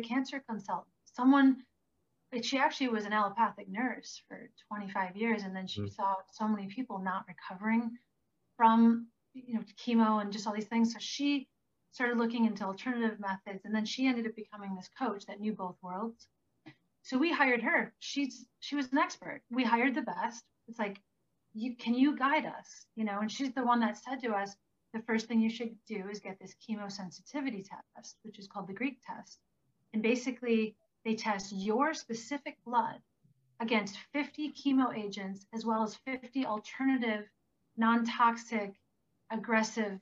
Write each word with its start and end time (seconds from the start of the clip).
a 0.00 0.08
cancer 0.08 0.42
consultant, 0.48 0.88
someone. 1.04 1.56
She 2.42 2.58
actually 2.58 2.88
was 2.88 3.06
an 3.06 3.12
allopathic 3.12 3.68
nurse 3.68 4.22
for 4.28 4.50
25 4.68 5.16
years, 5.16 5.42
and 5.42 5.54
then 5.54 5.66
she 5.66 5.80
mm. 5.80 5.92
saw 5.92 6.14
so 6.32 6.46
many 6.46 6.68
people 6.68 7.00
not 7.00 7.24
recovering 7.26 7.90
from 8.56 9.08
you 9.34 9.54
know 9.54 9.64
chemo 9.84 10.20
and 10.20 10.32
just 10.32 10.46
all 10.46 10.54
these 10.54 10.66
things. 10.66 10.92
So 10.92 10.98
she 11.00 11.48
started 11.92 12.18
looking 12.18 12.46
into 12.46 12.64
alternative 12.64 13.18
methods, 13.18 13.64
and 13.64 13.74
then 13.74 13.84
she 13.84 14.06
ended 14.06 14.26
up 14.26 14.36
becoming 14.36 14.76
this 14.76 14.88
coach 14.98 15.26
that 15.26 15.40
knew 15.40 15.52
both 15.52 15.76
worlds. 15.82 16.28
So 17.02 17.18
we 17.18 17.32
hired 17.32 17.62
her. 17.62 17.92
She's 17.98 18.46
she 18.60 18.76
was 18.76 18.92
an 18.92 18.98
expert. 18.98 19.42
We 19.50 19.64
hired 19.64 19.94
the 19.94 20.02
best. 20.02 20.44
It's 20.68 20.78
like, 20.78 21.00
you 21.52 21.76
can 21.76 21.94
you 21.94 22.16
guide 22.16 22.46
us, 22.46 22.86
you 22.94 23.04
know? 23.04 23.18
And 23.20 23.30
she's 23.30 23.52
the 23.52 23.64
one 23.64 23.80
that 23.80 23.96
said 23.96 24.20
to 24.20 24.30
us, 24.32 24.54
the 24.92 25.02
first 25.02 25.26
thing 25.26 25.40
you 25.40 25.50
should 25.50 25.74
do 25.86 26.08
is 26.10 26.20
get 26.20 26.38
this 26.38 26.54
chemosensitivity 26.68 27.64
test, 27.68 28.16
which 28.22 28.38
is 28.38 28.46
called 28.46 28.68
the 28.68 28.74
Greek 28.74 29.00
test. 29.06 29.38
And 29.92 30.02
basically, 30.02 30.76
they 31.04 31.14
test 31.14 31.52
your 31.52 31.94
specific 31.94 32.56
blood 32.64 33.00
against 33.60 33.98
50 34.12 34.52
chemo 34.52 34.96
agents 34.96 35.46
as 35.52 35.64
well 35.64 35.82
as 35.82 35.96
50 36.06 36.46
alternative 36.46 37.28
non-toxic 37.76 38.74
aggressive 39.30 39.98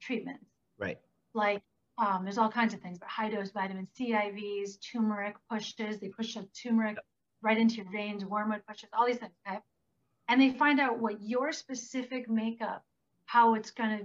treatments. 0.00 0.44
Right. 0.78 0.98
Like 1.34 1.62
um, 1.98 2.24
there's 2.24 2.38
all 2.38 2.50
kinds 2.50 2.74
of 2.74 2.80
things, 2.80 2.98
but 2.98 3.08
high 3.08 3.30
dose 3.30 3.50
vitamin 3.50 3.88
C 3.94 4.12
IVs, 4.12 4.78
turmeric 4.80 5.36
pushes, 5.50 5.98
they 5.98 6.08
push 6.08 6.36
a 6.36 6.44
turmeric 6.62 6.96
yep. 6.96 7.04
right 7.42 7.58
into 7.58 7.76
your 7.76 7.90
veins, 7.90 8.24
wormwood 8.24 8.62
pushes, 8.66 8.88
all 8.92 9.06
these 9.06 9.16
things. 9.16 9.32
Okay. 9.46 9.58
And 10.28 10.40
they 10.40 10.50
find 10.50 10.78
out 10.78 10.98
what 10.98 11.22
your 11.22 11.52
specific 11.52 12.28
makeup, 12.28 12.84
how 13.24 13.54
it's 13.54 13.70
going 13.70 13.98
to, 13.98 14.04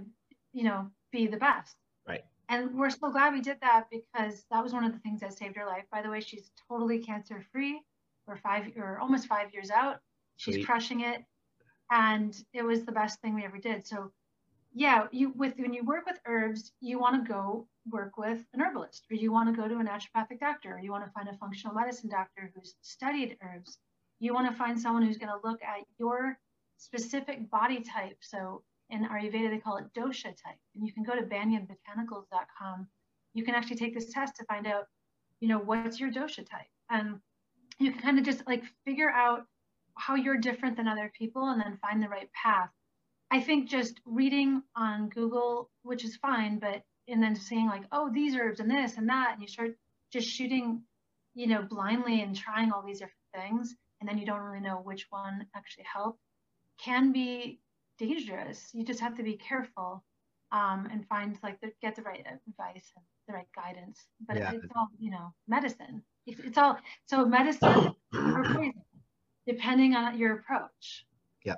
you 0.52 0.64
know, 0.64 0.90
be 1.12 1.26
the 1.26 1.36
best. 1.36 1.76
Right. 2.08 2.24
And 2.48 2.74
we're 2.74 2.90
so 2.90 3.10
glad 3.10 3.32
we 3.32 3.40
did 3.40 3.58
that 3.62 3.86
because 3.90 4.44
that 4.50 4.62
was 4.62 4.72
one 4.72 4.84
of 4.84 4.92
the 4.92 4.98
things 4.98 5.20
that 5.20 5.36
saved 5.36 5.56
her 5.56 5.66
life. 5.66 5.84
By 5.90 6.02
the 6.02 6.10
way, 6.10 6.20
she's 6.20 6.50
totally 6.68 6.98
cancer 6.98 7.42
free. 7.52 7.80
We're 8.26 8.36
five 8.36 8.72
or 8.76 8.98
almost 8.98 9.26
five 9.26 9.52
years 9.52 9.70
out. 9.70 10.00
She's 10.36 10.56
Sweet. 10.56 10.66
crushing 10.66 11.00
it. 11.00 11.24
And 11.90 12.34
it 12.52 12.62
was 12.62 12.84
the 12.84 12.92
best 12.92 13.20
thing 13.20 13.34
we 13.34 13.44
ever 13.44 13.58
did. 13.58 13.86
So 13.86 14.12
yeah, 14.74 15.06
you 15.12 15.32
with 15.36 15.54
when 15.56 15.72
you 15.72 15.84
work 15.84 16.04
with 16.04 16.18
herbs, 16.26 16.72
you 16.80 16.98
want 16.98 17.24
to 17.24 17.32
go 17.32 17.68
work 17.90 18.18
with 18.18 18.44
an 18.52 18.60
herbalist, 18.60 19.06
or 19.10 19.14
you 19.14 19.30
want 19.30 19.54
to 19.54 19.60
go 19.60 19.68
to 19.68 19.78
a 19.78 19.84
naturopathic 19.84 20.40
doctor, 20.40 20.74
or 20.74 20.80
you 20.80 20.90
want 20.90 21.04
to 21.04 21.10
find 21.12 21.28
a 21.28 21.36
functional 21.36 21.76
medicine 21.76 22.10
doctor 22.10 22.50
who's 22.54 22.74
studied 22.82 23.36
herbs. 23.42 23.78
You 24.18 24.34
want 24.34 24.50
to 24.50 24.56
find 24.56 24.80
someone 24.80 25.02
who's 25.02 25.18
going 25.18 25.32
to 25.32 25.48
look 25.48 25.62
at 25.62 25.84
your 25.98 26.38
specific 26.78 27.48
body 27.50 27.80
type. 27.82 28.16
So 28.20 28.62
in 28.94 29.08
Ayurveda, 29.08 29.50
they 29.50 29.58
call 29.58 29.76
it 29.76 29.92
dosha 29.96 30.24
type, 30.24 30.58
and 30.74 30.86
you 30.86 30.92
can 30.92 31.02
go 31.02 31.14
to 31.14 31.22
banyanbotanicals.com. 31.22 32.86
You 33.34 33.44
can 33.44 33.54
actually 33.54 33.76
take 33.76 33.94
this 33.94 34.12
test 34.12 34.36
to 34.36 34.44
find 34.44 34.66
out, 34.66 34.86
you 35.40 35.48
know, 35.48 35.58
what's 35.58 35.98
your 35.98 36.10
dosha 36.10 36.48
type, 36.48 36.70
and 36.90 37.18
you 37.78 37.90
can 37.92 38.00
kind 38.00 38.18
of 38.18 38.24
just 38.24 38.46
like 38.46 38.62
figure 38.84 39.10
out 39.10 39.46
how 39.96 40.14
you're 40.14 40.36
different 40.36 40.76
than 40.76 40.88
other 40.88 41.10
people, 41.16 41.48
and 41.48 41.60
then 41.60 41.78
find 41.82 42.02
the 42.02 42.08
right 42.08 42.30
path. 42.32 42.70
I 43.30 43.40
think 43.40 43.68
just 43.68 44.00
reading 44.04 44.62
on 44.76 45.08
Google, 45.08 45.70
which 45.82 46.04
is 46.04 46.16
fine, 46.16 46.58
but 46.58 46.82
and 47.08 47.22
then 47.22 47.36
seeing 47.36 47.66
like, 47.66 47.84
oh, 47.92 48.10
these 48.12 48.36
herbs 48.36 48.60
and 48.60 48.70
this 48.70 48.96
and 48.96 49.08
that, 49.08 49.32
and 49.32 49.42
you 49.42 49.48
start 49.48 49.76
just 50.12 50.28
shooting, 50.28 50.82
you 51.34 51.46
know, 51.46 51.62
blindly 51.62 52.22
and 52.22 52.34
trying 52.36 52.72
all 52.72 52.82
these 52.82 53.00
different 53.00 53.16
things, 53.34 53.74
and 54.00 54.08
then 54.08 54.18
you 54.18 54.24
don't 54.24 54.40
really 54.40 54.60
know 54.60 54.76
which 54.76 55.06
one 55.10 55.46
actually 55.54 55.84
helped, 55.92 56.20
can 56.78 57.12
be 57.12 57.60
dangerous. 57.98 58.70
You 58.72 58.84
just 58.84 59.00
have 59.00 59.16
to 59.16 59.22
be 59.22 59.34
careful 59.34 60.04
um, 60.52 60.88
and 60.90 61.06
find 61.08 61.38
like 61.42 61.60
the, 61.60 61.72
get 61.82 61.96
the 61.96 62.02
right 62.02 62.20
advice 62.20 62.92
and 62.96 63.04
the 63.26 63.34
right 63.34 63.48
guidance. 63.54 64.06
But 64.26 64.36
yeah. 64.36 64.52
it's 64.52 64.66
all 64.76 64.88
you 64.98 65.10
know, 65.10 65.32
medicine. 65.48 66.02
It's, 66.26 66.40
it's 66.40 66.58
all 66.58 66.78
so 67.06 67.26
medicine 67.26 67.94
or 68.14 68.44
poison, 68.44 68.72
depending 69.46 69.94
on 69.94 70.18
your 70.18 70.38
approach. 70.38 71.06
Yeah. 71.44 71.56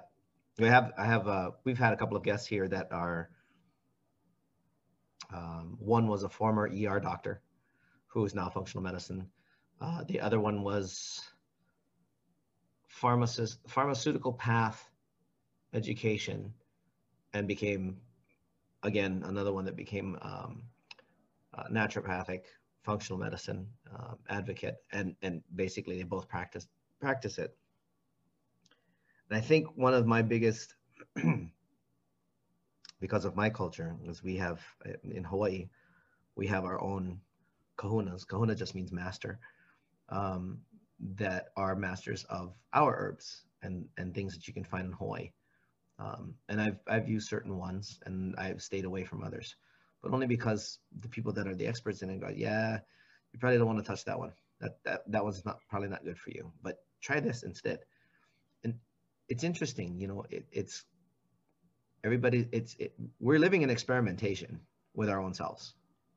We 0.59 0.67
have 0.67 0.93
I 0.99 1.07
have 1.07 1.29
uh, 1.29 1.51
we've 1.65 1.79
had 1.79 1.93
a 1.93 1.97
couple 1.97 2.17
of 2.17 2.23
guests 2.23 2.47
here 2.47 2.67
that 2.69 2.89
are 2.91 3.31
um, 5.33 5.77
one 5.79 6.07
was 6.07 6.23
a 6.23 6.29
former 6.29 6.69
ER 6.69 7.01
doctor 7.01 7.43
who 8.07 8.25
is 8.25 8.35
now 8.35 8.49
functional 8.49 8.83
medicine. 8.83 9.27
Uh, 9.81 10.05
the 10.09 10.21
other 10.21 10.41
one 10.41 10.63
was 10.63 11.21
pharmacist, 12.89 13.59
pharmaceutical 13.69 14.33
path 14.33 14.89
education 15.77 16.53
and 17.35 17.47
became 17.47 17.97
again 18.83 19.23
another 19.27 19.53
one 19.53 19.65
that 19.65 19.77
became 19.77 20.19
um, 20.23 20.63
uh, 21.55 21.65
naturopathic 21.71 22.43
functional 22.83 23.19
medicine 23.19 23.67
uh, 23.95 24.15
advocate 24.29 24.77
and 24.93 25.15
and 25.23 25.43
basically 25.55 25.97
they 25.97 26.05
both 26.05 26.29
practice 26.29 26.67
practice 27.01 27.39
it 27.39 27.57
and 29.29 29.39
I 29.39 29.41
think 29.41 29.67
one 29.77 29.95
of 29.95 30.07
my 30.07 30.23
biggest, 30.23 30.75
because 33.01 33.25
of 33.25 33.35
my 33.35 33.51
culture, 33.51 33.97
is 34.05 34.23
we 34.23 34.37
have 34.37 34.61
in 35.03 35.25
Hawaii, 35.25 35.69
we 36.37 36.47
have 36.47 36.65
our 36.65 36.81
own 36.81 37.21
kahunas. 37.77 38.27
Kahuna 38.27 38.55
just 38.55 38.75
means 38.75 38.93
master, 38.93 39.41
um, 40.11 40.59
that 41.17 41.49
are 41.57 41.75
masters 41.75 42.25
of 42.25 42.55
our 42.73 42.95
herbs 42.97 43.43
and, 43.63 43.87
and 43.99 44.15
things 44.15 44.35
that 44.35 44.47
you 44.47 44.55
can 44.55 44.65
find 44.65 44.87
in 44.87 44.93
Hawaii. 44.93 45.31
Um, 45.99 46.35
and 46.49 46.61
I've, 46.61 46.79
I've 46.87 47.09
used 47.09 47.29
certain 47.29 47.57
ones 47.57 48.01
and 48.05 48.35
I've 48.37 48.63
stayed 48.63 48.85
away 48.85 49.05
from 49.05 49.23
others, 49.23 49.57
but 50.03 50.13
only 50.13 50.27
because 50.27 50.79
the 51.01 51.09
people 51.09 51.33
that 51.33 51.47
are 51.47 51.55
the 51.55 51.67
experts 51.67 52.03
in 52.03 52.11
it 52.11 52.21
go, 52.21 52.29
yeah, 52.29 52.79
you 53.33 53.39
probably 53.39 53.59
don't 53.59 53.67
want 53.67 53.79
to 53.79 53.85
touch 53.85 54.05
that 54.05 54.19
one. 54.19 54.33
That, 54.61 54.79
that, 54.85 55.11
that 55.11 55.25
one's 55.25 55.45
not 55.45 55.61
probably 55.69 55.89
not 55.89 56.05
good 56.05 56.19
for 56.19 56.31
you, 56.31 56.53
but 56.63 56.79
try 57.03 57.21
this 57.21 57.43
instead 57.43 57.81
And 58.65 58.75
it's 59.29 59.45
interesting, 59.45 60.01
you 60.01 60.07
know, 60.07 60.25
it, 60.31 60.47
it's 60.53 60.85
everybody, 62.05 62.49
it's, 62.53 62.75
it, 62.79 62.95
we're 63.21 63.39
living 63.39 63.63
in 63.63 63.71
experimentation 63.71 64.61
with 64.95 65.09
our 65.09 65.21
own 65.21 65.35
selves, 65.35 65.75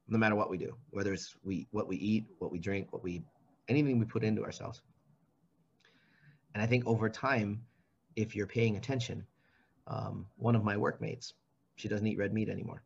no 0.08 0.18
matter 0.18 0.36
what 0.36 0.50
we 0.50 0.58
do, 0.58 0.76
whether 0.92 1.14
it's 1.14 1.36
we, 1.44 1.68
what 1.72 1.88
we 1.88 1.98
eat, 1.98 2.26
what 2.40 2.52
we 2.52 2.60
drink, 2.60 2.92
what 2.92 3.04
we, 3.04 3.24
anything 3.68 4.00
we 4.00 4.06
put 4.06 4.24
into 4.24 4.44
ourselves. 4.44 4.82
And 6.54 6.64
I 6.64 6.66
think 6.66 6.86
over 6.88 7.10
time, 7.10 7.62
if 8.16 8.36
you're 8.36 8.48
paying 8.48 8.76
attention, 8.78 9.26
um, 9.90 10.26
one 10.38 10.56
of 10.56 10.64
my 10.64 10.78
workmates, 10.78 11.34
she 11.76 11.88
doesn't 11.88 12.06
eat 12.06 12.18
red 12.18 12.34
meat 12.34 12.50
anymore. 12.50 12.84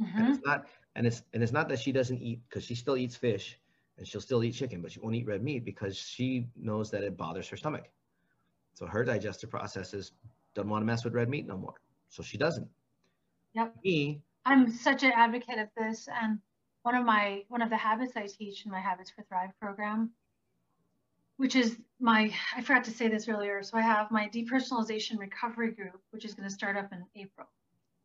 Mm-hmm. 0.00 0.18
And 0.18 0.34
it's 0.34 0.44
not, 0.44 0.66
and 0.96 1.06
it's, 1.06 1.22
and 1.32 1.42
it's 1.42 1.52
not 1.52 1.68
that 1.68 1.78
she 1.78 1.92
doesn't 1.92 2.20
eat 2.20 2.40
because 2.48 2.64
she 2.64 2.74
still 2.74 2.96
eats 2.96 3.14
fish 3.14 3.58
and 3.98 4.06
she'll 4.06 4.20
still 4.20 4.42
eat 4.42 4.52
chicken, 4.52 4.82
but 4.82 4.90
she 4.90 5.00
won't 5.00 5.14
eat 5.14 5.26
red 5.26 5.42
meat 5.42 5.64
because 5.64 5.96
she 5.96 6.46
knows 6.56 6.90
that 6.90 7.02
it 7.02 7.16
bothers 7.16 7.48
her 7.48 7.56
stomach. 7.56 7.84
So 8.74 8.86
her 8.86 9.04
digestive 9.04 9.50
processes 9.50 10.12
doesn't 10.54 10.68
want 10.68 10.82
to 10.82 10.86
mess 10.86 11.04
with 11.04 11.14
red 11.14 11.28
meat 11.28 11.46
no 11.46 11.56
more. 11.56 11.74
So 12.08 12.22
she 12.22 12.38
doesn't. 12.38 12.68
Yep. 13.54 13.74
Me. 13.84 14.20
I'm 14.44 14.70
such 14.70 15.04
an 15.04 15.12
advocate 15.14 15.58
of 15.58 15.68
this. 15.76 16.08
And 16.22 16.38
one 16.82 16.94
of 16.94 17.04
my 17.04 17.42
one 17.48 17.62
of 17.62 17.70
the 17.70 17.76
habits 17.76 18.12
I 18.16 18.26
teach 18.26 18.66
in 18.66 18.70
my 18.70 18.80
Habits 18.80 19.10
for 19.10 19.22
Thrive 19.22 19.50
program, 19.60 20.10
which 21.36 21.56
is 21.56 21.76
my 22.00 22.32
I 22.56 22.62
forgot 22.62 22.84
to 22.84 22.90
say 22.90 23.08
this 23.08 23.28
earlier. 23.28 23.62
So 23.62 23.76
I 23.76 23.82
have 23.82 24.10
my 24.10 24.28
depersonalization 24.28 25.18
recovery 25.18 25.72
group, 25.72 26.00
which 26.10 26.24
is 26.24 26.34
going 26.34 26.48
to 26.48 26.54
start 26.54 26.76
up 26.76 26.92
in 26.92 27.04
April. 27.16 27.48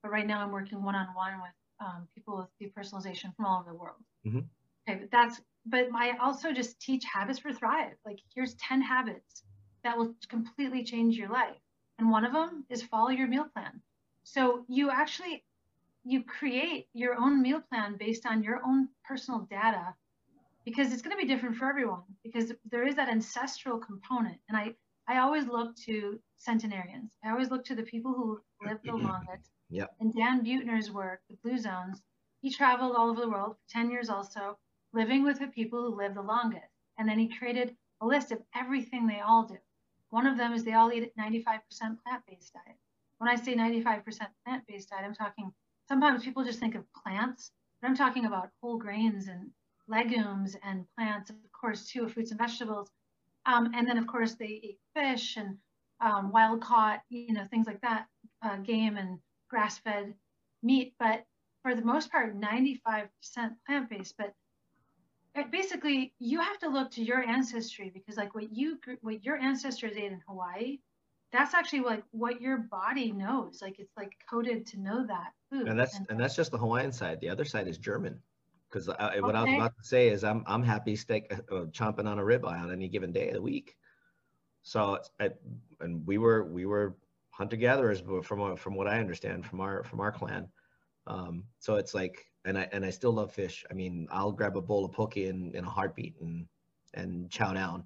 But 0.01 0.11
right 0.11 0.25
now 0.25 0.41
I'm 0.41 0.51
working 0.51 0.83
one 0.83 0.95
on 0.95 1.07
one 1.13 1.33
with 1.41 1.51
um, 1.79 2.07
people 2.13 2.37
with 2.37 2.73
depersonalization 2.73 3.35
from 3.35 3.45
all 3.45 3.61
over 3.61 3.71
the 3.71 3.77
world. 3.77 3.97
Mm-hmm. 4.25 4.39
Okay, 4.87 4.99
but 5.01 5.11
that's 5.11 5.41
but 5.65 5.89
I 5.93 6.17
also 6.17 6.51
just 6.51 6.79
teach 6.79 7.03
habits 7.05 7.39
for 7.39 7.53
thrive. 7.53 7.93
Like 8.05 8.19
here's 8.33 8.55
10 8.55 8.81
habits 8.81 9.43
that 9.83 9.97
will 9.97 10.13
completely 10.27 10.83
change 10.83 11.15
your 11.15 11.29
life. 11.29 11.57
And 11.97 12.09
one 12.09 12.25
of 12.25 12.33
them 12.33 12.65
is 12.69 12.81
follow 12.81 13.09
your 13.09 13.27
meal 13.27 13.47
plan. 13.53 13.81
So 14.23 14.65
you 14.67 14.89
actually 14.89 15.43
you 16.03 16.23
create 16.23 16.87
your 16.93 17.15
own 17.15 17.41
meal 17.41 17.61
plan 17.61 17.97
based 17.99 18.25
on 18.25 18.41
your 18.41 18.61
own 18.65 18.87
personal 19.03 19.41
data 19.51 19.93
because 20.65 20.91
it's 20.91 21.01
going 21.01 21.15
to 21.15 21.21
be 21.21 21.27
different 21.31 21.55
for 21.55 21.69
everyone 21.69 22.03
because 22.23 22.51
there 22.69 22.87
is 22.87 22.95
that 22.95 23.09
ancestral 23.09 23.77
component. 23.77 24.37
And 24.49 24.57
i 24.57 24.73
i 25.07 25.17
always 25.17 25.47
look 25.47 25.75
to 25.87 26.19
centenarians. 26.37 27.11
I 27.23 27.31
always 27.31 27.49
look 27.49 27.65
to 27.65 27.75
the 27.75 27.83
people 27.83 28.13
who 28.13 28.39
lived 28.67 28.85
the 28.85 28.93
longest. 29.09 29.49
Yep. 29.71 29.89
and 29.99 30.11
dan 30.15 30.43
buettner's 30.43 30.89
work 30.89 31.19
the 31.29 31.37
blue 31.43 31.59
zones 31.59 32.01
he 32.41 32.49
traveled 32.49 32.95
all 32.95 33.09
over 33.11 33.21
the 33.21 33.29
world 33.29 33.55
for 33.55 33.73
10 33.73 33.91
years 33.91 34.09
also 34.09 34.57
living 34.93 35.23
with 35.23 35.39
the 35.39 35.47
people 35.47 35.83
who 35.83 35.97
live 35.97 36.15
the 36.15 36.21
longest. 36.21 36.71
And 36.97 37.07
then 37.07 37.19
he 37.19 37.37
created 37.37 37.75
a 38.01 38.05
list 38.05 38.31
of 38.31 38.41
everything 38.55 39.07
they 39.07 39.19
all 39.19 39.45
do. 39.45 39.57
One 40.09 40.25
of 40.25 40.37
them 40.37 40.53
is 40.53 40.63
they 40.63 40.73
all 40.73 40.91
eat 40.91 41.11
95% 41.17 41.59
plant-based 42.03 42.53
diet. 42.53 42.77
When 43.19 43.29
I 43.29 43.35
say 43.35 43.55
95% 43.55 44.03
plant-based 44.45 44.89
diet, 44.89 45.03
I'm 45.05 45.13
talking, 45.13 45.51
sometimes 45.87 46.23
people 46.23 46.43
just 46.43 46.59
think 46.59 46.75
of 46.75 46.85
plants, 46.93 47.51
but 47.81 47.89
I'm 47.89 47.95
talking 47.95 48.25
about 48.25 48.49
whole 48.61 48.77
grains 48.77 49.27
and 49.27 49.51
legumes 49.89 50.55
and 50.63 50.85
plants, 50.97 51.29
of 51.29 51.35
course, 51.51 51.87
too, 51.87 52.07
fruits 52.07 52.31
and 52.31 52.39
vegetables. 52.39 52.89
Um, 53.45 53.71
and 53.73 53.87
then, 53.87 53.97
of 53.97 54.07
course, 54.07 54.35
they 54.35 54.61
eat 54.63 54.79
fish 54.95 55.37
and 55.37 55.57
um, 56.01 56.31
wild 56.31 56.61
caught, 56.61 57.01
you 57.09 57.33
know, 57.33 57.45
things 57.45 57.67
like 57.67 57.81
that, 57.81 58.07
uh, 58.41 58.57
game 58.57 58.97
and 58.97 59.19
grass 59.49 59.79
fed 59.79 60.13
meat. 60.63 60.93
But 60.99 61.25
for 61.63 61.75
the 61.75 61.81
most 61.81 62.11
part, 62.11 62.39
95% 62.39 63.09
plant 63.65 63.89
based. 63.89 64.15
But 64.17 64.33
basically 65.51 66.13
you 66.19 66.39
have 66.41 66.57
to 66.59 66.69
look 66.69 66.91
to 66.91 67.03
your 67.03 67.21
ancestry 67.23 67.91
because 67.93 68.17
like 68.17 68.35
what 68.35 68.51
you 68.51 68.77
what 69.01 69.23
your 69.23 69.37
ancestors 69.37 69.95
ate 69.95 70.11
in 70.11 70.21
Hawaii, 70.27 70.79
that's 71.31 71.53
actually 71.53 71.81
like 71.81 72.03
what 72.11 72.41
your 72.41 72.57
body 72.57 73.11
knows. 73.11 73.59
Like 73.61 73.79
it's 73.79 73.95
like 73.95 74.13
coded 74.29 74.65
to 74.67 74.79
know 74.79 75.05
that 75.05 75.33
food. 75.51 75.67
And 75.67 75.79
that's 75.79 75.97
and, 75.97 76.07
and 76.09 76.19
that's 76.19 76.35
just 76.35 76.51
the 76.51 76.57
Hawaiian 76.57 76.91
side. 76.91 77.19
The 77.21 77.29
other 77.29 77.45
side 77.45 77.67
is 77.67 77.77
German. 77.77 78.19
Because 78.69 78.87
okay. 78.89 79.21
what 79.21 79.35
I 79.35 79.43
was 79.43 79.53
about 79.53 79.77
to 79.77 79.83
say 79.83 80.09
is 80.09 80.23
I'm 80.23 80.43
I'm 80.45 80.63
happy 80.63 80.95
steak 80.95 81.31
uh, 81.31 81.55
uh, 81.55 81.65
chomping 81.65 82.07
on 82.07 82.19
a 82.19 82.23
ribeye 82.23 82.61
on 82.61 82.71
any 82.71 82.87
given 82.87 83.11
day 83.11 83.29
of 83.29 83.35
the 83.35 83.41
week. 83.41 83.75
So 84.61 84.99
I, 85.19 85.31
and 85.79 86.05
we 86.05 86.17
were 86.17 86.45
we 86.45 86.65
were 86.65 86.95
hunter 87.31 87.55
gatherers 87.55 88.01
from 88.23 88.55
from 88.57 88.75
what 88.75 88.87
I 88.87 88.99
understand 88.99 89.45
from 89.45 89.61
our 89.61 89.83
from 89.83 89.99
our 90.01 90.11
clan. 90.11 90.47
Um, 91.07 91.45
so 91.59 91.75
it's 91.75 91.93
like 91.93 92.29
and 92.45 92.57
I 92.57 92.67
and 92.71 92.85
I 92.85 92.89
still 92.89 93.11
love 93.11 93.31
fish. 93.31 93.65
I 93.69 93.73
mean, 93.73 94.07
I'll 94.11 94.31
grab 94.31 94.57
a 94.57 94.61
bowl 94.61 94.85
of 94.85 94.91
poke 94.91 95.17
in, 95.17 95.51
in 95.55 95.65
a 95.65 95.69
heartbeat 95.69 96.15
and 96.21 96.45
and 96.93 97.29
chow 97.29 97.53
down. 97.53 97.85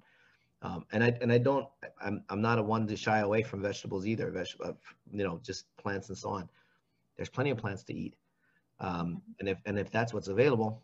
Um, 0.62 0.86
and 0.92 1.04
I 1.04 1.16
and 1.20 1.32
I 1.32 1.38
don't 1.38 1.66
I'm 2.02 2.22
I'm 2.28 2.40
not 2.40 2.58
a 2.58 2.62
one 2.62 2.86
to 2.86 2.96
shy 2.96 3.18
away 3.18 3.42
from 3.42 3.62
vegetables 3.62 4.06
either. 4.06 4.30
Vegetable, 4.30 4.66
uh, 4.66 4.72
you 5.12 5.24
know, 5.24 5.40
just 5.42 5.74
plants 5.76 6.08
and 6.08 6.18
so 6.18 6.30
on. 6.30 6.48
There's 7.16 7.28
plenty 7.28 7.50
of 7.50 7.58
plants 7.58 7.82
to 7.84 7.94
eat. 7.94 8.14
Um, 8.80 9.22
and 9.40 9.48
if 9.48 9.58
and 9.66 9.78
if 9.78 9.90
that's 9.90 10.12
what's 10.12 10.28
available, 10.28 10.82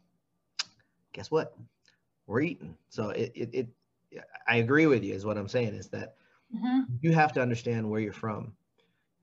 guess 1.13 1.31
what? 1.31 1.57
We're 2.27 2.41
eating. 2.43 2.77
So 2.89 3.11
it 3.11 3.33
it, 3.35 3.51
it 3.53 3.69
I 4.47 4.57
agree 4.57 4.87
with 4.87 5.03
you. 5.03 5.15
Is 5.15 5.25
what 5.25 5.39
I'm 5.39 5.49
saying 5.49 5.75
is 5.75 5.89
that 5.89 6.15
mm-hmm. 6.55 6.81
you 7.01 7.13
have 7.13 7.33
to 7.35 7.43
understand 7.43 7.89
where 7.89 8.01
you're 8.01 8.13
from, 8.13 8.53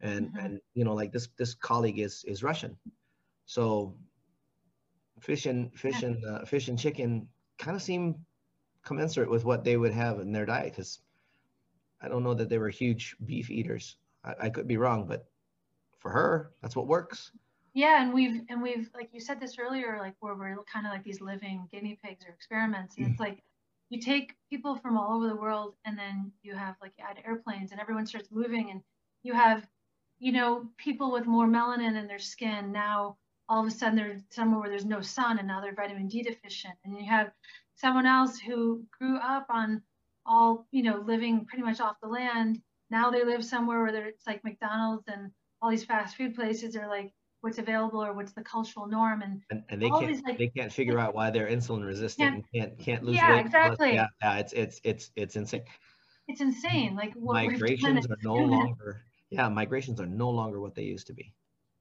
and 0.01 0.27
mm-hmm. 0.27 0.45
and 0.45 0.61
you 0.73 0.83
know 0.83 0.93
like 0.93 1.11
this 1.11 1.29
this 1.37 1.53
colleague 1.53 1.99
is 1.99 2.23
is 2.25 2.43
Russian, 2.43 2.77
so 3.45 3.95
fish 5.19 5.45
and 5.45 5.73
fish 5.73 6.03
and 6.03 6.23
uh, 6.25 6.45
fish 6.45 6.67
and 6.67 6.77
chicken 6.77 7.27
kind 7.57 7.75
of 7.75 7.81
seem 7.81 8.15
commensurate 8.83 9.29
with 9.29 9.43
what 9.43 9.63
they 9.63 9.77
would 9.77 9.91
have 9.91 10.19
in 10.19 10.31
their 10.31 10.45
diet 10.45 10.71
because 10.71 10.99
I 12.01 12.07
don't 12.07 12.23
know 12.23 12.33
that 12.33 12.49
they 12.49 12.57
were 12.57 12.69
huge 12.69 13.15
beef 13.25 13.49
eaters. 13.49 13.97
I, 14.23 14.33
I, 14.43 14.49
could 14.49 14.67
be 14.67 14.77
wrong, 14.77 15.07
but 15.07 15.27
for 15.97 16.11
her, 16.11 16.51
that's 16.61 16.75
what 16.75 16.87
works. 16.87 17.31
Yeah, 17.77 18.01
and 18.01 18.11
we've 18.11 18.41
and 18.49 18.63
we've 18.63 18.89
like 18.95 19.09
you 19.13 19.19
said 19.19 19.39
this 19.39 19.59
earlier, 19.59 19.97
like 19.99 20.15
where 20.19 20.33
we're 20.33 20.57
kind 20.63 20.87
of 20.87 20.91
like 20.91 21.03
these 21.03 21.21
living 21.21 21.67
guinea 21.71 21.99
pigs 22.03 22.25
or 22.25 22.33
experiments, 22.33 22.97
and 22.97 23.05
it's 23.05 23.13
mm-hmm. 23.13 23.23
like 23.23 23.43
you 23.91 24.01
take 24.01 24.33
people 24.49 24.75
from 24.77 24.97
all 24.97 25.15
over 25.15 25.27
the 25.27 25.35
world, 25.35 25.75
and 25.85 25.95
then 25.95 26.31
you 26.41 26.55
have 26.55 26.73
like 26.81 26.93
you 26.97 27.05
add 27.07 27.21
airplanes, 27.23 27.71
and 27.71 27.79
everyone 27.79 28.07
starts 28.07 28.29
moving, 28.31 28.71
and 28.71 28.81
you 29.21 29.33
have, 29.35 29.63
you 30.17 30.31
know, 30.31 30.65
people 30.77 31.11
with 31.11 31.27
more 31.27 31.45
melanin 31.45 31.95
in 31.95 32.07
their 32.07 32.17
skin 32.17 32.71
now 32.71 33.15
all 33.49 33.61
of 33.61 33.67
a 33.67 33.71
sudden 33.71 33.95
they're 33.95 34.17
somewhere 34.31 34.59
where 34.59 34.69
there's 34.69 34.83
no 34.83 35.01
sun 35.01 35.37
and 35.39 35.47
now 35.47 35.61
they're 35.61 35.75
vitamin 35.75 36.07
D 36.07 36.21
deficient. 36.23 36.73
And 36.83 36.97
you 36.97 37.05
have 37.09 37.31
someone 37.75 38.05
else 38.05 38.39
who 38.39 38.83
grew 38.97 39.17
up 39.17 39.45
on 39.49 39.81
all, 40.25 40.67
you 40.71 40.83
know, 40.83 41.03
living 41.05 41.45
pretty 41.45 41.63
much 41.63 41.79
off 41.79 42.01
the 42.01 42.09
land. 42.09 42.59
Now 42.89 43.11
they 43.11 43.23
live 43.23 43.45
somewhere 43.45 43.83
where 43.83 44.07
it's 44.07 44.27
like 44.27 44.43
McDonald's 44.43 45.07
and 45.07 45.31
all 45.61 45.69
these 45.69 45.85
fast 45.85 46.17
food 46.17 46.35
places 46.35 46.75
are 46.75 46.89
like 46.89 47.13
what's 47.47 47.59
available 47.59 48.03
or 48.03 48.11
what's 48.11 48.33
the 48.33 48.43
cultural 48.43 48.87
norm 48.87 49.21
and 49.21 49.41
and, 49.49 49.63
and 49.69 49.81
they 49.81 49.89
can't 49.89 50.07
these, 50.07 50.21
like, 50.23 50.37
they 50.37 50.49
can't 50.49 50.71
figure 50.71 50.99
out 50.99 51.15
why 51.15 51.29
they're 51.29 51.47
insulin 51.47 51.85
resistant 51.85 52.29
can't, 52.29 52.35
and 52.35 52.45
can't 52.53 52.79
can't 52.79 53.03
lose 53.03 53.15
yeah, 53.15 53.35
weight. 53.35 53.45
Exactly. 53.45 53.93
Yeah, 53.93 54.07
yeah, 54.21 54.37
it's 54.37 54.51
it's 54.51 54.81
it's 54.83 55.11
it's 55.15 55.35
insane. 55.37 55.63
It's 56.27 56.41
insane. 56.41 56.95
Like 56.95 57.15
migrations 57.15 58.05
are 58.05 58.17
no 58.21 58.35
longer 58.35 59.05
yeah, 59.29 59.47
migrations 59.47 60.01
are 60.01 60.05
no 60.05 60.29
longer 60.29 60.59
what 60.59 60.75
they 60.75 60.83
used 60.83 61.07
to 61.07 61.13
be. 61.13 61.33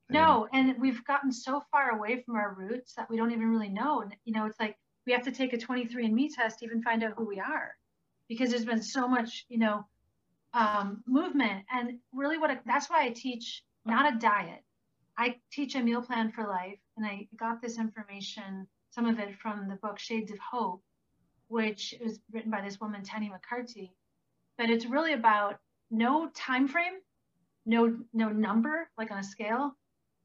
No, 0.09 0.47
and 0.53 0.77
we've 0.79 1.05
gotten 1.05 1.33
so 1.33 1.65
far 1.73 1.91
away 1.91 2.23
from 2.23 2.37
our 2.37 2.55
roots 2.55 2.95
that 2.95 3.11
we 3.11 3.17
don't 3.17 3.33
even 3.33 3.51
really 3.51 3.69
know. 3.69 4.03
And, 4.03 4.15
you 4.25 4.33
know, 4.33 4.47
it's 4.47 4.61
like 4.61 4.77
we 5.05 5.13
have 5.13 5.25
to 5.25 5.33
take 5.33 5.53
a 5.53 5.59
23andMe 5.59 6.33
test 6.33 6.61
to 6.61 6.65
even 6.65 6.81
find 6.81 7.03
out 7.03 7.15
who 7.17 7.27
we 7.27 7.41
are 7.41 7.75
because 8.29 8.51
there's 8.51 8.65
been 8.65 8.83
so 8.83 9.09
much, 9.09 9.47
you 9.49 9.59
know, 9.59 9.85
um, 10.55 11.03
movement. 11.09 11.65
And 11.73 11.99
really, 12.13 12.39
what 12.39 12.61
that's 12.65 12.89
why 12.89 13.05
I 13.05 13.11
teach 13.11 13.65
not 13.85 14.15
a 14.15 14.19
diet. 14.19 14.63
I 15.19 15.37
teach 15.51 15.75
a 15.75 15.83
meal 15.83 16.03
plan 16.03 16.31
for 16.33 16.47
life. 16.47 16.79
And 16.97 17.07
I 17.07 17.29
got 17.37 17.61
this 17.61 17.79
information, 17.79 18.67
some 18.91 19.07
of 19.07 19.19
it 19.19 19.39
from 19.39 19.69
the 19.69 19.77
book 19.77 19.99
Shades 19.99 20.31
of 20.31 20.39
Hope, 20.39 20.83
which 21.49 21.95
was 22.03 22.19
written 22.33 22.51
by 22.51 22.63
this 22.63 22.81
woman, 22.81 23.03
Tennie 23.03 23.29
McCarthy. 23.29 23.93
But 24.59 24.71
it's 24.71 24.87
really 24.87 25.13
about 25.13 25.59
no 25.91 26.29
time 26.35 26.67
frame, 26.69 26.95
no 27.67 27.97
no 28.13 28.29
number 28.31 28.89
like 28.97 29.11
on 29.11 29.19
a 29.19 29.25
scale, 29.25 29.77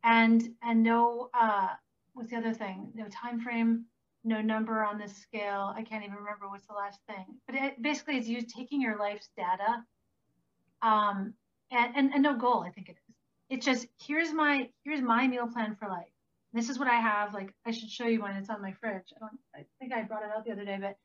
and 0.03 0.53
and 0.63 0.81
no 0.83 1.29
uh, 1.33 1.67
what's 2.13 2.31
the 2.31 2.37
other 2.37 2.53
thing? 2.53 2.91
No 2.95 3.07
time 3.09 3.41
frame, 3.41 3.85
no 4.23 4.41
number 4.41 4.83
on 4.83 4.97
the 4.97 5.07
scale. 5.07 5.73
I 5.75 5.83
can't 5.83 6.03
even 6.03 6.15
remember 6.15 6.47
what's 6.47 6.67
the 6.67 6.73
last 6.73 6.99
thing. 7.07 7.25
But 7.45 7.55
it 7.55 7.81
basically 7.81 8.17
is 8.17 8.29
you 8.29 8.41
taking 8.41 8.81
your 8.81 8.97
life's 8.97 9.29
data, 9.35 9.83
um, 10.81 11.33
and, 11.71 11.95
and 11.95 12.13
and 12.13 12.23
no 12.23 12.35
goal. 12.35 12.61
I 12.61 12.71
think 12.71 12.89
it. 12.89 12.95
It's 13.51 13.65
just 13.65 13.85
here's 13.99 14.31
my 14.31 14.69
here's 14.85 15.01
my 15.01 15.27
meal 15.27 15.45
plan 15.45 15.75
for 15.75 15.89
life. 15.89 16.07
This 16.53 16.69
is 16.69 16.79
what 16.79 16.87
I 16.87 16.99
have. 16.99 17.33
Like 17.33 17.53
I 17.65 17.71
should 17.71 17.89
show 17.89 18.07
you 18.07 18.21
when 18.21 18.35
it's 18.37 18.49
on 18.49 18.61
my 18.61 18.71
fridge. 18.71 19.13
I 19.15 19.19
don't. 19.19 19.37
I 19.53 19.65
think 19.77 19.91
I 19.93 20.03
brought 20.03 20.23
it 20.23 20.29
out 20.35 20.45
the 20.45 20.53
other 20.53 20.63
day, 20.63 20.77
but 20.79 20.95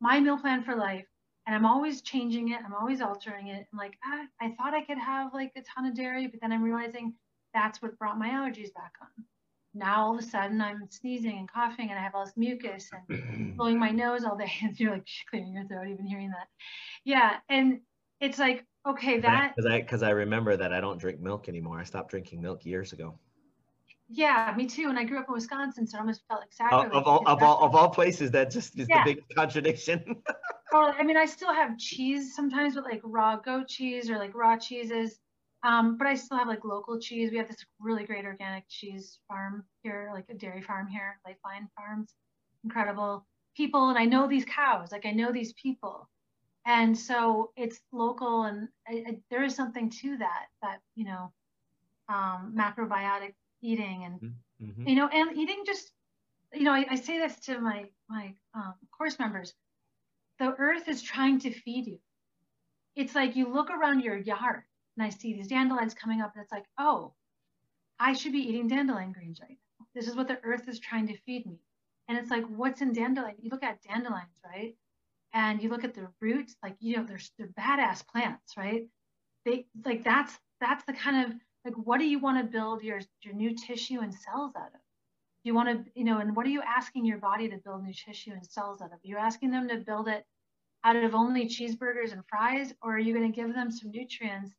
my 0.00 0.20
meal 0.20 0.38
plan 0.38 0.62
for 0.62 0.76
life. 0.76 1.06
And 1.46 1.56
I'm 1.56 1.66
always 1.66 2.02
changing 2.02 2.50
it. 2.50 2.60
I'm 2.64 2.74
always 2.74 3.00
altering 3.00 3.48
it. 3.48 3.66
I'm 3.72 3.78
like, 3.78 3.94
ah, 4.04 4.24
I 4.40 4.50
thought 4.56 4.74
I 4.74 4.84
could 4.84 4.98
have 4.98 5.32
like 5.32 5.52
a 5.56 5.62
ton 5.62 5.86
of 5.86 5.94
dairy, 5.94 6.26
but 6.26 6.40
then 6.40 6.52
I'm 6.52 6.62
realizing 6.62 7.14
that's 7.54 7.80
what 7.80 7.98
brought 7.98 8.18
my 8.18 8.28
allergies 8.28 8.72
back 8.74 8.92
on. 9.00 9.24
Now 9.74 10.06
all 10.06 10.18
of 10.18 10.24
a 10.24 10.26
sudden 10.26 10.60
I'm 10.60 10.88
sneezing 10.90 11.38
and 11.38 11.50
coughing 11.50 11.90
and 11.90 11.98
I 11.98 12.02
have 12.02 12.14
all 12.14 12.24
this 12.24 12.36
mucus 12.36 12.90
and 13.08 13.56
blowing 13.56 13.78
my 13.78 13.90
nose 13.90 14.24
all 14.24 14.36
day 14.36 14.52
and 14.62 14.78
you're 14.78 14.92
like 14.92 15.06
clearing 15.30 15.54
your 15.54 15.66
throat 15.66 15.88
even 15.88 16.06
hearing 16.06 16.30
that. 16.30 16.48
Yeah, 17.04 17.36
and 17.48 17.80
it's 18.20 18.38
like 18.38 18.64
okay 18.86 19.18
that 19.20 19.54
because 19.56 19.70
I 19.70 19.80
because 19.80 20.02
I, 20.02 20.08
I 20.08 20.10
remember 20.10 20.56
that 20.56 20.72
I 20.72 20.80
don't 20.80 20.98
drink 20.98 21.20
milk 21.20 21.48
anymore. 21.48 21.78
I 21.78 21.84
stopped 21.84 22.10
drinking 22.10 22.40
milk 22.40 22.64
years 22.64 22.92
ago. 22.92 23.18
Yeah, 24.08 24.52
me 24.56 24.66
too. 24.66 24.88
And 24.88 24.98
I 24.98 25.04
grew 25.04 25.18
up 25.18 25.26
in 25.28 25.34
Wisconsin, 25.34 25.86
so 25.86 25.96
I 25.96 26.00
almost 26.00 26.22
felt 26.28 26.44
exactly 26.44 26.86
of, 26.86 26.92
of 26.92 27.06
all 27.06 27.22
of 27.26 27.42
all 27.42 27.64
of 27.64 27.74
all 27.74 27.88
places. 27.88 28.30
That 28.32 28.50
just 28.50 28.78
is 28.78 28.86
yeah. 28.88 29.04
the 29.04 29.14
big 29.14 29.24
contradiction. 29.34 30.22
well, 30.72 30.94
I 30.98 31.02
mean, 31.02 31.16
I 31.16 31.24
still 31.24 31.52
have 31.52 31.78
cheese 31.78 32.34
sometimes 32.34 32.76
with 32.76 32.84
like 32.84 33.00
raw 33.02 33.36
goat 33.36 33.68
cheese 33.68 34.10
or 34.10 34.18
like 34.18 34.34
raw 34.34 34.56
cheeses. 34.56 35.18
Um, 35.64 35.96
but 35.96 36.06
I 36.06 36.14
still 36.14 36.36
have 36.36 36.46
like 36.46 36.62
local 36.64 37.00
cheese. 37.00 37.30
We 37.30 37.38
have 37.38 37.48
this 37.48 37.64
really 37.80 38.04
great 38.04 38.26
organic 38.26 38.68
cheese 38.68 39.18
farm 39.26 39.64
here, 39.82 40.10
like 40.12 40.26
a 40.28 40.34
dairy 40.34 40.60
farm 40.60 40.86
here, 40.88 41.18
Lifeline 41.24 41.68
Farms. 41.74 42.12
Incredible 42.64 43.26
people. 43.56 43.88
And 43.88 43.98
I 43.98 44.04
know 44.04 44.28
these 44.28 44.44
cows, 44.44 44.92
like 44.92 45.06
I 45.06 45.12
know 45.12 45.32
these 45.32 45.54
people. 45.54 46.10
And 46.66 46.96
so 46.96 47.50
it's 47.56 47.80
local 47.92 48.44
and 48.44 48.68
I, 48.88 49.04
I, 49.06 49.18
there 49.30 49.44
is 49.44 49.54
something 49.54 49.90
to 49.90 50.16
that, 50.18 50.46
that, 50.62 50.80
you 50.94 51.04
know, 51.04 51.32
um, 52.08 52.54
macrobiotic 52.56 53.34
eating 53.62 54.04
and, 54.04 54.20
mm-hmm. 54.20 54.70
mm-hmm. 54.70 54.88
you 54.88 54.94
know, 54.94 55.08
and 55.08 55.36
eating 55.36 55.64
just, 55.66 55.92
you 56.52 56.64
know, 56.64 56.72
I, 56.72 56.86
I 56.90 56.94
say 56.94 57.18
this 57.18 57.38
to 57.40 57.60
my, 57.60 57.84
my 58.08 58.34
um, 58.54 58.74
course 58.96 59.18
members. 59.18 59.52
The 60.38 60.54
earth 60.58 60.88
is 60.88 61.02
trying 61.02 61.40
to 61.40 61.52
feed 61.52 61.86
you. 61.86 61.98
It's 62.96 63.14
like 63.14 63.36
you 63.36 63.52
look 63.52 63.70
around 63.70 64.00
your 64.00 64.16
yard 64.16 64.62
and 64.96 65.04
I 65.04 65.10
see 65.10 65.34
these 65.34 65.48
dandelions 65.48 65.94
coming 65.94 66.20
up, 66.20 66.32
and 66.34 66.42
it's 66.42 66.52
like, 66.52 66.66
oh, 66.78 67.12
I 67.98 68.12
should 68.12 68.32
be 68.32 68.48
eating 68.48 68.68
dandelion 68.68 69.12
greens 69.12 69.40
right 69.40 69.58
now. 69.80 69.86
This 69.94 70.08
is 70.08 70.14
what 70.14 70.28
the 70.28 70.38
earth 70.44 70.68
is 70.68 70.78
trying 70.78 71.08
to 71.08 71.16
feed 71.18 71.46
me. 71.46 71.58
And 72.08 72.18
it's 72.18 72.30
like, 72.30 72.44
what's 72.46 72.80
in 72.80 72.92
dandelion? 72.92 73.36
You 73.40 73.50
look 73.50 73.62
at 73.62 73.82
dandelions, 73.82 74.40
right? 74.44 74.76
And 75.34 75.62
you 75.62 75.68
look 75.68 75.84
at 75.84 75.94
the 75.94 76.08
roots, 76.20 76.56
like, 76.62 76.76
you 76.80 76.96
know, 76.96 77.04
they're, 77.04 77.20
they're 77.38 77.48
badass 77.48 78.06
plants, 78.06 78.54
right? 78.56 78.84
They 79.44 79.66
like 79.84 80.04
that's 80.04 80.32
that's 80.60 80.84
the 80.84 80.94
kind 80.94 81.26
of 81.26 81.38
like 81.66 81.74
what 81.74 81.98
do 81.98 82.06
you 82.06 82.18
want 82.18 82.38
to 82.38 82.50
build 82.50 82.82
your 82.82 83.00
your 83.22 83.34
new 83.34 83.54
tissue 83.54 84.00
and 84.00 84.14
cells 84.14 84.52
out 84.56 84.68
of? 84.68 84.80
You 85.42 85.54
want 85.54 85.68
to, 85.68 85.90
you 85.94 86.04
know, 86.04 86.18
and 86.18 86.34
what 86.34 86.46
are 86.46 86.50
you 86.50 86.62
asking 86.62 87.04
your 87.04 87.18
body 87.18 87.48
to 87.50 87.58
build 87.58 87.84
new 87.84 87.92
tissue 87.92 88.30
and 88.32 88.46
cells 88.46 88.80
out 88.80 88.92
of? 88.92 89.00
You're 89.02 89.18
asking 89.18 89.50
them 89.50 89.68
to 89.68 89.76
build 89.76 90.08
it 90.08 90.24
out 90.84 90.96
of 90.96 91.14
only 91.14 91.46
cheeseburgers 91.46 92.12
and 92.12 92.22
fries, 92.26 92.72
or 92.80 92.94
are 92.94 92.98
you 92.98 93.12
going 93.12 93.30
to 93.30 93.36
give 93.36 93.54
them 93.54 93.70
some 93.70 93.90
nutrients 93.90 94.54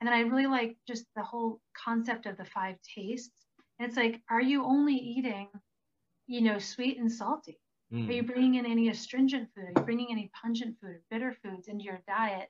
and 0.00 0.08
then 0.08 0.14
I 0.14 0.20
really 0.20 0.46
like 0.46 0.76
just 0.88 1.04
the 1.14 1.22
whole 1.22 1.60
concept 1.74 2.26
of 2.26 2.36
the 2.36 2.44
five 2.44 2.76
tastes. 2.96 3.46
And 3.78 3.86
it's 3.86 3.96
like, 3.96 4.20
are 4.30 4.40
you 4.40 4.64
only 4.64 4.94
eating, 4.94 5.48
you 6.26 6.40
know, 6.40 6.58
sweet 6.58 6.98
and 6.98 7.12
salty? 7.12 7.58
Mm. 7.92 8.08
Are 8.08 8.12
you 8.12 8.22
bringing 8.22 8.54
in 8.54 8.66
any 8.66 8.88
astringent 8.88 9.48
food? 9.54 9.64
Are 9.64 9.80
you 9.80 9.84
bringing 9.84 10.08
any 10.10 10.30
pungent 10.40 10.76
food 10.80 10.90
or 10.90 11.02
bitter 11.10 11.36
foods 11.42 11.68
into 11.68 11.84
your 11.84 12.00
diet? 12.06 12.48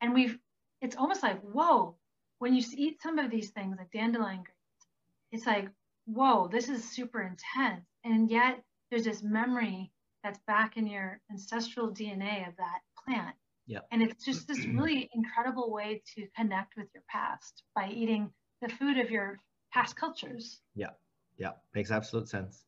And 0.00 0.14
we've, 0.14 0.38
it's 0.80 0.96
almost 0.96 1.22
like, 1.22 1.40
whoa, 1.40 1.96
when 2.38 2.54
you 2.54 2.62
eat 2.76 3.02
some 3.02 3.18
of 3.18 3.30
these 3.30 3.50
things 3.50 3.76
like 3.78 3.90
dandelion 3.90 4.36
greens, 4.36 4.86
it's 5.32 5.46
like, 5.46 5.68
whoa, 6.04 6.48
this 6.48 6.68
is 6.68 6.88
super 6.88 7.22
intense. 7.22 7.84
And 8.04 8.30
yet 8.30 8.62
there's 8.90 9.04
this 9.04 9.22
memory 9.22 9.90
that's 10.22 10.38
back 10.46 10.76
in 10.76 10.86
your 10.86 11.20
ancestral 11.30 11.88
DNA 11.90 12.46
of 12.48 12.56
that 12.56 12.80
plant. 13.04 13.34
Yeah. 13.66 13.80
And 13.90 14.02
it's 14.02 14.24
just 14.24 14.46
this 14.46 14.64
really 14.74 15.10
incredible 15.12 15.72
way 15.72 16.02
to 16.14 16.26
connect 16.36 16.76
with 16.76 16.86
your 16.94 17.02
past 17.08 17.64
by 17.74 17.88
eating 17.90 18.30
the 18.62 18.68
food 18.68 18.98
of 18.98 19.10
your 19.10 19.38
past 19.72 19.96
cultures. 19.96 20.60
Yeah. 20.74 20.90
Yeah. 21.38 21.52
Makes 21.74 21.90
absolute 21.90 22.28
sense. 22.28 22.65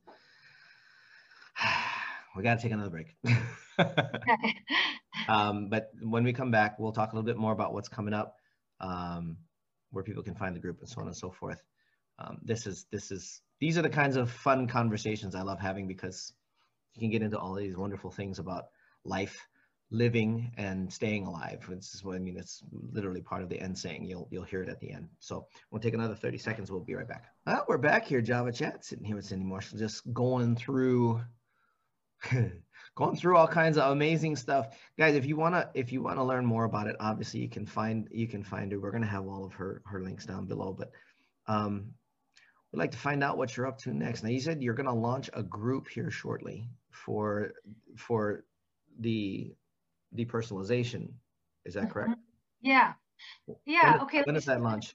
We 2.38 2.44
got 2.44 2.54
to 2.54 2.62
take 2.62 2.70
another 2.70 2.88
break. 2.88 3.16
um, 5.28 5.68
but 5.68 5.90
when 6.00 6.22
we 6.22 6.32
come 6.32 6.52
back, 6.52 6.78
we'll 6.78 6.92
talk 6.92 7.12
a 7.12 7.16
little 7.16 7.26
bit 7.26 7.36
more 7.36 7.52
about 7.52 7.74
what's 7.74 7.88
coming 7.88 8.14
up, 8.14 8.36
um, 8.80 9.36
where 9.90 10.04
people 10.04 10.22
can 10.22 10.36
find 10.36 10.54
the 10.54 10.60
group, 10.60 10.78
and 10.78 10.88
so 10.88 11.00
on 11.00 11.08
and 11.08 11.16
so 11.16 11.32
forth. 11.32 11.60
Um, 12.20 12.38
this 12.44 12.68
is 12.68 12.86
this 12.92 13.10
is 13.10 13.42
these 13.58 13.76
are 13.76 13.82
the 13.82 13.90
kinds 13.90 14.14
of 14.14 14.30
fun 14.30 14.68
conversations 14.68 15.34
I 15.34 15.42
love 15.42 15.58
having 15.58 15.88
because 15.88 16.32
you 16.94 17.00
can 17.00 17.10
get 17.10 17.22
into 17.22 17.36
all 17.36 17.54
these 17.54 17.76
wonderful 17.76 18.12
things 18.12 18.38
about 18.38 18.66
life, 19.04 19.48
living, 19.90 20.52
and 20.56 20.92
staying 20.92 21.26
alive. 21.26 21.66
This 21.68 21.96
is 21.96 22.04
what 22.04 22.14
I 22.14 22.20
mean. 22.20 22.36
It's 22.38 22.62
literally 22.70 23.20
part 23.20 23.42
of 23.42 23.48
the 23.48 23.60
end 23.60 23.76
saying. 23.76 24.04
You'll 24.04 24.28
you'll 24.30 24.44
hear 24.44 24.62
it 24.62 24.68
at 24.68 24.78
the 24.78 24.92
end. 24.92 25.08
So 25.18 25.48
we'll 25.72 25.82
take 25.82 25.94
another 25.94 26.14
30 26.14 26.38
seconds. 26.38 26.70
We'll 26.70 26.84
be 26.84 26.94
right 26.94 27.08
back. 27.08 27.24
Oh, 27.48 27.64
we're 27.66 27.78
back 27.78 28.06
here, 28.06 28.20
Java 28.20 28.52
Chat, 28.52 28.84
sitting 28.84 29.04
here 29.04 29.16
with 29.16 29.26
Cindy 29.26 29.44
Marshall, 29.44 29.80
just 29.80 30.12
going 30.12 30.54
through 30.54 31.20
going 32.98 33.16
through 33.16 33.36
all 33.36 33.46
kinds 33.46 33.78
of 33.78 33.92
amazing 33.92 34.36
stuff. 34.36 34.76
Guys 34.98 35.14
if 35.14 35.24
you 35.24 35.36
want 35.36 35.54
to 35.54 35.68
if 35.74 35.92
you 35.92 36.02
want 36.02 36.16
to 36.18 36.24
learn 36.24 36.44
more 36.44 36.64
about 36.64 36.88
it 36.88 36.96
obviously 37.00 37.40
you 37.40 37.48
can 37.48 37.64
find 37.64 38.08
you 38.10 38.26
can 38.26 38.42
find 38.42 38.72
her 38.72 38.80
we're 38.80 38.90
going 38.90 39.02
to 39.02 39.08
have 39.08 39.26
all 39.26 39.44
of 39.44 39.52
her 39.54 39.82
her 39.86 40.00
links 40.02 40.26
down 40.26 40.46
below 40.46 40.74
but 40.76 40.90
um 41.46 41.92
we'd 42.72 42.78
like 42.78 42.90
to 42.90 42.98
find 42.98 43.22
out 43.22 43.38
what 43.38 43.56
you're 43.56 43.66
up 43.66 43.78
to 43.78 43.94
next. 43.94 44.22
Now 44.22 44.30
you 44.30 44.40
said 44.40 44.62
you're 44.62 44.74
going 44.74 44.86
to 44.86 44.92
launch 44.92 45.30
a 45.32 45.42
group 45.42 45.88
here 45.88 46.10
shortly 46.10 46.68
for 46.90 47.52
for 47.96 48.44
the 49.00 49.54
depersonalization 50.16 51.08
is 51.64 51.74
that 51.74 51.90
correct? 51.90 52.10
Mm-hmm. 52.10 52.68
yeah. 52.68 52.92
Yeah 53.64 53.92
when, 53.92 54.00
okay 54.02 54.22
when 54.22 54.34
does 54.34 54.46
that 54.46 54.60
launch? 54.60 54.94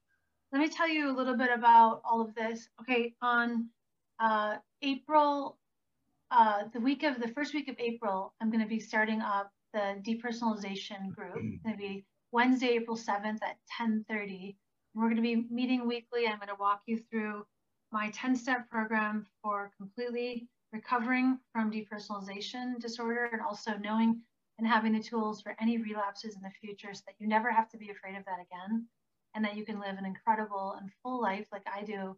let 0.51 0.59
me 0.59 0.67
tell 0.67 0.87
you 0.87 1.09
a 1.09 1.15
little 1.15 1.37
bit 1.37 1.49
about 1.53 2.01
all 2.03 2.21
of 2.21 2.35
this. 2.35 2.69
Okay 2.81 3.13
on 3.21 3.69
uh, 4.19 4.57
april 4.81 5.57
uh, 6.33 6.63
the 6.73 6.79
week 6.79 7.03
of 7.03 7.19
the 7.21 7.27
first 7.27 7.53
week 7.53 7.67
of 7.67 7.75
April, 7.79 8.33
I'm 8.41 8.49
going 8.49 8.63
to 8.63 8.67
be 8.67 8.79
starting 8.79 9.21
up 9.21 9.51
the 9.71 10.01
depersonalization 10.01 11.15
group. 11.15 11.35
It's 11.37 11.63
going 11.63 11.75
to 11.75 11.77
be 11.77 12.05
Wednesday, 12.31 12.69
April 12.69 12.97
7th 12.97 13.37
at 13.43 13.57
10:30. 13.79 14.55
We're 14.95 15.03
going 15.03 15.15
to 15.15 15.21
be 15.21 15.45
meeting 15.51 15.87
weekly. 15.87 16.27
I'm 16.27 16.37
going 16.37 16.49
to 16.49 16.55
walk 16.59 16.81
you 16.87 16.99
through 17.11 17.45
my 17.91 18.09
10-step 18.09 18.67
program 18.69 19.27
for 19.43 19.71
completely 19.77 20.47
recovering 20.71 21.37
from 21.51 21.71
depersonalization 21.71 22.79
disorder 22.79 23.29
and 23.31 23.41
also 23.41 23.77
knowing 23.77 24.19
and 24.57 24.67
having 24.67 24.93
the 24.93 25.03
tools 25.03 25.41
for 25.41 25.55
any 25.61 25.77
relapses 25.77 26.35
in 26.35 26.41
the 26.41 26.49
future 26.49 26.93
so 26.93 27.01
that 27.05 27.15
you 27.19 27.27
never 27.27 27.51
have 27.51 27.69
to 27.69 27.77
be 27.77 27.91
afraid 27.91 28.15
of 28.15 28.25
that 28.25 28.39
again 28.39 28.87
and 29.35 29.45
that 29.45 29.55
you 29.55 29.65
can 29.65 29.79
live 29.79 29.97
an 29.97 30.05
incredible 30.05 30.75
and 30.79 30.89
full 31.03 31.21
life 31.21 31.47
like 31.51 31.65
I 31.71 31.83
do 31.83 32.17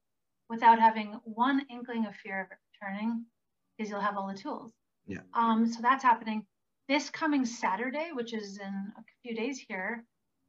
without 0.50 0.80
having 0.80 1.20
one 1.26 1.66
inkling 1.70 2.06
of 2.06 2.16
fear 2.16 2.42
of 2.42 2.48
it 2.52 2.58
returning 2.74 3.26
because 3.78 3.90
you'll 3.90 4.00
have 4.00 4.18
all 4.18 4.28
the 4.28 4.38
tools. 4.38 4.72
Yeah. 5.08 5.20
Um, 5.34 5.68
so 5.72 5.82
that's 5.82 6.04
happening 6.04 6.46
this 6.88 7.10
coming 7.10 7.46
Saturday, 7.46 8.10
which 8.14 8.34
is 8.34 8.60
in 8.60 8.92
a 8.98 9.04
few 9.24 9.36
days 9.36 9.64
here. 9.68 10.04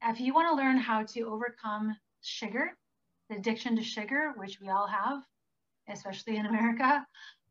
If 0.05 0.21
you 0.21 0.35
want 0.35 0.49
to 0.51 0.55
learn 0.55 0.77
how 0.77 1.05
to 1.05 1.23
overcome 1.23 1.97
sugar, 2.23 2.77
the 3.31 3.37
addiction 3.37 3.77
to 3.77 3.83
sugar, 3.83 4.33
which 4.37 4.61
we 4.61 4.69
all 4.69 4.87
have, 4.87 5.23
especially 5.89 6.37
in 6.37 6.47
America, 6.47 7.07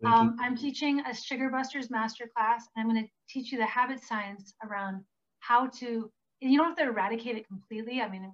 um, 0.06 0.38
I'm 0.40 0.56
teaching 0.56 1.00
a 1.02 1.16
Sugar 1.16 1.50
Busters 1.50 1.88
masterclass, 1.88 2.64
and 2.76 2.78
I'm 2.78 2.90
going 2.90 3.04
to 3.04 3.10
teach 3.30 3.52
you 3.52 3.58
the 3.58 3.66
habit 3.66 4.04
science 4.04 4.54
around 4.64 5.04
how 5.40 5.68
to. 5.68 6.12
You 6.42 6.58
don't 6.58 6.68
have 6.68 6.78
to 6.78 6.84
eradicate 6.84 7.38
it 7.38 7.48
completely. 7.48 8.02
I 8.02 8.10
mean, 8.10 8.24
you 8.24 8.32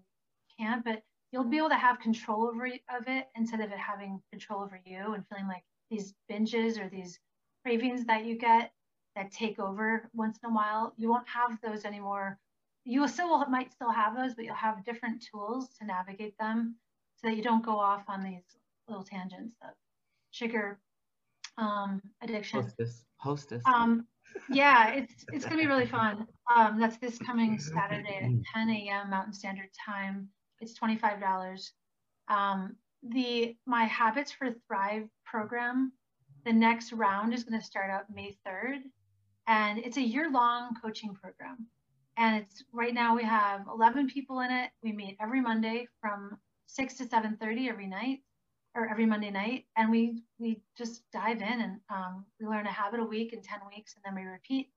can't, 0.59 0.83
but 0.83 1.01
you'll 1.31 1.45
be 1.45 1.57
able 1.57 1.69
to 1.69 1.75
have 1.75 1.99
control 1.99 2.47
over 2.47 2.65
of 2.65 3.07
it 3.07 3.27
instead 3.35 3.61
of 3.61 3.71
it 3.71 3.77
having 3.77 4.19
control 4.31 4.61
over 4.61 4.81
you 4.85 5.13
and 5.13 5.23
feeling 5.29 5.47
like 5.47 5.63
these 5.89 6.13
binges 6.29 6.83
or 6.83 6.89
these 6.89 7.19
cravings 7.63 8.05
that 8.05 8.25
you 8.25 8.37
get 8.37 8.71
that 9.15 9.31
take 9.31 9.59
over 9.59 10.09
once 10.13 10.39
in 10.43 10.49
a 10.49 10.53
while, 10.53 10.93
you 10.97 11.09
won't 11.09 11.27
have 11.27 11.59
those 11.61 11.85
anymore. 11.85 12.39
You 12.85 13.07
still 13.07 13.45
might 13.47 13.71
still 13.71 13.91
have 13.91 14.15
those, 14.15 14.33
but 14.33 14.45
you'll 14.45 14.55
have 14.55 14.83
different 14.85 15.23
tools 15.31 15.69
to 15.79 15.85
navigate 15.85 16.37
them 16.39 16.75
so 17.17 17.27
that 17.27 17.37
you 17.37 17.43
don't 17.43 17.63
go 17.63 17.79
off 17.79 18.03
on 18.07 18.23
these 18.23 18.43
little 18.87 19.03
tangents 19.03 19.55
of 19.61 19.69
sugar 20.31 20.79
um, 21.57 22.01
addiction. 22.21 22.61
Hostess. 22.61 23.05
Hostess. 23.17 23.63
Um, 23.65 24.07
yeah, 24.49 24.89
it's 24.91 25.25
it's 25.31 25.45
gonna 25.45 25.61
be 25.61 25.67
really 25.67 25.85
fun. 25.85 26.27
Um, 26.55 26.79
that's 26.79 26.97
this 26.97 27.17
coming 27.19 27.59
Saturday 27.59 28.15
at 28.15 28.31
10 28.55 28.69
a.m. 28.69 29.09
Mountain 29.09 29.33
Standard 29.33 29.69
Time. 29.85 30.29
It's 30.59 30.73
twenty 30.73 30.97
five 30.97 31.19
dollars. 31.19 31.73
Um, 32.27 32.75
the 33.03 33.55
my 33.65 33.85
Habits 33.85 34.31
for 34.31 34.53
Thrive 34.67 35.07
program 35.25 35.91
the 36.43 36.53
next 36.53 36.93
round 36.93 37.33
is 37.33 37.43
going 37.43 37.59
to 37.59 37.65
start 37.65 37.91
up 37.91 38.07
May 38.13 38.37
3rd, 38.47 38.81
and 39.47 39.79
it's 39.79 39.97
a 39.97 40.01
year-long 40.01 40.75
coaching 40.81 41.13
program. 41.13 41.67
And 42.17 42.37
it's 42.41 42.63
right 42.71 42.93
now 42.93 43.15
we 43.15 43.23
have 43.23 43.65
11 43.67 44.09
people 44.09 44.41
in 44.41 44.51
it. 44.51 44.69
We 44.83 44.91
meet 44.91 45.17
every 45.21 45.41
Monday 45.41 45.87
from 45.99 46.37
6 46.67 46.95
to 46.95 47.05
7:30 47.05 47.69
every 47.69 47.87
night, 47.87 48.23
or 48.75 48.87
every 48.87 49.05
Monday 49.05 49.31
night, 49.31 49.65
and 49.75 49.89
we 49.91 50.23
we 50.39 50.61
just 50.77 51.03
dive 51.11 51.41
in 51.41 51.61
and 51.61 51.79
um, 51.89 52.25
we 52.39 52.47
learn 52.47 52.67
a 52.67 52.71
habit 52.71 52.99
a 52.99 53.03
week 53.03 53.33
in 53.33 53.41
10 53.41 53.59
weeks, 53.75 53.95
and 53.95 54.03
then 54.05 54.23
we 54.23 54.29
repeat 54.29 54.71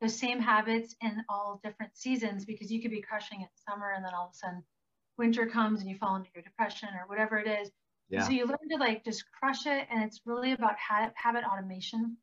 those 0.00 0.18
same 0.18 0.40
habits 0.40 0.94
in 1.02 1.24
all 1.28 1.60
different 1.64 1.96
seasons 1.96 2.44
because 2.44 2.70
you 2.70 2.80
could 2.80 2.90
be 2.90 3.02
crushing 3.02 3.42
it 3.42 3.48
summer, 3.68 3.92
and 3.92 4.04
then 4.04 4.14
all 4.14 4.26
of 4.26 4.32
a 4.32 4.36
sudden 4.36 4.62
winter 5.16 5.46
comes 5.46 5.80
and 5.80 5.90
you 5.90 5.96
fall 5.96 6.16
into 6.16 6.30
your 6.34 6.44
depression 6.44 6.88
or 6.94 7.06
whatever 7.08 7.38
it 7.38 7.48
is 7.48 7.70
yeah. 8.08 8.24
So 8.24 8.30
you 8.30 8.46
learn 8.46 8.68
to 8.70 8.76
like 8.78 9.04
just 9.04 9.24
crush 9.38 9.66
it, 9.66 9.86
and 9.90 10.02
it's 10.02 10.20
really 10.24 10.52
about 10.52 10.76
ha- 10.78 11.12
habit 11.14 11.44
automation. 11.44 12.16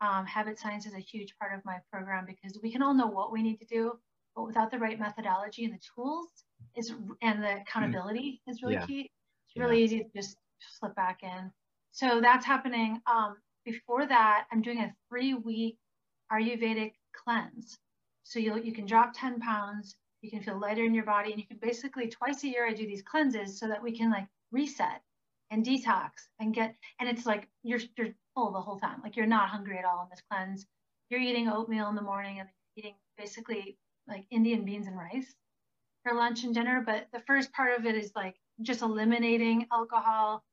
Um, 0.00 0.24
habit 0.26 0.58
science 0.58 0.86
is 0.86 0.94
a 0.94 1.00
huge 1.00 1.34
part 1.40 1.54
of 1.54 1.64
my 1.64 1.78
program 1.92 2.24
because 2.24 2.58
we 2.62 2.70
can 2.70 2.82
all 2.82 2.94
know 2.94 3.08
what 3.08 3.32
we 3.32 3.42
need 3.42 3.58
to 3.58 3.66
do, 3.66 3.98
but 4.34 4.46
without 4.46 4.70
the 4.70 4.78
right 4.78 4.98
methodology 4.98 5.64
and 5.64 5.74
the 5.74 5.80
tools 5.94 6.28
is 6.76 6.94
and 7.20 7.42
the 7.42 7.60
accountability 7.60 8.40
is 8.46 8.62
really 8.62 8.74
yeah. 8.74 8.86
key. 8.86 9.00
It's 9.00 9.60
really 9.60 9.78
yeah. 9.78 9.84
easy 9.84 9.98
to 10.00 10.10
just 10.14 10.36
slip 10.78 10.94
back 10.94 11.22
in. 11.22 11.50
So 11.90 12.20
that's 12.20 12.46
happening. 12.46 13.00
Um, 13.06 13.36
before 13.64 14.06
that, 14.06 14.46
I'm 14.52 14.62
doing 14.62 14.78
a 14.78 14.94
three-week 15.08 15.76
Ayurvedic 16.32 16.92
cleanse. 17.12 17.76
So 18.22 18.38
you 18.38 18.56
you 18.58 18.72
can 18.72 18.86
drop 18.86 19.12
10 19.14 19.40
pounds, 19.40 19.96
you 20.22 20.30
can 20.30 20.42
feel 20.42 20.58
lighter 20.58 20.84
in 20.84 20.94
your 20.94 21.04
body, 21.04 21.32
and 21.32 21.40
you 21.40 21.46
can 21.46 21.58
basically 21.60 22.08
twice 22.08 22.44
a 22.44 22.48
year 22.48 22.66
I 22.66 22.72
do 22.72 22.86
these 22.86 23.02
cleanses 23.02 23.58
so 23.58 23.68
that 23.68 23.82
we 23.82 23.96
can 23.96 24.10
like 24.10 24.26
reset 24.52 25.02
and 25.50 25.64
detox 25.64 26.10
and 26.40 26.54
get 26.54 26.74
and 27.00 27.08
it's 27.08 27.26
like 27.26 27.48
you're 27.62 27.80
you're 27.96 28.08
full 28.34 28.52
the 28.52 28.60
whole 28.60 28.78
time. 28.78 29.00
Like 29.02 29.16
you're 29.16 29.26
not 29.26 29.48
hungry 29.48 29.78
at 29.78 29.84
all 29.84 30.02
in 30.02 30.08
this 30.10 30.22
cleanse. 30.30 30.66
You're 31.10 31.20
eating 31.20 31.48
oatmeal 31.48 31.88
in 31.88 31.94
the 31.94 32.02
morning 32.02 32.40
and 32.40 32.48
eating 32.76 32.94
basically 33.16 33.78
like 34.06 34.24
indian 34.30 34.64
beans 34.64 34.86
and 34.86 34.96
rice 34.96 35.34
for 36.04 36.14
lunch 36.14 36.44
and 36.44 36.54
dinner. 36.54 36.82
But 36.84 37.06
the 37.12 37.20
first 37.20 37.52
part 37.52 37.78
of 37.78 37.86
it 37.86 37.94
is 37.94 38.12
like 38.14 38.36
just 38.62 38.82
eliminating 38.82 39.66
alcohol. 39.72 40.44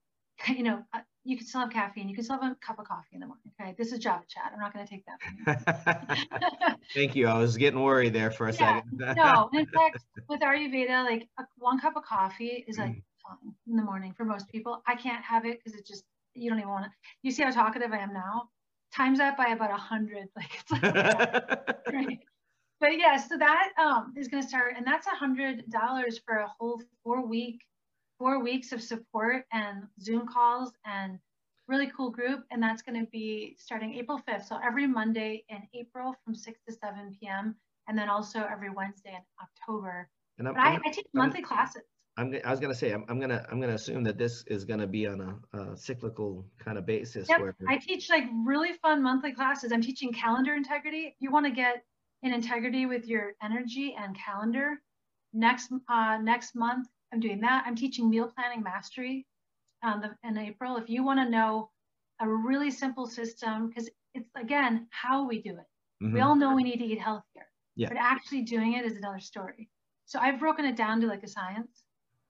You 0.49 0.63
know 0.63 0.83
uh, 0.93 0.99
you 1.23 1.37
can 1.37 1.47
still 1.47 1.61
have 1.61 1.69
caffeine. 1.71 2.09
You 2.09 2.13
can 2.13 2.25
still 2.25 2.37
have 2.37 2.51
a 2.51 2.55
cup 2.55 2.77
of 2.77 2.85
coffee 2.85 3.13
in 3.13 3.21
the 3.21 3.25
morning 3.25 3.45
okay? 3.59 3.73
This 3.77 3.93
is 3.93 3.99
java 3.99 4.23
chat. 4.27 4.51
I'm 4.53 4.59
not 4.59 4.73
going 4.73 4.85
to 4.85 4.91
take 4.91 5.05
that 5.05 6.67
you. 6.67 6.75
Thank 6.93 7.15
you. 7.15 7.27
I 7.27 7.37
was 7.37 7.55
getting 7.55 7.79
worried 7.81 8.11
there 8.13 8.31
for 8.31 8.47
a 8.49 8.53
yeah, 8.53 8.81
second. 8.83 9.15
No 9.15 9.49
in 9.53 9.65
fact 9.73 9.99
with 10.27 10.41
ayurveda 10.41 11.05
like 11.05 11.29
a, 11.39 11.45
one 11.57 11.79
cup 11.79 11.95
of 11.95 12.03
coffee 12.03 12.65
is 12.67 12.77
like 12.77 12.91
mm 12.91 13.01
fine 13.27 13.53
in 13.67 13.75
the 13.75 13.84
morning 13.84 14.13
for 14.13 14.25
most 14.25 14.50
people. 14.50 14.82
I 14.88 14.96
can't 14.96 15.24
have 15.24 15.46
it 15.46 15.60
because 15.63 15.77
it 15.77 15.86
just 15.86 16.03
you 16.34 16.50
don't 16.50 16.60
even 16.60 16.70
want 16.70 16.86
to. 16.86 16.91
You 17.24 17.32
see 17.32 17.44
how 17.44 17.51
talkative 17.51 17.91
I 17.91 18.00
am 18.00 18.13
now? 18.13 18.50
Times 18.94 19.17
that 19.20 19.38
by 19.38 19.48
about 19.48 19.72
a 19.72 19.77
hundred. 19.77 20.27
Like 20.36 20.51
it's 20.53 20.72
like 20.72 21.77
right. 21.94 22.20
But 22.79 22.98
yeah, 22.98 23.17
so 23.17 23.38
that 23.38 23.70
um, 23.79 24.13
is 24.17 24.27
going 24.27 24.44
to 24.44 24.50
start, 24.50 24.74
and 24.77 24.86
that's 24.86 25.08
a 25.08 25.15
hundred 25.15 25.70
dollars 25.70 26.20
for 26.25 26.38
a 26.38 26.48
whole 26.60 26.82
four 27.03 27.25
week, 27.25 27.62
four 28.20 28.44
weeks 28.44 28.72
of 28.74 28.82
support 28.82 29.46
and 29.53 29.84
Zoom 30.01 30.27
calls 30.27 30.74
and 30.86 31.17
really 31.67 31.91
cool 31.96 32.12
group. 32.12 32.44
And 32.51 32.62
that's 32.62 32.82
going 32.82 33.00
to 33.00 33.10
be 33.12 33.55
starting 33.58 33.94
April 33.96 34.20
5th. 34.27 34.46
So 34.46 34.60
every 34.63 34.88
Monday 34.88 35.46
in 35.50 35.63
April 35.74 36.15
from 36.24 36.36
6 36.36 36.60
to 36.67 36.74
7 36.74 37.15
p.m. 37.20 37.55
And 37.88 37.98
then 37.98 38.10
also 38.10 38.46
every 38.51 38.70
Wednesday 38.70 39.15
in 39.15 39.22
October. 39.41 40.10
And 40.38 40.50
I, 40.50 40.79
I 40.86 40.91
teach 40.91 41.05
monthly 41.13 41.39
I'm, 41.39 41.46
classes. 41.46 41.84
I'm, 42.17 42.34
I 42.45 42.51
was 42.51 42.60
gonna 42.60 42.75
say 42.75 42.91
I'm, 42.91 43.03
I'm 43.10 43.19
gonna 43.19 43.45
I'm 43.51 43.60
gonna 43.60 43.74
assume 43.74 44.03
that 44.05 44.17
this 44.17 44.43
is 44.48 44.63
gonna 44.63 44.88
be 44.88 45.05
on 45.05 45.22
a, 45.53 45.57
a 45.57 45.77
cyclical 45.77 46.45
kind 46.57 46.77
of 46.77 46.86
basis. 46.86 47.27
Yep. 47.27 47.39
Where 47.39 47.55
I 47.67 47.77
teach 47.77 48.10
like 48.10 48.24
really 48.45 48.74
fun 48.74 49.03
monthly 49.03 49.34
classes. 49.34 49.72
I'm 49.72 49.81
teaching 49.81 50.13
calendar 50.13 50.53
integrity. 50.53 51.07
If 51.07 51.15
you 51.19 51.31
want 51.31 51.45
to 51.45 51.51
get 51.51 51.84
in 52.24 52.34
integrity 52.34 52.86
with 52.86 53.05
your 53.05 53.34
energy 53.43 53.95
and 54.00 54.17
calendar, 54.17 54.81
next 55.34 55.72
uh, 55.89 56.17
next 56.22 56.55
month 56.55 56.88
I'm 57.12 57.19
doing 57.19 57.41
that. 57.41 57.63
I'm 57.67 57.75
teaching 57.75 58.10
meal 58.10 58.31
planning 58.34 58.63
mastery 58.63 59.25
um, 59.84 60.01
the, 60.01 60.27
in 60.27 60.38
April. 60.38 60.77
If 60.77 60.89
you 60.89 61.03
want 61.03 61.19
to 61.19 61.29
know 61.29 61.69
a 62.22 62.29
really 62.29 62.72
simple 62.72 63.07
system, 63.07 63.67
because 63.67 63.89
it's 64.13 64.29
again 64.38 64.88
how 64.89 65.27
we 65.27 65.41
do 65.41 65.51
it. 65.51 66.03
Mm-hmm. 66.03 66.13
We 66.13 66.22
all 66.22 66.36
know 66.36 66.55
we 66.55 66.63
need 66.63 66.77
to 66.77 66.86
eat 66.86 67.00
healthier, 67.00 67.48
yeah. 67.75 67.89
but 67.89 67.98
actually 67.98 68.43
doing 68.43 68.74
it 68.74 68.86
is 68.86 68.95
another 68.95 69.19
story. 69.19 69.69
So 70.05 70.19
I've 70.19 70.39
broken 70.39 70.63
it 70.63 70.77
down 70.77 71.01
to 71.01 71.07
like 71.07 71.24
a 71.24 71.27
science 71.27 71.84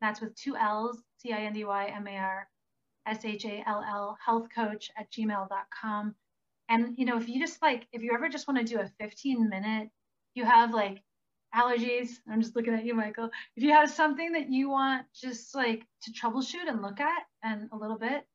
That's 0.00 0.20
with 0.20 0.34
two 0.34 0.56
L's, 0.56 1.00
C 1.18 1.32
I 1.32 1.42
N 1.42 1.52
D 1.52 1.64
Y 1.64 1.86
M 1.86 2.08
A 2.08 2.16
R 2.16 2.48
S 3.06 3.24
H 3.24 3.44
A 3.44 3.62
L 3.64 3.84
L, 3.88 4.18
health 4.24 4.48
coach 4.52 4.90
at 4.98 5.08
gmail.com. 5.12 6.16
And, 6.68 6.98
you 6.98 7.04
know, 7.04 7.16
if 7.16 7.28
you 7.28 7.38
just 7.38 7.62
like, 7.62 7.86
if 7.92 8.02
you 8.02 8.10
ever 8.12 8.28
just 8.28 8.48
want 8.48 8.58
to 8.58 8.74
do 8.74 8.80
a 8.80 8.90
15 8.98 9.48
minute, 9.48 9.88
you 10.34 10.44
have 10.44 10.74
like 10.74 11.00
allergies, 11.54 12.08
I'm 12.28 12.42
just 12.42 12.56
looking 12.56 12.74
at 12.74 12.84
you, 12.84 12.94
Michael. 12.94 13.30
If 13.54 13.62
you 13.62 13.70
have 13.70 13.88
something 13.88 14.32
that 14.32 14.50
you 14.50 14.68
want 14.68 15.06
just 15.14 15.54
like 15.54 15.86
to 16.02 16.10
troubleshoot 16.10 16.68
and 16.68 16.82
look 16.82 16.98
at 16.98 17.22
and 17.44 17.68
a 17.72 17.76
little 17.76 17.98
bit, 17.98 18.26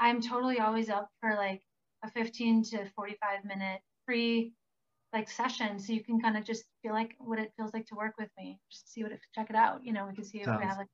I'm 0.00 0.20
totally 0.20 0.58
always 0.58 0.90
up 0.90 1.10
for 1.20 1.36
like 1.36 1.62
a 2.04 2.10
15 2.10 2.64
to 2.64 2.90
45 2.96 3.44
minute 3.44 3.80
free 4.06 4.52
like 5.12 5.28
session 5.28 5.78
so 5.78 5.92
you 5.92 6.02
can 6.02 6.20
kind 6.20 6.36
of 6.36 6.44
just 6.44 6.64
feel 6.82 6.92
like 6.92 7.14
what 7.18 7.38
it 7.38 7.52
feels 7.56 7.72
like 7.72 7.86
to 7.86 7.94
work 7.94 8.14
with 8.18 8.28
me 8.38 8.58
just 8.70 8.92
see 8.92 9.02
what 9.02 9.12
it 9.12 9.20
check 9.34 9.50
it 9.50 9.56
out 9.56 9.84
you 9.84 9.92
know 9.92 10.06
we 10.06 10.14
can 10.14 10.24
see 10.24 10.38
if 10.38 10.44
Sounds- 10.44 10.60
we 10.60 10.66
have 10.66 10.78
like 10.78 10.88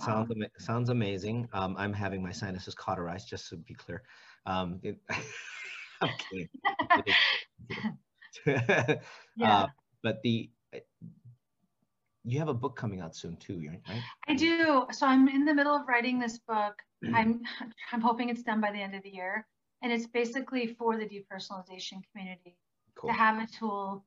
Sounds 0.00 0.30
ama- 0.30 0.46
sounds 0.58 0.88
amazing. 0.88 1.48
Um, 1.52 1.76
I'm 1.78 1.92
having 1.92 2.22
my 2.22 2.32
sinuses 2.32 2.74
cauterized, 2.74 3.28
just 3.28 3.48
to 3.50 3.56
be 3.56 3.74
clear. 3.74 4.02
Um, 4.46 4.80
it, 4.82 4.98
yeah 9.36 9.42
uh, 9.42 9.66
but 10.02 10.22
the 10.22 10.50
you 12.24 12.38
have 12.38 12.48
a 12.48 12.54
book 12.54 12.76
coming 12.76 13.00
out 13.00 13.14
soon 13.14 13.36
too, 13.36 13.62
right? 13.68 14.02
i 14.28 14.34
do 14.34 14.86
so 14.90 15.06
i'm 15.06 15.28
in 15.28 15.44
the 15.44 15.54
middle 15.54 15.74
of 15.74 15.86
writing 15.86 16.18
this 16.18 16.38
book 16.48 16.74
i'm 17.14 17.40
i'm 17.92 18.00
hoping 18.00 18.30
it's 18.30 18.42
done 18.42 18.60
by 18.60 18.72
the 18.72 18.80
end 18.80 18.94
of 18.94 19.02
the 19.02 19.10
year 19.10 19.46
and 19.82 19.92
it's 19.92 20.06
basically 20.06 20.66
for 20.78 20.96
the 20.96 21.04
depersonalization 21.04 22.02
community 22.12 22.56
Cool. 22.94 23.10
to 23.10 23.16
have 23.16 23.42
a 23.42 23.46
tool 23.50 24.04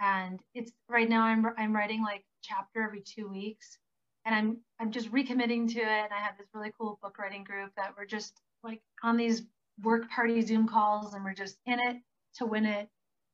and 0.00 0.40
it's 0.54 0.72
right 0.88 1.08
now 1.08 1.22
i'm 1.24 1.44
i'm 1.58 1.74
writing 1.74 2.02
like 2.02 2.24
chapter 2.42 2.82
every 2.82 3.00
two 3.02 3.28
weeks 3.28 3.78
and 4.24 4.34
i'm 4.34 4.56
i'm 4.80 4.90
just 4.92 5.10
recommitting 5.12 5.68
to 5.72 5.80
it 5.80 5.86
and 6.04 6.12
i 6.12 6.18
have 6.18 6.38
this 6.38 6.46
really 6.54 6.72
cool 6.78 6.98
book 7.02 7.18
writing 7.18 7.42
group 7.44 7.70
that 7.76 7.92
we're 7.96 8.06
just 8.06 8.40
like 8.62 8.80
on 9.02 9.16
these 9.16 9.42
work 9.82 10.08
party 10.10 10.40
zoom 10.40 10.68
calls 10.68 11.14
and 11.14 11.24
we're 11.24 11.34
just 11.34 11.58
in 11.66 11.78
it 11.80 11.96
to 12.36 12.46
win 12.46 12.64
it 12.64 12.88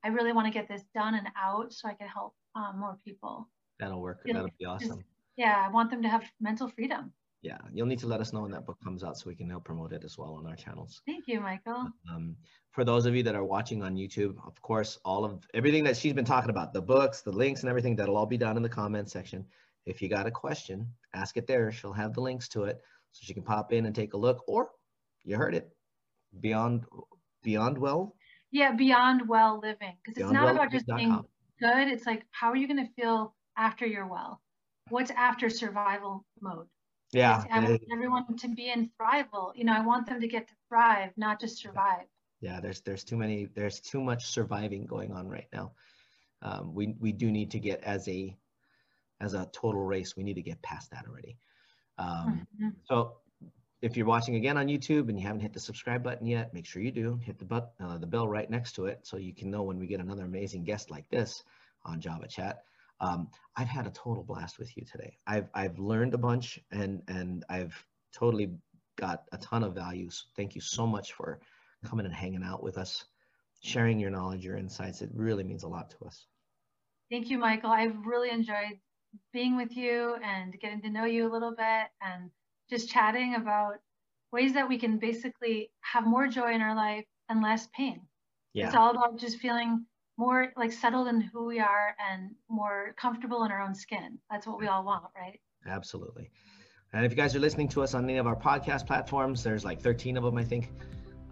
i 0.05 0.09
really 0.09 0.33
want 0.33 0.47
to 0.47 0.53
get 0.53 0.67
this 0.69 0.83
done 0.95 1.15
and 1.15 1.29
out 1.41 1.73
so 1.73 1.87
i 1.89 1.93
can 1.95 2.09
help 2.09 2.35
um, 2.57 2.79
more 2.79 2.97
people 3.05 3.49
That'll 3.81 4.01
work. 4.01 4.21
That'll 4.25 4.49
be 4.59 4.65
awesome. 4.65 5.05
yeah 5.37 5.65
i 5.67 5.71
want 5.71 5.91
them 5.91 6.03
to 6.03 6.09
have 6.09 6.25
mental 6.41 6.69
freedom 6.69 7.13
Yeah, 7.45 7.59
you'll 7.75 7.87
need 7.87 7.99
to 7.99 8.07
let 8.07 8.21
us 8.23 8.33
know 8.33 8.41
when 8.41 8.51
that 8.53 8.65
book 8.65 8.79
comes 8.83 9.05
out 9.05 9.19
so 9.19 9.29
we 9.29 9.35
can 9.35 9.51
help 9.51 9.65
promote 9.65 9.93
it 9.93 10.03
as 10.03 10.17
well 10.17 10.33
on 10.35 10.47
our 10.47 10.57
channels. 10.57 11.03
thank 11.07 11.25
you 11.29 11.41
michael 11.41 11.91
Um, 12.11 12.37
for 12.71 12.85
those 12.85 13.05
of 13.05 13.15
you 13.15 13.23
that 13.23 13.35
are 13.35 13.45
watching 13.45 13.83
on 13.83 13.95
YouTube, 13.97 14.35
of 14.47 14.61
course, 14.63 14.99
all 15.05 15.27
of 15.27 15.47
everything 15.53 15.85
that 15.85 15.97
she's 15.97 16.15
been 16.15 16.25
talking 16.25 16.49
about, 16.51 16.73
the 16.73 16.81
books, 16.81 17.21
the 17.21 17.31
links, 17.31 17.61
and 17.61 17.69
everything, 17.69 17.95
that'll 17.97 18.17
all 18.17 18.27
be 18.27 18.39
down 18.39 18.57
in 18.57 18.63
the 18.63 18.69
comment 18.69 19.11
section. 19.11 19.45
If 19.85 20.01
you 20.01 20.09
got 20.09 20.27
a 20.27 20.31
question, 20.31 20.87
ask 21.13 21.37
it 21.37 21.47
there. 21.47 21.71
She'll 21.71 21.93
have 21.93 22.15
the 22.15 22.23
links 22.23 22.49
to 22.49 22.65
it 22.65 22.81
so 23.13 23.21
she 23.23 23.35
can 23.35 23.43
pop 23.45 23.73
in 23.73 23.85
and 23.87 23.95
take 23.95 24.15
a 24.15 24.17
look. 24.17 24.43
Or 24.49 24.71
you 25.23 25.37
heard 25.37 25.55
it, 25.55 25.71
Beyond 26.41 26.85
Beyond 27.43 27.77
Well. 27.79 28.17
yeah 28.51 28.73
beyond 28.73 29.29
well 29.29 29.61
living 29.61 29.95
because 30.03 30.17
it's 30.21 30.33
not 30.33 30.49
about 30.55 30.71
just 30.73 30.87
being 30.87 31.13
good 31.61 31.89
it's 31.95 32.07
like 32.07 32.23
how 32.31 32.49
are 32.51 32.57
you 32.57 32.67
going 32.67 32.85
to 32.87 32.93
feel 32.95 33.35
after 33.57 33.85
you're 33.87 34.07
well 34.07 34.41
what's 34.89 35.11
after 35.13 35.51
survival 35.51 36.25
mode 36.41 36.67
Yeah, 37.15 37.45
I 37.51 37.61
want 37.61 37.83
everyone 37.93 38.37
to 38.37 38.49
be 38.49 38.71
in 38.71 38.91
thrival. 39.01 39.53
You 39.55 39.65
know, 39.65 39.73
I 39.73 39.81
want 39.85 40.07
them 40.07 40.21
to 40.21 40.29
get 40.29 40.49
to 40.49 40.55
thrive, 40.69 41.11
not 41.17 41.41
just 41.41 41.59
survive. 41.59 42.07
yeah. 42.41 42.61
There's 42.61 42.81
there's 42.83 43.05
too 43.05 43.17
many. 43.17 43.47
There's 43.47 43.81
too 43.81 44.01
much 44.01 44.27
surviving 44.27 44.87
going 44.87 45.13
on 45.13 45.29
right 45.29 45.49
now. 45.53 45.73
Um, 46.43 46.75
we 46.75 46.95
we 47.01 47.13
do 47.13 47.31
need 47.31 47.51
to 47.53 47.59
get 47.59 47.83
as 47.83 48.07
a 48.09 48.37
as 49.21 49.35
a 49.35 49.47
total 49.53 49.83
race. 49.85 50.17
We 50.17 50.25
need 50.25 50.35
to 50.35 50.43
get 50.43 50.61
past 50.63 50.91
that 50.91 51.07
already. 51.09 51.37
Um, 51.99 52.47
Mhm. 52.61 52.75
So 52.85 53.19
if 53.81 53.97
you're 53.97 54.07
watching 54.07 54.35
again 54.37 54.57
on 54.57 54.67
YouTube 54.67 55.09
and 55.09 55.19
you 55.19 55.27
haven't 55.27 55.41
hit 55.43 55.53
the 55.53 55.61
subscribe 55.61 56.03
button 56.03 56.27
yet, 56.27 56.53
make 56.55 56.67
sure 56.67 56.83
you 56.83 56.91
do. 56.91 57.17
Hit 57.23 57.39
the 57.39 57.45
but, 57.45 57.75
uh, 57.81 57.99
the 57.99 58.07
bell 58.07 58.27
right 58.27 58.49
next 58.51 58.73
to 58.77 58.87
it 58.87 59.07
so 59.07 59.17
you 59.19 59.35
can 59.35 59.51
know 59.51 59.63
when 59.63 59.79
we 59.79 59.87
get 59.87 60.01
another 60.01 60.25
amazing 60.25 60.65
guest 60.65 60.91
like 60.91 61.09
this 61.11 61.45
on 61.85 62.01
Java 62.01 62.27
Chat. 62.27 62.65
Um, 63.01 63.29
I've 63.57 63.69
had 63.69 63.87
a 63.87 63.91
total 63.91 64.23
blast 64.23 64.59
with 64.59 64.77
you 64.77 64.85
today. 64.85 65.19
I've 65.27 65.49
I've 65.55 65.79
learned 65.79 66.15
a 66.15 66.19
bunch 66.19 66.61
and 66.71 67.03
and 67.09 67.45
I've 67.49 67.75
totally 68.15 68.51
got 68.97 69.25
a 69.33 69.39
ton 69.39 69.65
of 69.65 69.75
value. 69.75 70.11
So 70.11 70.25
thank 70.37 70.55
you 70.55 70.61
so 70.61 70.87
much 70.87 71.13
for 71.13 71.41
coming 71.85 72.07
and 72.07 72.15
hanging 72.15 72.45
out 72.45 72.63
with 72.63 72.79
us, 72.79 73.05
sharing 73.63 73.99
your 73.99 74.11
knowledge, 74.11 74.45
your 74.45 74.57
insights. 74.57 75.03
It 75.03 75.11
really 75.15 75.45
means 75.45 75.65
a 75.65 75.69
lot 75.69 75.91
to 75.91 76.07
us. 76.07 76.27
Thank 77.11 77.29
you, 77.29 77.39
Michael. 77.39 77.71
I've 77.71 78.07
really 78.07 78.31
enjoyed 78.31 78.79
being 79.33 79.57
with 79.57 79.77
you 79.77 80.17
and 80.25 80.59
getting 80.61 80.81
to 80.83 80.91
know 80.91 81.05
you 81.05 81.29
a 81.29 81.33
little 81.33 81.55
bit 81.55 81.87
and 82.01 82.31
just 82.71 82.89
chatting 82.89 83.35
about 83.35 83.75
ways 84.33 84.55
that 84.55 84.69
we 84.69 84.79
can 84.79 84.99
basically 84.99 85.71
have 85.81 86.07
more 86.07 86.27
joy 86.27 86.53
in 86.53 86.61
our 86.61 86.75
life 86.75 87.05
and 87.29 87.43
less 87.43 87.69
pain. 87.77 88.01
Yeah. 88.53 88.67
It's 88.67 88.75
all 88.75 88.91
about 88.91 89.19
just 89.19 89.39
feeling 89.39 89.85
more 90.17 90.53
like 90.57 90.73
settled 90.73 91.09
in 91.09 91.21
who 91.21 91.45
we 91.47 91.59
are 91.59 91.97
and 92.11 92.31
more 92.49 92.95
comfortable 92.97 93.45
in 93.45 93.51
our 93.51 93.61
own 93.61 93.75
skin. 93.75 94.19
That's 94.31 94.47
what 94.47 94.59
we 94.59 94.67
all 94.67 94.85
want, 94.85 95.05
right? 95.17 95.41
Absolutely. 95.67 96.31
And 96.93 97.05
if 97.05 97.11
you 97.11 97.17
guys 97.17 97.35
are 97.35 97.41
listening 97.41 97.69
to 97.71 97.83
us 97.83 97.95
on 97.95 98.05
any 98.05 98.19
of 98.19 98.27
our 98.27 98.37
podcast 98.37 98.87
platforms, 98.87 99.43
there's 99.43 99.65
like 99.65 99.81
13 99.81 100.17
of 100.17 100.23
them, 100.23 100.39
I 100.39 100.45
think. 100.45 100.71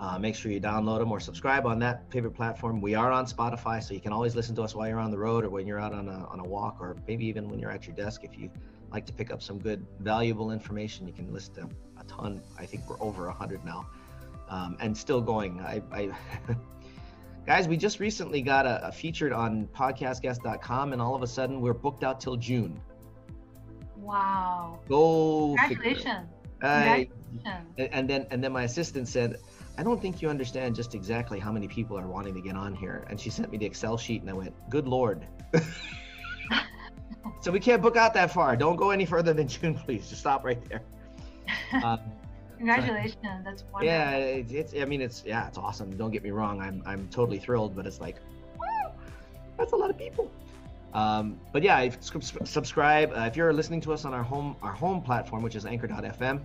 Uh, 0.00 0.18
make 0.18 0.34
sure 0.34 0.50
you 0.50 0.60
download 0.60 0.98
them 0.98 1.12
or 1.12 1.20
subscribe 1.20 1.64
on 1.64 1.78
that 1.78 2.10
favorite 2.10 2.32
platform. 2.32 2.80
We 2.80 2.96
are 2.96 3.12
on 3.12 3.24
Spotify, 3.26 3.80
so 3.80 3.94
you 3.94 4.00
can 4.00 4.12
always 4.12 4.34
listen 4.34 4.56
to 4.56 4.62
us 4.62 4.74
while 4.74 4.88
you're 4.88 4.98
on 4.98 5.12
the 5.12 5.18
road 5.18 5.44
or 5.44 5.50
when 5.50 5.64
you're 5.64 5.78
out 5.78 5.92
on 5.92 6.08
a, 6.08 6.26
on 6.26 6.40
a 6.40 6.44
walk 6.44 6.78
or 6.80 6.96
maybe 7.06 7.24
even 7.26 7.48
when 7.48 7.60
you're 7.60 7.70
at 7.70 7.86
your 7.86 7.94
desk. 7.94 8.24
If 8.24 8.36
you 8.36 8.50
like 8.90 9.06
to 9.06 9.12
pick 9.12 9.30
up 9.30 9.40
some 9.40 9.60
good, 9.60 9.86
valuable 10.00 10.50
information, 10.50 11.06
you 11.06 11.12
can 11.12 11.32
listen 11.32 11.54
to 11.54 11.68
a 12.00 12.04
ton. 12.04 12.42
I 12.58 12.66
think 12.66 12.90
we're 12.90 13.00
over 13.00 13.26
100 13.26 13.64
now 13.64 13.86
um, 14.52 14.76
and 14.80 14.96
still 14.96 15.20
going. 15.20 15.60
I, 15.60 15.82
I 15.90 16.10
Guys, 17.46 17.66
we 17.66 17.76
just 17.76 17.98
recently 17.98 18.40
got 18.40 18.66
a, 18.66 18.86
a 18.86 18.92
featured 18.92 19.32
on 19.32 19.66
podcastguest.com, 19.74 20.92
and 20.92 21.02
all 21.02 21.14
of 21.14 21.22
a 21.22 21.26
sudden 21.26 21.60
we're 21.60 21.72
booked 21.72 22.04
out 22.04 22.20
till 22.20 22.36
June. 22.36 22.80
Wow. 23.96 24.78
Go. 24.88 25.56
Congratulations. 25.58 26.28
I- 26.62 27.08
Congratulations. 27.40 27.66
and, 27.78 27.88
and 27.92 28.08
then 28.10 28.26
and 28.30 28.44
then 28.44 28.52
my 28.52 28.62
assistant 28.62 29.08
said, 29.08 29.38
I 29.76 29.82
don't 29.82 30.00
think 30.00 30.22
you 30.22 30.28
understand 30.28 30.76
just 30.76 30.94
exactly 30.94 31.40
how 31.40 31.50
many 31.50 31.66
people 31.66 31.98
are 31.98 32.06
wanting 32.06 32.34
to 32.34 32.40
get 32.40 32.56
on 32.56 32.74
here. 32.74 33.04
And 33.10 33.20
she 33.20 33.30
sent 33.30 33.50
me 33.50 33.58
the 33.58 33.66
Excel 33.66 33.96
sheet, 33.96 34.20
and 34.20 34.30
I 34.30 34.34
went, 34.34 34.54
Good 34.70 34.86
lord. 34.86 35.26
so 37.40 37.50
we 37.50 37.58
can't 37.58 37.82
book 37.82 37.96
out 37.96 38.14
that 38.14 38.30
far. 38.32 38.54
Don't 38.54 38.76
go 38.76 38.90
any 38.90 39.04
further 39.04 39.32
than 39.32 39.48
June, 39.48 39.74
please. 39.74 40.08
Just 40.08 40.20
stop 40.20 40.44
right 40.44 40.62
there. 40.68 40.82
Um, 41.82 42.00
Congratulations. 42.62 43.44
That's 43.44 43.64
wonderful. 43.72 43.84
yeah, 43.84 44.10
it's, 44.12 44.52
it's. 44.52 44.74
I 44.74 44.84
mean, 44.84 45.00
it's 45.00 45.24
yeah, 45.26 45.48
it's 45.48 45.58
awesome. 45.58 45.96
Don't 45.96 46.12
get 46.12 46.22
me 46.22 46.30
wrong. 46.30 46.60
I'm 46.60 46.80
I'm 46.86 47.08
totally 47.08 47.40
thrilled, 47.40 47.74
but 47.74 47.86
it's 47.88 48.00
like, 48.00 48.16
wow, 48.56 48.92
that's 49.58 49.72
a 49.72 49.76
lot 49.76 49.90
of 49.90 49.98
people. 49.98 50.30
Um, 50.94 51.40
but 51.52 51.64
yeah, 51.64 51.90
subscribe. 52.44 53.10
Uh, 53.16 53.22
if 53.22 53.36
you're 53.36 53.52
listening 53.52 53.80
to 53.80 53.92
us 53.92 54.04
on 54.04 54.14
our 54.14 54.22
home 54.22 54.54
our 54.62 54.72
home 54.72 55.02
platform, 55.02 55.42
which 55.42 55.56
is 55.56 55.66
Anchor.fm, 55.66 56.40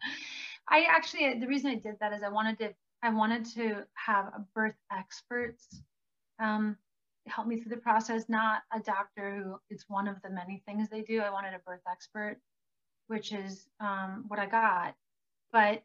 I 0.69 0.87
actually 0.89 1.41
the 1.41 1.49
reason 1.49 1.73
I 1.73 1.75
did 1.75 1.97
that 2.01 2.13
is 2.13 2.23
I 2.23 2.29
wanted 2.29 2.59
to 2.61 2.71
I 3.03 3.11
wanted 3.11 3.45
to 3.57 3.85
have 3.95 4.27
a 4.27 4.45
birth 4.55 4.77
experts 4.97 5.83
um, 6.39 6.77
help 7.27 7.49
me 7.49 7.61
through 7.61 7.75
the 7.75 7.81
process, 7.81 8.29
not 8.29 8.63
a 8.73 8.79
doctor 8.79 9.43
who 9.43 9.57
it's 9.71 9.87
one 9.89 10.07
of 10.07 10.23
the 10.23 10.31
many 10.31 10.63
things 10.65 10.89
they 10.89 11.03
do. 11.03 11.21
I 11.21 11.31
wanted 11.31 11.55
a 11.55 11.59
birth 11.67 11.83
expert, 11.91 12.39
which 13.09 13.33
is 13.33 13.67
um, 13.81 14.25
what 14.29 14.39
I 14.39 14.47
got. 14.47 14.95
But 15.53 15.83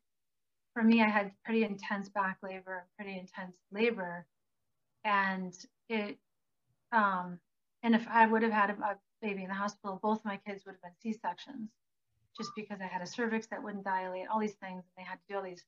for 0.75 0.83
me, 0.83 1.01
I 1.01 1.09
had 1.09 1.31
pretty 1.43 1.63
intense 1.63 2.07
back 2.07 2.37
labor, 2.43 2.85
pretty 2.97 3.17
intense 3.17 3.55
labor, 3.71 4.27
and 5.03 5.53
it. 5.89 6.19
Um, 6.95 7.39
and 7.83 7.93
if 7.93 8.07
I 8.07 8.25
would 8.25 8.41
have 8.41 8.51
had 8.51 8.69
a, 8.71 8.75
baby 9.21 9.43
in 9.43 9.49
the 9.49 9.55
hospital, 9.55 9.99
both 10.01 10.23
my 10.23 10.37
kids 10.45 10.65
would 10.65 10.73
have 10.73 10.81
been 10.81 10.91
C 11.01 11.13
sections, 11.13 11.69
just 12.37 12.51
because 12.55 12.79
I 12.81 12.85
had 12.85 13.01
a 13.01 13.07
cervix 13.07 13.47
that 13.47 13.63
wouldn't 13.63 13.83
dilate, 13.83 14.27
all 14.31 14.39
these 14.39 14.53
things, 14.53 14.83
and 14.85 14.95
they 14.97 15.03
had 15.03 15.15
to 15.15 15.21
do 15.29 15.35
all 15.37 15.43
these, 15.43 15.63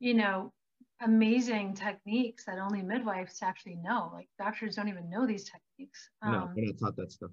you 0.00 0.14
know, 0.14 0.52
amazing 1.00 1.74
techniques 1.74 2.44
that 2.46 2.58
only 2.58 2.82
midwives 2.82 3.38
actually 3.42 3.76
know. 3.76 4.10
Like 4.12 4.28
doctors 4.38 4.76
don't 4.76 4.88
even 4.88 5.08
know 5.08 5.26
these 5.26 5.44
techniques. 5.44 6.10
Um, 6.22 6.32
no, 6.32 6.50
they're 6.54 6.64
not 6.66 6.78
taught 6.78 6.96
that 6.96 7.12
stuff. 7.12 7.30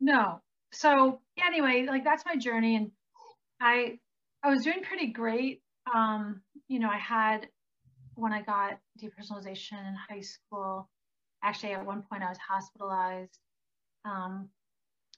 No. 0.00 0.40
So 0.72 1.20
anyway, 1.38 1.86
like 1.88 2.04
that's 2.04 2.24
my 2.24 2.36
journey, 2.36 2.76
and 2.76 2.90
I 3.60 3.98
I 4.42 4.50
was 4.50 4.64
doing 4.64 4.82
pretty 4.82 5.08
great. 5.08 5.62
Um, 5.92 6.42
you 6.68 6.78
know, 6.78 6.88
I 6.88 6.98
had 6.98 7.48
when 8.14 8.32
I 8.32 8.42
got 8.42 8.78
depersonalization 9.00 9.78
in 9.88 9.94
high 10.08 10.20
school. 10.20 10.88
Actually, 11.44 11.74
at 11.74 11.84
one 11.84 12.02
point 12.02 12.22
I 12.22 12.30
was 12.30 12.38
hospitalized. 12.38 13.38
Um, 14.04 14.48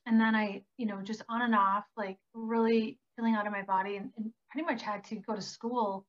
and 0.07 0.21
then 0.21 0.35
I, 0.35 0.62
you 0.77 0.87
know, 0.87 1.01
just 1.03 1.23
on 1.29 1.43
and 1.43 1.55
off, 1.55 1.85
like 1.97 2.19
really 2.35 2.99
feeling 3.17 3.35
out 3.35 3.47
of 3.47 3.53
my 3.53 3.62
body 3.62 3.97
and, 3.97 4.11
and 4.17 4.33
pretty 4.51 4.67
much 4.67 4.83
had 4.83 5.05
to 5.05 5.17
go 5.17 5.35
to 5.35 5.41
school 5.41 6.05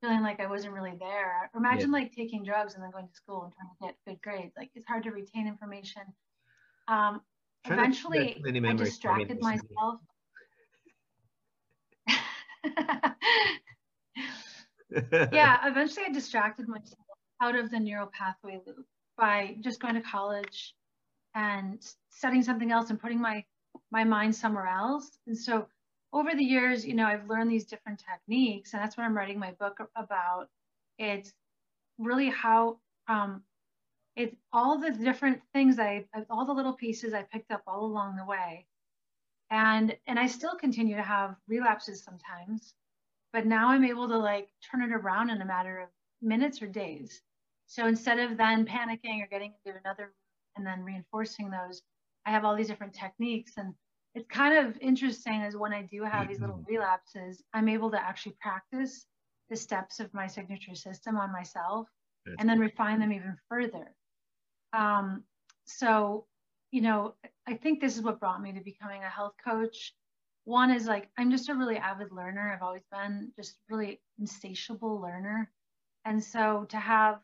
feeling 0.00 0.22
like 0.22 0.40
I 0.40 0.46
wasn't 0.46 0.74
really 0.74 0.94
there. 0.98 1.50
Imagine 1.56 1.90
yeah. 1.90 1.98
like 1.98 2.12
taking 2.12 2.44
drugs 2.44 2.74
and 2.74 2.82
then 2.82 2.90
going 2.90 3.08
to 3.08 3.14
school 3.14 3.44
and 3.44 3.52
trying 3.52 3.68
to 3.68 3.76
get 3.80 3.96
good 4.06 4.22
grades. 4.22 4.54
Like 4.56 4.70
it's 4.74 4.86
hard 4.86 5.02
to 5.04 5.10
retain 5.10 5.46
information. 5.46 6.02
Um, 6.86 7.20
eventually, 7.64 8.42
I 8.46 8.72
distracted 8.74 9.40
myself. 9.40 10.00
yeah, 15.32 15.68
eventually 15.68 16.06
I 16.06 16.12
distracted 16.12 16.68
myself 16.68 16.98
out 17.42 17.56
of 17.56 17.70
the 17.70 17.78
neural 17.78 18.08
pathway 18.12 18.60
loop 18.66 18.86
by 19.18 19.56
just 19.60 19.80
going 19.80 19.94
to 19.94 20.00
college 20.00 20.74
and 21.34 21.78
studying 22.10 22.42
something 22.42 22.72
else 22.72 22.90
and 22.90 23.00
putting 23.00 23.20
my 23.20 23.44
my 23.90 24.04
mind 24.04 24.34
somewhere 24.34 24.66
else. 24.66 25.18
And 25.26 25.36
so 25.36 25.66
over 26.12 26.34
the 26.34 26.44
years, 26.44 26.86
you 26.86 26.94
know, 26.94 27.06
I've 27.06 27.28
learned 27.28 27.50
these 27.50 27.66
different 27.66 28.02
techniques, 28.10 28.72
and 28.72 28.82
that's 28.82 28.96
what 28.96 29.04
I'm 29.04 29.16
writing 29.16 29.38
my 29.38 29.52
book 29.52 29.78
about. 29.96 30.48
It's 30.98 31.32
really 31.98 32.30
how 32.30 32.78
um, 33.08 33.42
it's 34.16 34.34
all 34.52 34.78
the 34.78 34.90
different 34.90 35.40
things 35.52 35.78
I, 35.78 36.04
all 36.30 36.46
the 36.46 36.52
little 36.52 36.72
pieces 36.72 37.12
I 37.12 37.22
picked 37.22 37.50
up 37.50 37.62
all 37.66 37.84
along 37.84 38.16
the 38.16 38.24
way, 38.24 38.66
and 39.50 39.96
and 40.06 40.18
I 40.18 40.26
still 40.26 40.54
continue 40.56 40.96
to 40.96 41.02
have 41.02 41.36
relapses 41.46 42.02
sometimes, 42.02 42.74
but 43.32 43.46
now 43.46 43.68
I'm 43.70 43.84
able 43.84 44.08
to 44.08 44.18
like 44.18 44.48
turn 44.70 44.82
it 44.82 44.92
around 44.92 45.30
in 45.30 45.42
a 45.42 45.46
matter 45.46 45.78
of 45.78 45.88
minutes 46.22 46.62
or 46.62 46.66
days. 46.66 47.22
So 47.68 47.86
instead 47.86 48.18
of 48.18 48.36
then 48.36 48.66
panicking 48.66 49.22
or 49.22 49.28
getting 49.30 49.52
into 49.64 49.78
another 49.84 50.14
and 50.56 50.66
then 50.66 50.82
reinforcing 50.82 51.50
those, 51.50 51.82
I 52.26 52.30
have 52.30 52.44
all 52.44 52.56
these 52.56 52.66
different 52.66 52.94
techniques 52.94 53.52
and 53.56 53.74
it's 54.14 54.26
kind 54.28 54.66
of 54.66 54.76
interesting 54.80 55.42
is 55.42 55.56
when 55.56 55.72
I 55.72 55.82
do 55.82 56.02
have 56.02 56.28
these 56.28 56.40
little 56.40 56.56
mm-hmm. 56.56 56.72
relapses, 56.72 57.42
I'm 57.52 57.68
able 57.68 57.90
to 57.90 58.02
actually 58.02 58.36
practice 58.40 59.06
the 59.50 59.56
steps 59.56 60.00
of 60.00 60.12
my 60.12 60.26
signature 60.26 60.74
system 60.74 61.16
on 61.16 61.30
myself 61.30 61.86
That's 62.24 62.36
and 62.40 62.48
then 62.48 62.58
refine 62.58 63.00
them 63.00 63.12
even 63.12 63.36
further. 63.48 63.94
Um, 64.72 65.24
so, 65.66 66.26
you 66.70 66.80
know, 66.80 67.14
I 67.46 67.54
think 67.54 67.80
this 67.80 67.96
is 67.96 68.02
what 68.02 68.18
brought 68.18 68.42
me 68.42 68.52
to 68.52 68.60
becoming 68.60 69.02
a 69.02 69.08
health 69.08 69.34
coach. 69.44 69.94
One 70.44 70.70
is 70.70 70.86
like, 70.86 71.10
I'm 71.18 71.30
just 71.30 71.50
a 71.50 71.54
really 71.54 71.76
avid 71.76 72.10
learner. 72.10 72.50
I've 72.52 72.62
always 72.62 72.86
been 72.90 73.30
just 73.36 73.56
really 73.68 74.00
insatiable 74.18 75.00
learner. 75.00 75.50
And 76.06 76.22
so 76.22 76.66
to 76.70 76.78
have 76.78 77.20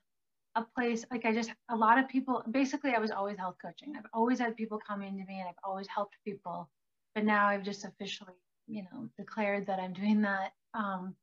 a 0.56 0.62
place 0.62 1.04
like 1.10 1.24
I 1.24 1.32
just 1.32 1.52
a 1.70 1.76
lot 1.76 1.98
of 1.98 2.08
people 2.08 2.42
basically 2.50 2.94
I 2.94 2.98
was 2.98 3.10
always 3.10 3.38
health 3.38 3.56
coaching. 3.60 3.94
I've 3.96 4.10
always 4.12 4.38
had 4.38 4.56
people 4.56 4.78
coming 4.86 5.18
to 5.18 5.24
me 5.24 5.40
and 5.40 5.48
I've 5.48 5.64
always 5.64 5.86
helped 5.88 6.16
people 6.24 6.68
but 7.14 7.24
now 7.24 7.46
I've 7.46 7.62
just 7.62 7.84
officially, 7.84 8.32
you 8.66 8.82
know, 8.82 9.08
declared 9.16 9.66
that 9.66 9.78
I'm 9.78 9.92
doing 9.92 10.22
that. 10.22 10.52
Um, 10.74 11.14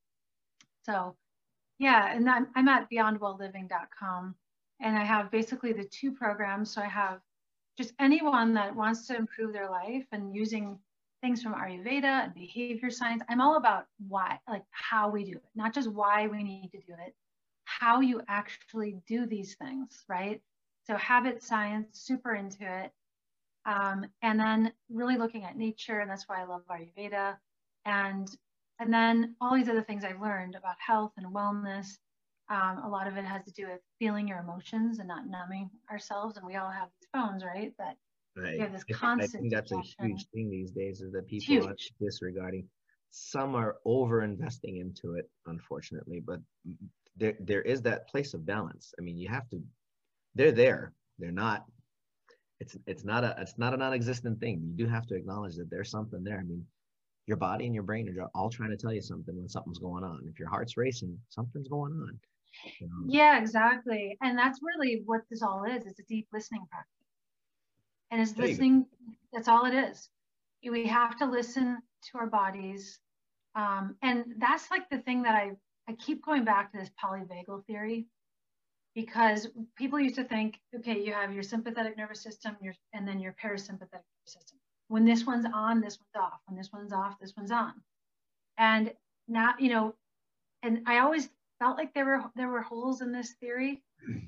so 0.86 1.16
yeah, 1.80 2.16
and 2.16 2.30
I'm, 2.30 2.48
I'm 2.56 2.68
at 2.68 2.90
beyondwellliving.com 2.90 4.36
and 4.80 4.98
I 4.98 5.04
have 5.04 5.32
basically 5.32 5.74
the 5.74 5.86
two 5.86 6.12
programs. 6.12 6.74
So 6.74 6.82
I 6.82 6.88
have 6.88 7.20
just 7.78 7.94
anyone 8.00 8.54
that 8.54 8.76
wants 8.76 9.08
to 9.08 9.16
improve 9.16 9.54
their 9.54 9.70
life 9.70 10.06
and 10.12 10.34
using 10.34 10.78
things 11.22 11.42
from 11.42 11.54
Ayurveda 11.54 12.26
and 12.26 12.34
behavior 12.34 12.90
science. 12.90 13.22
I'm 13.30 13.42
all 13.42 13.58
about 13.58 13.86
why, 14.08 14.40
like 14.48 14.64
how 14.72 15.10
we 15.10 15.24
do 15.24 15.34
it, 15.34 15.44
not 15.56 15.74
just 15.74 15.92
why 15.92 16.28
we 16.28 16.44
need 16.44 16.70
to 16.72 16.80
do 16.80 16.94
it, 17.06 17.14
how 17.80 18.02
you 18.02 18.22
actually 18.28 18.98
do 19.08 19.26
these 19.26 19.56
things, 19.56 20.04
right? 20.08 20.42
So 20.86 20.96
habit 20.98 21.42
science, 21.42 22.02
super 22.02 22.36
into 22.36 22.62
it. 22.62 22.92
Um, 23.66 24.06
and 24.22 24.40
then 24.40 24.74
really 24.90 25.18
looking 25.18 25.44
at 25.44 25.56
nature, 25.56 26.00
and 26.00 26.10
that's 26.10 26.28
why 26.28 26.42
I 26.42 26.46
love 26.46 26.64
Ayurveda. 26.70 27.38
And 27.86 28.30
and 28.80 28.92
then 28.92 29.36
all 29.40 29.56
these 29.56 29.70
other 29.70 29.84
things 29.84 30.04
I've 30.04 30.22
learned 30.22 30.56
about 30.56 30.76
health 30.86 31.12
and 31.18 31.28
wellness. 31.28 31.98
Um, 32.50 32.82
a 32.84 32.90
lot 32.90 33.08
of 33.08 33.16
it 33.16 33.24
has 33.24 33.46
to 33.46 33.52
do 33.52 33.68
with 33.68 33.80
feeling 34.00 34.28
your 34.28 34.40
emotions 34.40 34.98
and 35.00 35.08
not 35.08 35.28
numbing 35.28 35.70
ourselves. 35.90 36.38
And 36.38 36.46
we 36.46 36.56
all 36.56 36.70
have 36.70 36.90
these 37.00 37.08
phones, 37.14 37.44
right? 37.46 37.72
That 37.78 37.98
right. 38.36 38.54
we 38.54 38.60
have 38.60 38.74
this 38.74 38.84
constant. 38.92 39.36
I 39.36 39.40
think 39.40 39.54
that's 39.54 39.72
a 39.72 39.82
huge 40.04 40.26
thing 40.34 40.50
these 40.50 40.72
days 40.72 41.02
is 41.02 41.14
that 41.14 41.28
people 41.28 41.68
are 41.68 41.76
disregarding. 42.02 42.68
Some 43.12 43.56
are 43.56 43.78
over 43.86 44.24
investing 44.24 44.78
into 44.78 45.16
it, 45.16 45.30
unfortunately, 45.46 46.22
but 46.26 46.40
there 47.18 47.36
there 47.40 47.62
is 47.62 47.82
that 47.84 48.08
place 48.08 48.34
of 48.34 48.46
balance. 48.46 48.94
I 48.98 49.02
mean, 49.02 49.18
you 49.18 49.30
have 49.30 49.50
to. 49.50 49.62
They're 50.36 50.52
there. 50.52 50.94
They're 51.20 51.32
not 51.32 51.66
it's 52.62 52.78
it's 52.86 53.04
not 53.04 53.24
a 53.24 53.36
it's 53.40 53.58
not 53.58 53.74
a 53.74 53.78
non-existent 53.78 54.40
thing. 54.40 54.62
You 54.64 54.86
do 54.86 54.90
have 54.90 55.08
to 55.08 55.16
acknowledge 55.16 55.56
that 55.56 55.70
there's 55.72 55.90
something 55.90 56.24
there. 56.24 56.40
I 56.40 56.44
mean, 56.44 56.64
your 57.26 57.38
body 57.38 57.66
and 57.66 57.74
your 57.74 57.84
brain 57.84 58.08
are 58.20 58.30
all 58.36 58.52
trying 58.52 58.70
to 58.70 58.78
tell 58.78 58.94
you 58.94 59.02
something 59.02 59.36
when 59.36 59.50
something's 59.50 59.80
going 59.80 60.04
on. 60.04 60.22
If 60.30 60.38
your 60.38 60.48
heart's 60.48 60.78
racing, 60.78 61.18
something's 61.30 61.68
going 61.68 61.92
on. 61.94 62.20
You 62.80 62.88
know? 62.88 63.04
Yeah, 63.08 63.40
exactly. 63.40 64.16
And 64.22 64.38
that's 64.38 64.60
really 64.62 65.02
what 65.06 65.22
this 65.30 65.42
all 65.42 65.64
is. 65.64 65.88
It's 65.88 66.00
a 66.00 66.04
deep 66.04 66.28
listening 66.32 66.62
practice. 66.70 66.92
And 68.12 68.22
it's 68.22 68.38
listening, 68.38 68.86
that's 69.34 69.48
all 69.48 69.66
it 69.66 69.74
is. 69.74 70.10
We 70.70 70.86
have 70.88 71.18
to 71.18 71.26
listen 71.26 71.78
to 72.12 72.18
our 72.18 72.28
bodies. 72.28 73.00
Um, 73.56 73.96
and 74.04 74.26
that's 74.38 74.70
like 74.70 74.90
the 74.90 75.00
thing 75.00 75.24
that 75.24 75.34
I, 75.34 75.52
I 75.92 75.96
keep 75.96 76.24
going 76.24 76.46
back 76.46 76.72
to 76.72 76.78
this 76.78 76.90
polyvagal 77.04 77.66
theory 77.66 78.08
because 78.96 79.50
people 79.76 80.00
used 80.00 80.16
to 80.16 80.24
think, 80.24 80.58
okay, 80.74 81.04
you 81.04 81.12
have 81.12 81.34
your 81.34 81.44
sympathetic 81.44 81.98
nervous 81.98 82.22
system, 82.22 82.56
your, 82.62 82.74
and 82.94 83.06
then 83.06 83.20
your 83.20 83.36
parasympathetic 83.44 84.04
system. 84.26 84.58
when 84.88 85.04
this 85.04 85.26
one's 85.26 85.46
on, 85.54 85.82
this 85.82 86.00
one's 86.00 86.26
off. 86.26 86.40
When 86.48 86.58
this 86.58 86.72
one's 86.72 86.94
off, 86.94 87.20
this 87.20 87.34
one's 87.36 87.52
on. 87.52 87.74
And 88.58 88.94
now, 89.28 89.56
you 89.60 89.70
know, 89.70 89.94
and 90.64 90.84
I 90.86 91.00
always 91.00 91.28
felt 91.60 91.78
like 91.78 91.94
there 91.94 92.06
were 92.06 92.24
there 92.36 92.50
were 92.50 92.62
holes 92.62 93.02
in 93.02 93.12
this 93.12 93.34
theory 93.42 93.82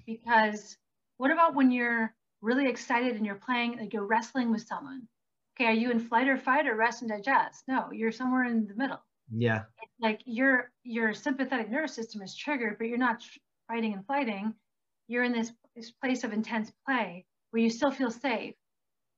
because 0.06 0.78
what 1.18 1.32
about 1.32 1.56
when 1.56 1.72
you're 1.72 2.14
really 2.42 2.68
excited 2.68 3.16
and 3.16 3.26
you're 3.26 3.36
playing 3.36 3.78
like 3.78 3.94
you're 3.94 4.06
wrestling 4.06 4.52
with 4.52 4.68
someone 4.68 5.08
okay 5.56 5.70
are 5.70 5.74
you 5.74 5.92
in 5.92 6.00
flight 6.00 6.28
or 6.28 6.38
fight 6.38 6.68
or 6.68 6.76
rest 6.76 7.02
and 7.02 7.10
digest 7.10 7.64
no 7.68 7.92
you're 7.92 8.12
somewhere 8.12 8.44
in 8.44 8.68
the 8.68 8.76
middle 8.76 9.00
yeah. 9.32 9.64
Like 10.00 10.22
your 10.26 10.72
your 10.84 11.14
sympathetic 11.14 11.70
nervous 11.70 11.94
system 11.94 12.22
is 12.22 12.36
triggered 12.36 12.78
but 12.78 12.88
you're 12.88 12.98
not 12.98 13.24
fighting 13.68 13.94
and 13.94 14.06
fighting. 14.06 14.54
You're 15.08 15.24
in 15.24 15.34
this, 15.34 15.52
this 15.76 15.92
place 15.92 16.24
of 16.24 16.34
intense 16.34 16.72
play 16.88 17.26
where 17.52 17.62
you 17.62 17.70
still 17.70 17.92
feel 17.92 18.12
safe. 18.12 18.56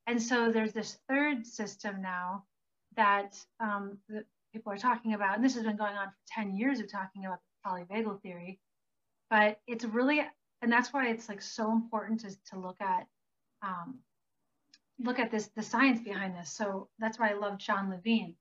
And 0.08 0.22
so 0.22 0.52
there's 0.52 0.74
this 0.74 0.98
third 1.10 1.46
system 1.46 2.02
now 2.02 2.44
that 2.96 3.36
um, 3.60 3.98
people 4.54 4.72
are 4.72 4.78
talking 4.78 5.13
about 5.13 5.36
and 5.36 5.44
this 5.44 5.56
has 5.56 5.63
been 5.63 5.78
going 5.78 5.96
on 5.96 6.08
for 6.08 6.15
10 6.41 6.56
years 6.56 6.80
of 6.80 6.91
talking 6.91 7.26
about 7.26 7.39
the 7.63 7.70
polyvagal 7.70 8.22
theory 8.22 8.60
but 9.30 9.60
it's 9.68 9.84
really 9.84 10.22
and 10.62 10.72
that's 10.72 10.94
why 10.94 11.10
it's 11.10 11.30
like 11.30 11.41
so 11.41 11.72
important 11.72 12.22
to, 12.22 12.30
to 12.52 12.60
look 12.60 12.80
at 12.80 13.08
um, 13.62 14.00
look 15.00 15.20
at 15.20 15.32
this 15.32 15.50
the 15.56 15.63
science 15.63 16.00
behind 16.00 16.36
this. 16.36 16.52
So 16.52 16.89
that's 17.00 17.20
why 17.20 17.32
i 17.32 17.34
love 17.34 17.62
Shawn 17.62 17.89
Levine. 17.89 18.36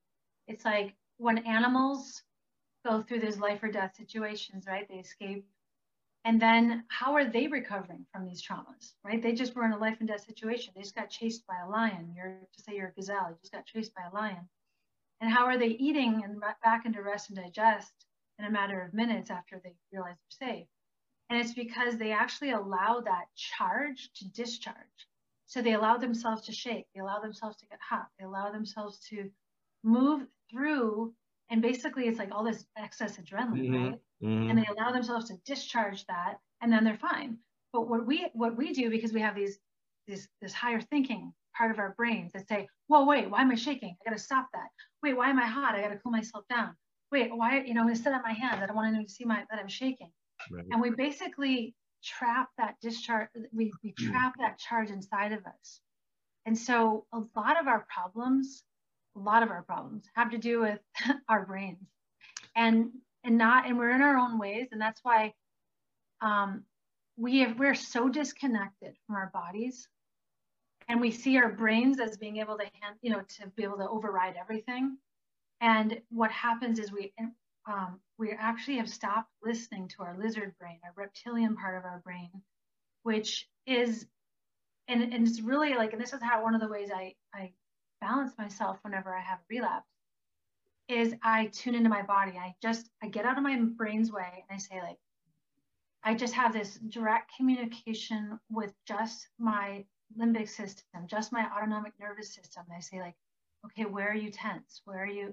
It's 0.47 0.65
like 0.65 0.95
when 1.25 1.39
animals 1.39 2.23
go 2.87 3.01
through 3.01 3.21
those 3.21 3.39
life 3.39 3.63
or 3.63 3.71
death 3.71 3.97
situations 3.97 4.67
right 4.67 4.87
they 4.89 4.97
escape. 4.97 5.47
And 6.27 6.41
then 6.41 6.85
how 6.89 7.15
are 7.15 7.25
they 7.25 7.47
recovering 7.47 8.05
from 8.13 8.27
these 8.27 8.43
traumas 8.43 8.93
right? 9.03 9.23
They 9.23 9.33
just 9.33 9.55
were 9.55 9.65
in 9.65 9.73
a 9.73 9.79
life 9.79 9.97
and 10.01 10.09
death 10.09 10.25
situation. 10.25 10.75
They 10.75 10.83
just 10.83 10.95
got 10.95 11.09
chased 11.09 11.47
by 11.47 11.55
a 11.65 11.71
lion. 11.71 12.13
You're 12.15 12.39
to 12.55 12.63
say 12.63 12.77
you're 12.77 12.89
a 12.89 12.93
gazelle 12.93 13.31
you 13.31 13.37
just 13.41 13.53
got 13.53 13.65
chased 13.65 13.95
by 13.95 14.03
a 14.11 14.15
lion. 14.15 14.49
And 15.23 15.33
how 15.33 15.47
are 15.47 15.59
they 15.59 15.69
eating 15.69 16.23
and 16.25 16.43
back 16.63 16.85
into 16.85 17.03
rest 17.03 17.31
and 17.31 17.39
digest 17.39 17.93
in 18.39 18.45
a 18.45 18.51
matter 18.51 18.83
of 18.83 18.93
minutes 18.93 19.31
after 19.31 19.59
they 19.65 19.75
realize 19.93 20.17
they're 20.39 20.49
safe? 20.49 20.67
And 21.31 21.41
it's 21.41 21.55
because 21.55 21.97
they 21.97 22.13
actually 22.13 22.51
allow 22.51 23.01
that 23.01 23.35
charge 23.35 24.11
to 24.17 24.29
discharge. 24.29 24.77
So 25.47 25.63
they 25.63 25.73
allow 25.73 25.97
themselves 25.97 26.43
to 26.47 26.53
shake, 26.53 26.87
they 26.95 27.01
allow 27.01 27.21
themselves 27.21 27.57
to 27.59 27.67
get 27.67 27.79
hot, 27.81 28.09
they 28.19 28.25
allow 28.25 28.51
themselves 28.51 28.99
to 29.11 29.31
move 29.85 30.27
through. 30.51 31.13
And 31.51 31.61
basically, 31.61 32.09
it's 32.09 32.19
like 32.19 32.31
all 32.33 32.45
this 32.45 32.65
excess 32.77 33.17
adrenaline, 33.19 33.69
mm-hmm. 33.69 33.85
right? 33.85 34.01
Mm-hmm. 34.23 34.51
And 34.51 34.59
they 34.59 34.67
allow 34.67 34.93
themselves 34.93 35.29
to 35.29 35.37
discharge 35.45 36.07
that, 36.07 36.39
and 36.63 36.73
then 36.73 36.85
they're 36.85 36.97
fine. 36.97 37.39
But 37.73 37.89
what 37.89 38.07
we 38.07 38.29
what 38.33 38.57
we 38.57 38.73
do 38.73 38.89
because 38.89 39.13
we 39.13 39.21
have 39.21 39.35
these 39.35 39.59
this 40.09 40.27
this 40.41 40.53
higher 40.53 40.81
thinking 40.81 41.33
part 41.57 41.71
of 41.71 41.79
our 41.79 41.95
brains 41.97 42.33
that 42.33 42.49
say, 42.49 42.67
"Whoa, 42.87 43.05
wait, 43.05 43.29
why 43.29 43.43
am 43.43 43.51
I 43.51 43.57
shaking? 43.57 43.97
I 44.01 44.11
got 44.11 44.17
to 44.17 44.23
stop 44.23 44.49
that. 44.55 44.69
Wait, 45.03 45.17
why 45.17 45.29
am 45.29 45.39
I 45.39 45.47
hot? 45.47 45.75
I 45.75 45.83
got 45.83 45.89
to 45.89 45.99
cool 45.99 46.13
myself 46.13 46.45
down. 46.49 46.75
Wait, 47.13 47.37
why? 47.37 47.61
You 47.61 47.75
know, 47.75 47.83
I'm 47.83 47.89
gonna 47.89 47.97
sit 47.97 48.13
on 48.13 48.23
my 48.23 48.33
hands. 48.33 48.63
I 48.63 48.67
don't 48.67 48.77
want 48.77 48.89
anyone 48.89 49.07
to 49.07 49.13
see 49.13 49.25
my 49.25 49.45
that 49.51 49.61
I'm 49.61 49.69
shaking." 49.69 50.11
Right. 50.51 50.65
And 50.71 50.81
we 50.81 50.91
basically 50.91 51.75
trap 52.05 52.51
that 52.59 52.77
discharge, 52.81 53.29
we, 53.53 53.73
we 53.83 53.93
mm. 53.93 54.11
trap 54.11 54.35
that 54.39 54.59
charge 54.59 54.91
inside 54.91 55.33
of 55.33 55.45
us. 55.47 55.81
And 56.47 56.57
so 56.57 57.07
a 57.13 57.23
lot 57.35 57.59
of 57.59 57.67
our 57.67 57.87
problems, 57.93 58.63
a 59.17 59.21
lot 59.21 59.43
of 59.43 59.51
our 59.51 59.63
problems 59.63 60.05
have 60.15 60.31
to 60.31 60.39
do 60.39 60.61
with 60.61 60.79
our 61.29 61.45
brains. 61.47 61.87
And 62.57 62.91
and 63.25 63.39
not 63.39 63.67
and 63.67 63.79
we're 63.79 63.95
in 63.95 64.03
our 64.03 64.17
own 64.17 64.39
ways 64.39 64.69
and 64.73 64.81
that's 64.81 65.01
why 65.03 65.33
um, 66.21 66.65
we 67.17 67.41
have 67.41 67.59
we're 67.59 67.75
so 67.75 68.09
disconnected 68.09 68.95
from 69.07 69.17
our 69.17 69.31
bodies. 69.33 69.89
And 70.89 71.01
we 71.01 71.11
see 71.11 71.39
our 71.39 71.51
brains 71.51 71.99
as 71.99 72.19
being 72.19 72.37
able 72.37 72.59
to 72.59 72.65
hand, 72.65 72.97
you 73.01 73.11
know 73.11 73.23
to 73.39 73.47
be 73.57 73.65
able 73.65 73.79
to 73.79 73.89
override 73.89 74.37
everything. 74.39 74.99
And 75.61 76.01
what 76.11 76.31
happens 76.31 76.79
is 76.79 76.93
we 76.93 77.13
um, 77.67 78.01
we 78.19 78.33
actually 78.33 78.77
have 78.77 78.89
stopped 78.89 79.31
listening 79.43 79.89
to 79.89 80.03
our 80.03 80.17
lizard 80.19 80.55
brain, 80.59 80.79
our 80.85 80.93
reptilian 80.97 81.57
part 81.57 81.77
of 81.77 81.85
our 81.85 82.01
brain, 82.05 82.31
which 83.03 83.49
is, 83.67 84.07
and, 84.89 85.03
and 85.03 85.27
it's 85.27 85.41
really 85.41 85.75
like, 85.75 85.93
and 85.93 86.01
this 86.01 86.13
is 86.13 86.23
how 86.23 86.43
one 86.43 86.55
of 86.55 86.61
the 86.61 86.69
ways 86.69 86.91
I, 86.95 87.15
I 87.35 87.53
balance 88.07 88.33
myself 88.39 88.79
whenever 88.83 89.15
I 89.15 89.21
have 89.21 89.39
a 89.39 89.47
relapse 89.49 89.89
is 90.89 91.15
I 91.23 91.47
tune 91.47 91.75
into 91.75 91.89
my 91.89 92.03
body. 92.03 92.33
I 92.39 92.55
just, 92.63 92.91
I 93.03 93.09
get 93.09 93.25
out 93.25 93.39
of 93.39 93.43
my 93.43 93.59
brain's 93.59 94.13
way 94.13 94.45
and 94.49 94.55
I 94.55 94.59
say 94.59 94.81
like, 94.83 94.99
I 96.03 96.15
just 96.15 96.35
have 96.35 96.53
this 96.53 96.79
direct 96.89 97.33
communication 97.37 98.39
with 98.51 98.75
just 98.87 99.29
my 99.39 99.85
limbic 100.21 100.49
system, 100.49 101.07
just 101.07 101.33
my 101.33 101.49
autonomic 101.57 101.93
nervous 101.99 102.35
system. 102.35 102.65
And 102.69 102.77
I 102.77 102.81
say 102.81 103.01
like, 103.01 103.15
okay, 103.65 103.87
where 103.87 104.11
are 104.11 104.15
you 104.15 104.31
tense? 104.31 104.83
Where 104.85 105.03
are 105.03 105.07
you? 105.07 105.33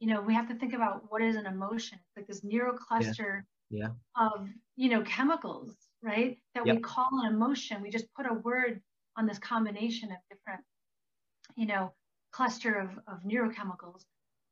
you 0.00 0.08
know, 0.08 0.22
we 0.22 0.34
have 0.34 0.48
to 0.48 0.54
think 0.54 0.72
about 0.72 1.04
what 1.10 1.22
is 1.22 1.36
an 1.36 1.46
emotion. 1.46 1.98
It's 1.98 2.16
like 2.16 2.26
this 2.26 2.40
neurocluster 2.40 3.42
yeah. 3.68 3.88
yeah. 3.88 3.88
of, 4.16 4.48
you 4.76 4.88
know, 4.88 5.02
chemicals, 5.02 5.76
right? 6.02 6.38
That 6.54 6.66
yep. 6.66 6.76
we 6.76 6.82
call 6.82 7.08
an 7.22 7.32
emotion. 7.32 7.82
We 7.82 7.90
just 7.90 8.06
put 8.14 8.26
a 8.26 8.34
word 8.34 8.80
on 9.18 9.26
this 9.26 9.38
combination 9.38 10.10
of 10.10 10.16
different, 10.30 10.62
you 11.54 11.66
know, 11.66 11.92
cluster 12.32 12.74
of, 12.74 12.90
of 13.06 13.22
neurochemicals. 13.24 14.04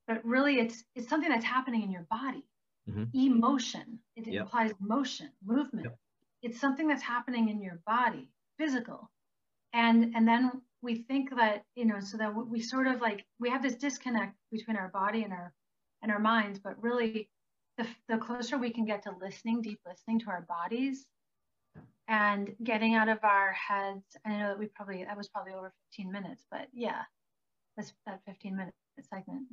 But 0.07 0.25
really 0.25 0.59
it's 0.59 0.85
it's 0.95 1.09
something 1.09 1.29
that's 1.31 1.45
happening 1.45 1.83
in 1.83 1.91
your 1.91 2.07
body. 2.11 2.45
Mm-hmm. 2.89 3.05
Emotion. 3.15 3.99
It 4.17 4.27
yep. 4.27 4.43
implies 4.43 4.73
motion, 4.81 5.31
movement. 5.45 5.87
Yep. 5.87 5.99
It's 6.43 6.61
something 6.61 6.89
that's 6.89 7.03
happening 7.03 7.51
in 7.51 7.61
your 7.61 7.81
body, 7.87 8.31
physical. 8.59 9.11
And 9.75 10.15
and 10.17 10.27
then 10.27 10.63
we 10.83 10.97
think 10.97 11.31
that 11.37 11.65
you 11.75 11.85
know 11.85 12.01
so 12.01 12.17
that 12.17 12.35
we 12.35 12.61
sort 12.61 12.87
of 12.87 13.01
like 13.01 13.25
we 13.39 13.51
have 13.51 13.63
this 13.63 13.75
disconnect 13.75 14.35
between 14.51 14.77
our 14.77 14.89
body 14.89 15.23
and 15.25 15.33
our 15.33 15.53
and 16.03 16.13
our 16.13 16.19
minds 16.19 16.59
but 16.59 16.81
really 16.83 17.29
the, 17.77 17.87
the 18.09 18.19
closer 18.19 18.59
we 18.59 18.71
can 18.71 18.85
get 18.85 19.03
to 19.03 19.13
listening 19.21 19.61
deep 19.61 19.81
listening 19.87 20.19
to 20.21 20.29
our 20.29 20.43
bodies 20.43 21.07
and 22.09 22.55
getting 22.63 22.95
out 22.95 23.09
of 23.09 23.19
our 23.23 23.53
heads 23.53 24.17
i 24.25 24.31
know 24.31 24.49
that 24.49 24.59
we 24.59 24.67
probably 24.67 25.05
that 25.05 25.17
was 25.17 25.29
probably 25.29 25.53
over 25.53 25.73
15 25.93 26.13
minutes 26.13 26.45
but 26.51 26.69
yeah 26.73 27.03
that's 27.79 27.95
that 28.07 28.21
15 28.27 28.57
minute 28.57 28.75
segment. 29.09 29.47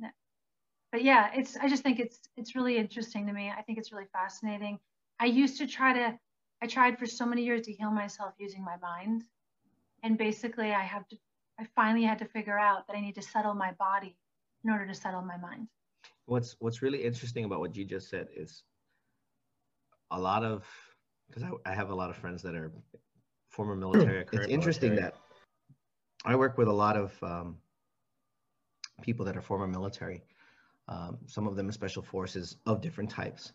But 0.92 1.02
yeah 1.02 1.30
it's 1.34 1.56
i 1.56 1.68
just 1.68 1.82
think 1.82 1.98
it's 1.98 2.18
it's 2.36 2.54
really 2.54 2.76
interesting 2.76 3.26
to 3.26 3.32
me. 3.32 3.52
I 3.56 3.62
think 3.62 3.78
it's 3.78 3.92
really 3.92 4.08
fascinating. 4.12 4.78
I 5.20 5.26
used 5.26 5.56
to 5.58 5.66
try 5.66 5.92
to 5.94 6.18
i 6.62 6.66
tried 6.66 6.98
for 6.98 7.06
so 7.06 7.24
many 7.24 7.44
years 7.44 7.62
to 7.66 7.72
heal 7.72 7.90
myself 7.90 8.34
using 8.38 8.64
my 8.64 8.76
mind. 8.82 9.22
And 10.02 10.18
basically 10.18 10.72
i 10.72 10.82
have 10.82 11.06
to 11.08 11.16
i 11.60 11.66
finally 11.74 12.04
had 12.04 12.18
to 12.18 12.26
figure 12.26 12.58
out 12.58 12.86
that 12.86 12.96
i 12.96 13.00
need 13.00 13.14
to 13.14 13.22
settle 13.22 13.54
my 13.54 13.72
body 13.78 14.16
in 14.64 14.70
order 14.70 14.86
to 14.86 14.94
settle 14.94 15.22
my 15.22 15.36
mind. 15.36 15.68
What's 16.26 16.56
what's 16.58 16.82
really 16.82 17.04
interesting 17.04 17.44
about 17.44 17.60
what 17.60 17.76
you 17.76 17.84
just 17.84 18.10
said 18.10 18.26
is 18.36 18.64
a 20.10 20.18
lot 20.18 20.42
of 20.44 20.66
because 21.28 21.44
I, 21.44 21.70
I, 21.70 21.74
have 21.74 21.90
a 21.90 21.94
lot 21.94 22.10
of 22.10 22.16
friends 22.16 22.42
that 22.42 22.54
are 22.54 22.72
former 23.48 23.74
military 23.74 24.24
it's 24.32 24.46
interesting 24.46 24.94
military. 24.94 25.12
that 25.12 25.20
i 26.24 26.36
work 26.36 26.56
with 26.56 26.68
a 26.68 26.72
lot 26.72 26.96
of 26.96 27.12
um, 27.22 27.56
people 29.02 29.24
that 29.26 29.36
are 29.36 29.42
former 29.42 29.66
military 29.66 30.22
um, 30.88 31.18
some 31.26 31.46
of 31.46 31.56
them 31.56 31.70
special 31.72 32.02
forces 32.02 32.56
of 32.66 32.80
different 32.80 33.10
types. 33.10 33.52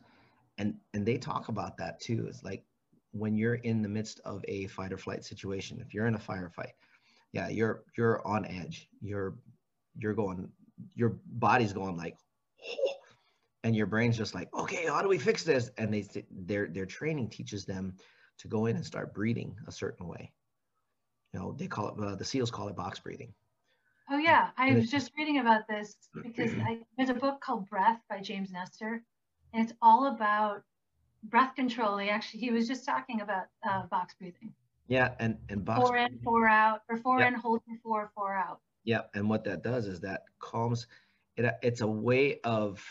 And 0.58 0.76
and 0.94 1.06
they 1.06 1.18
talk 1.18 1.48
about 1.48 1.78
that 1.78 2.00
too. 2.00 2.26
It's 2.28 2.44
like 2.44 2.64
when 3.12 3.36
you're 3.36 3.56
in 3.56 3.82
the 3.82 3.90
midst 3.90 4.20
of 4.26 4.44
a 4.48 4.68
fight 4.68 4.94
or 4.94 4.98
flight 4.98 5.24
situation 5.24 5.82
if 5.86 5.94
you're 5.94 6.08
in 6.08 6.16
a 6.16 6.20
firefight 6.20 6.72
yeah 7.34 7.50
you're 7.50 7.84
you're 7.98 8.26
on 8.26 8.46
edge. 8.46 8.88
You're 9.02 9.36
you're 9.98 10.14
going 10.14 10.50
your 10.96 11.20
body's 11.26 11.74
going 11.74 11.98
like 11.98 12.18
oh, 12.66 12.94
and 13.64 13.76
your 13.76 13.86
brain's 13.86 14.18
just 14.18 14.36
like 14.36 14.54
okay 14.54 14.86
how 14.86 15.02
do 15.02 15.08
we 15.08 15.18
fix 15.18 15.44
this? 15.44 15.72
And 15.78 15.94
they 15.94 16.06
their 16.32 16.68
their 16.68 16.86
training 16.86 17.30
teaches 17.30 17.66
them 17.66 17.96
to 18.40 18.48
go 18.48 18.66
in 18.66 18.76
and 18.76 18.86
start 18.86 19.14
breathing 19.14 19.56
a 19.68 19.72
certain 19.72 20.08
way. 20.08 20.32
You 21.34 21.40
know 21.40 21.56
they 21.58 21.68
call 21.68 21.90
it 21.90 22.04
uh, 22.04 22.16
the 22.16 22.26
seals 22.26 22.52
call 22.52 22.68
it 22.68 22.76
box 22.76 23.00
breathing 23.00 23.34
oh 24.12 24.18
yeah 24.18 24.50
i 24.58 24.74
was 24.74 24.92
just 24.92 25.12
reading 25.18 25.40
about 25.40 25.68
this 25.68 25.96
because 26.22 26.52
I, 26.54 26.80
there's 26.98 27.10
a 27.10 27.16
book 27.16 27.42
called 27.42 27.70
breath 27.70 28.00
by 28.10 28.20
james 28.20 28.52
nestor 28.52 29.02
and 29.54 29.64
it's 29.64 29.74
all 29.82 30.08
about 30.08 30.64
breath 31.24 31.56
control. 31.56 31.98
He 31.98 32.10
actually 32.10 32.40
he 32.42 32.52
was 32.52 32.68
just 32.68 32.86
talking 32.86 33.22
about 33.22 33.46
uh, 33.68 33.84
box 33.88 34.16
breathing. 34.20 34.54
Yeah, 34.88 35.12
and 35.20 35.38
and 35.50 35.64
box 35.64 35.88
four 35.88 35.98
in, 35.98 36.20
four 36.24 36.48
out, 36.48 36.82
or 36.90 36.98
four 36.98 37.22
in, 37.22 37.34
hold 37.34 37.62
for 37.66 37.78
four, 37.84 38.12
four 38.16 38.34
out. 38.34 38.60
Yeah, 38.84 39.02
and 39.14 39.30
what 39.30 39.44
that 39.46 39.64
does 39.64 39.88
is 39.88 40.00
that 40.02 40.24
calms. 40.40 40.88
It 41.38 41.54
it's 41.62 41.82
a 41.82 41.88
way 41.88 42.40
of 42.44 42.84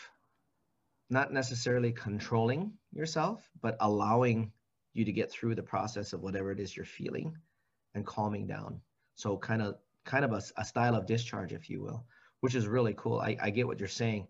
not 1.09 1.33
necessarily 1.33 1.91
controlling 1.91 2.71
yourself, 2.93 3.47
but 3.61 3.75
allowing 3.81 4.51
you 4.93 5.05
to 5.05 5.11
get 5.11 5.31
through 5.31 5.55
the 5.55 5.63
process 5.63 6.13
of 6.13 6.21
whatever 6.21 6.51
it 6.51 6.59
is 6.59 6.75
you're 6.75 6.85
feeling 6.85 7.35
and 7.93 8.05
calming 8.05 8.47
down. 8.47 8.79
So 9.15 9.37
kind 9.37 9.61
of 9.61 9.75
kind 10.11 10.25
of 10.25 10.33
a, 10.33 10.41
a 10.57 10.65
style 10.65 10.95
of 10.95 11.05
discharge, 11.05 11.53
if 11.53 11.69
you 11.69 11.81
will, 11.81 12.05
which 12.41 12.55
is 12.55 12.67
really 12.67 12.93
cool. 12.97 13.19
I, 13.19 13.37
I 13.41 13.49
get 13.49 13.65
what 13.65 13.79
you're 13.79 13.87
saying. 13.87 14.27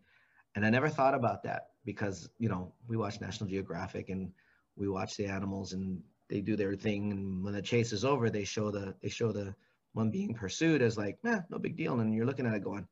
And 0.55 0.63
I 0.63 0.69
never 0.69 0.89
thought 0.89 1.15
about 1.15 1.41
that 1.43 1.69
because 1.85 2.29
you 2.37 2.49
know 2.49 2.71
we 2.87 2.97
watch 2.97 3.19
National 3.19 3.49
Geographic 3.49 4.09
and 4.09 4.31
we 4.75 4.87
watch 4.87 5.17
the 5.17 5.25
animals 5.25 5.73
and 5.73 6.01
they 6.29 6.39
do 6.39 6.55
their 6.55 6.75
thing 6.75 7.11
and 7.11 7.43
when 7.43 7.53
the 7.53 7.61
chase 7.61 7.91
is 7.91 8.05
over 8.05 8.29
they 8.29 8.43
show 8.43 8.71
the 8.71 8.95
they 9.01 9.09
show 9.09 9.31
the 9.31 9.53
one 9.93 10.11
being 10.11 10.33
pursued 10.33 10.81
as 10.81 10.97
like, 10.97 11.17
nah, 11.23 11.39
no 11.49 11.57
big 11.57 11.75
deal. 11.75 11.99
And 11.99 12.13
you're 12.13 12.25
looking 12.25 12.45
at 12.45 12.53
it 12.53 12.63
going, 12.63 12.87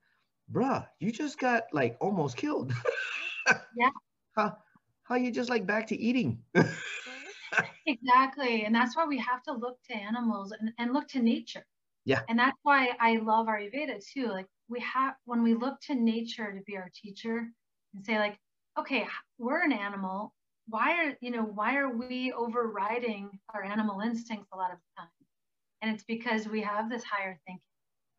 bruh, 0.51 0.85
you 0.99 1.11
just 1.11 1.39
got 1.39 1.63
like 1.71 1.95
almost 1.99 2.37
killed. 2.37 2.73
yeah. 3.77 3.89
How, 4.35 4.57
how 5.03 5.15
you 5.15 5.31
just 5.31 5.49
like 5.49 5.65
back 5.65 5.87
to 5.87 5.99
eating? 5.99 6.39
exactly. 7.87 8.65
And 8.65 8.75
that's 8.75 8.95
why 8.95 9.05
we 9.05 9.17
have 9.19 9.43
to 9.43 9.53
look 9.53 9.77
to 9.89 9.95
animals 9.95 10.51
and, 10.51 10.71
and 10.77 10.93
look 10.93 11.07
to 11.09 11.21
nature. 11.21 11.65
Yeah. 12.09 12.21
And 12.27 12.39
that's 12.39 12.57
why 12.63 12.89
I 12.99 13.17
love 13.17 13.45
Ayurveda 13.45 14.03
too. 14.03 14.29
Like 14.29 14.47
we 14.67 14.79
have, 14.79 15.13
when 15.25 15.43
we 15.43 15.53
look 15.53 15.79
to 15.81 15.93
nature 15.93 16.51
to 16.51 16.61
be 16.63 16.75
our 16.75 16.89
teacher 16.91 17.47
and 17.93 18.03
say 18.03 18.17
like, 18.17 18.35
okay, 18.79 19.05
we're 19.37 19.63
an 19.63 19.71
animal. 19.71 20.33
Why 20.67 21.05
are, 21.05 21.17
you 21.21 21.29
know, 21.29 21.43
why 21.43 21.75
are 21.75 21.95
we 21.95 22.31
overriding 22.31 23.29
our 23.53 23.63
animal 23.63 24.01
instincts 24.01 24.49
a 24.51 24.57
lot 24.57 24.71
of 24.71 24.79
the 24.79 25.01
time? 25.01 25.09
And 25.83 25.93
it's 25.93 26.03
because 26.03 26.47
we 26.47 26.63
have 26.63 26.89
this 26.89 27.03
higher 27.03 27.39
thinking, 27.45 27.61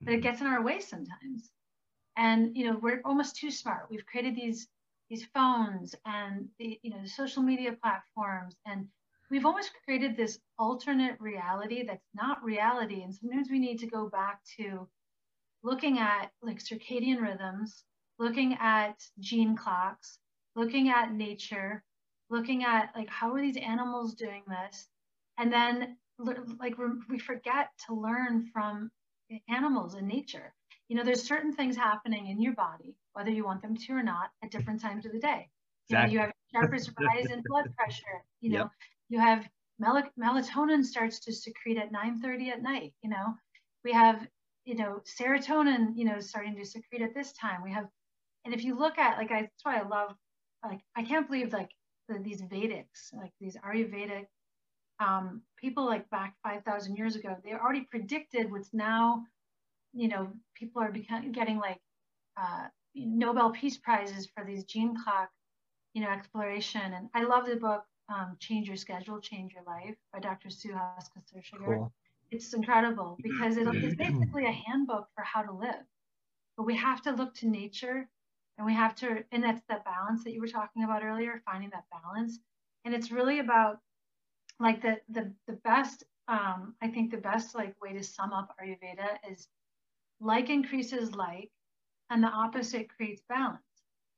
but 0.01 0.13
it 0.13 0.19
mm-hmm. 0.19 0.23
gets 0.23 0.41
in 0.41 0.47
our 0.47 0.63
way 0.63 0.79
sometimes. 0.79 1.51
And, 2.17 2.57
you 2.57 2.67
know, 2.67 2.79
we're 2.81 3.01
almost 3.05 3.39
too 3.39 3.51
smart. 3.51 3.89
We've 3.91 4.07
created 4.07 4.37
these, 4.37 4.69
these 5.09 5.27
phones 5.35 5.97
and 6.05 6.49
the, 6.61 6.79
you 6.85 6.91
know, 6.91 7.03
the 7.03 7.09
social 7.09 7.43
media 7.43 7.73
platforms 7.83 8.55
and 8.67 8.87
we've 9.31 9.47
almost 9.47 9.71
created 9.85 10.17
this 10.17 10.39
alternate 10.59 11.19
reality 11.21 11.85
that's 11.85 12.09
not 12.15 12.43
reality. 12.43 13.03
And 13.03 13.15
sometimes 13.15 13.49
we 13.51 13.59
need 13.59 13.79
to 13.79 13.87
go 13.87 14.09
back 14.09 14.41
to 14.59 14.89
looking 15.63 15.99
at 15.99 16.31
like 16.43 16.59
circadian 16.59 17.21
rhythms, 17.21 17.85
looking 18.19 18.57
at 18.61 19.01
gene 19.21 19.57
clocks, 19.57 20.19
looking 20.57 20.91
at 20.91 21.13
nature, 21.13 21.85
looking 22.29 22.65
at 22.65 22.91
like 22.97 23.09
how 23.09 23.33
are 23.33 23.41
these 23.41 23.57
animals 23.57 24.15
doing 24.15 24.43
this? 24.49 24.89
And 25.39 25.53
then 25.53 25.97
like 26.59 26.75
we 27.09 27.19
forget 27.19 27.69
to 27.87 27.95
learn 27.95 28.51
from 28.53 28.91
animals 29.49 29.95
and 29.95 30.09
nature. 30.09 30.53
You 30.89 30.97
know, 30.97 31.05
there's 31.05 31.23
certain 31.23 31.53
things 31.53 31.77
happening 31.77 32.27
in 32.27 32.43
your 32.43 32.55
body, 32.55 32.97
whether 33.13 33.31
you 33.31 33.45
want 33.45 33.63
them 33.63 33.77
to 33.77 33.93
or 33.93 34.03
not, 34.03 34.31
at 34.43 34.51
different 34.51 34.83
times 34.83 35.07
of 35.07 35.13
the 35.13 35.21
day. 35.21 35.49
You 35.89 35.97
know, 35.97 36.05
you 36.05 36.19
have 36.19 36.33
sharpest 36.53 36.91
rise 36.99 37.31
in 37.31 37.43
blood 37.47 37.69
pressure. 37.77 38.25
You 38.41 38.51
know, 38.51 38.59
yep 38.59 38.71
you 39.11 39.21
have 39.21 39.47
mel- 39.79 40.11
melatonin 40.19 40.85
starts 40.85 41.21
to 41.21 41.33
secrete 41.33 41.79
at 41.79 41.93
9:30 41.93 42.51
at 42.51 42.63
night. 42.63 42.95
You 43.03 43.11
know, 43.11 43.35
we 43.85 43.93
have 43.93 44.27
you 44.65 44.77
know 44.77 45.03
serotonin 45.21 45.97
you 45.97 46.07
know 46.07 46.21
starting 46.21 46.57
to 46.57 46.65
secrete 46.65 47.03
at 47.03 47.15
this 47.15 47.33
time. 47.35 47.63
We 47.63 47.73
have, 47.73 47.89
and 48.47 48.55
if 48.55 48.65
you 48.65 48.79
look 48.79 48.99
at 48.99 49.19
like 49.19 49.33
I, 49.33 49.43
that's 49.43 49.65
why 49.65 49.79
I 49.79 49.87
love 49.87 50.17
like 50.65 50.81
I 50.97 51.03
can't 51.03 51.29
believe 51.29 51.53
like 51.53 51.71
the, 52.09 52.19
these 52.21 52.43
Vedics 52.43 53.13
like 53.15 53.33
these 53.41 53.57
Ayurvedic 53.59 54.27
um, 55.01 55.43
people 55.59 55.87
like 55.87 56.09
back 56.11 56.35
5,000 56.45 56.97
years 56.97 57.17
ago 57.17 57.37
they 57.45 57.53
already 57.53 57.87
predicted 57.91 58.51
what's 58.51 58.73
now 58.75 59.25
you 59.95 60.09
know 60.09 60.33
people 60.55 60.83
are 60.83 60.93
becoming 60.93 61.33
getting 61.33 61.59
like 61.59 61.81
uh, 62.41 62.67
Nobel 62.95 63.51
Peace 63.51 63.79
Prizes 63.79 64.29
for 64.35 64.45
these 64.45 64.65
gene 64.65 64.95
clock 65.03 65.31
you 65.95 66.03
know 66.03 66.11
exploration 66.11 66.93
and 66.95 67.09
I 67.15 67.25
love 67.25 67.47
the 67.47 67.57
book 67.57 67.85
um, 68.11 68.37
Change 68.39 68.69
Your 68.69 68.77
Schedule, 68.77 69.21
Change 69.21 69.53
Your 69.55 69.63
Life 69.65 69.97
by 70.13 70.19
Dr. 70.21 70.49
Suhas 70.49 71.09
Kshirsagar. 71.17 71.65
Cool. 71.65 71.93
It's 72.31 72.53
incredible 72.53 73.19
because 73.23 73.57
it, 73.57 73.67
it's 73.67 73.97
basically 73.97 74.47
a 74.47 74.53
handbook 74.53 75.09
for 75.15 75.25
how 75.25 75.43
to 75.43 75.53
live. 75.53 75.85
But 76.57 76.67
we 76.67 76.77
have 76.77 77.03
to 77.03 77.13
look 77.13 77.35
to 77.37 77.49
nature 77.49 78.09
and 78.59 78.67
we 78.67 78.75
have 78.75 78.95
to, 78.97 79.25
and 79.33 79.43
that's 79.43 79.63
that 79.69 79.85
balance 79.85 80.23
that 80.25 80.33
you 80.33 80.41
were 80.41 80.47
talking 80.49 80.85
about 80.85 81.03
earlier, 81.03 81.43
finding 81.45 81.71
that 81.71 81.85
balance. 81.91 82.39
And 82.85 82.95
it's 82.95 83.11
really 83.11 83.39
about 83.39 83.81
like 84.59 84.83
the 84.83 85.01
the 85.09 85.33
the 85.47 85.55
best 85.65 86.05
um, 86.29 86.75
I 86.81 86.89
think 86.89 87.11
the 87.11 87.17
best 87.17 87.55
like 87.55 87.75
way 87.83 87.93
to 87.93 88.05
sum 88.05 88.33
up 88.33 88.55
Ayurveda 88.63 89.19
is 89.31 89.49
like 90.21 90.49
increases 90.49 91.13
like, 91.13 91.51
and 92.09 92.23
the 92.23 92.29
opposite 92.29 92.89
creates 92.89 93.23
balance. 93.29 93.63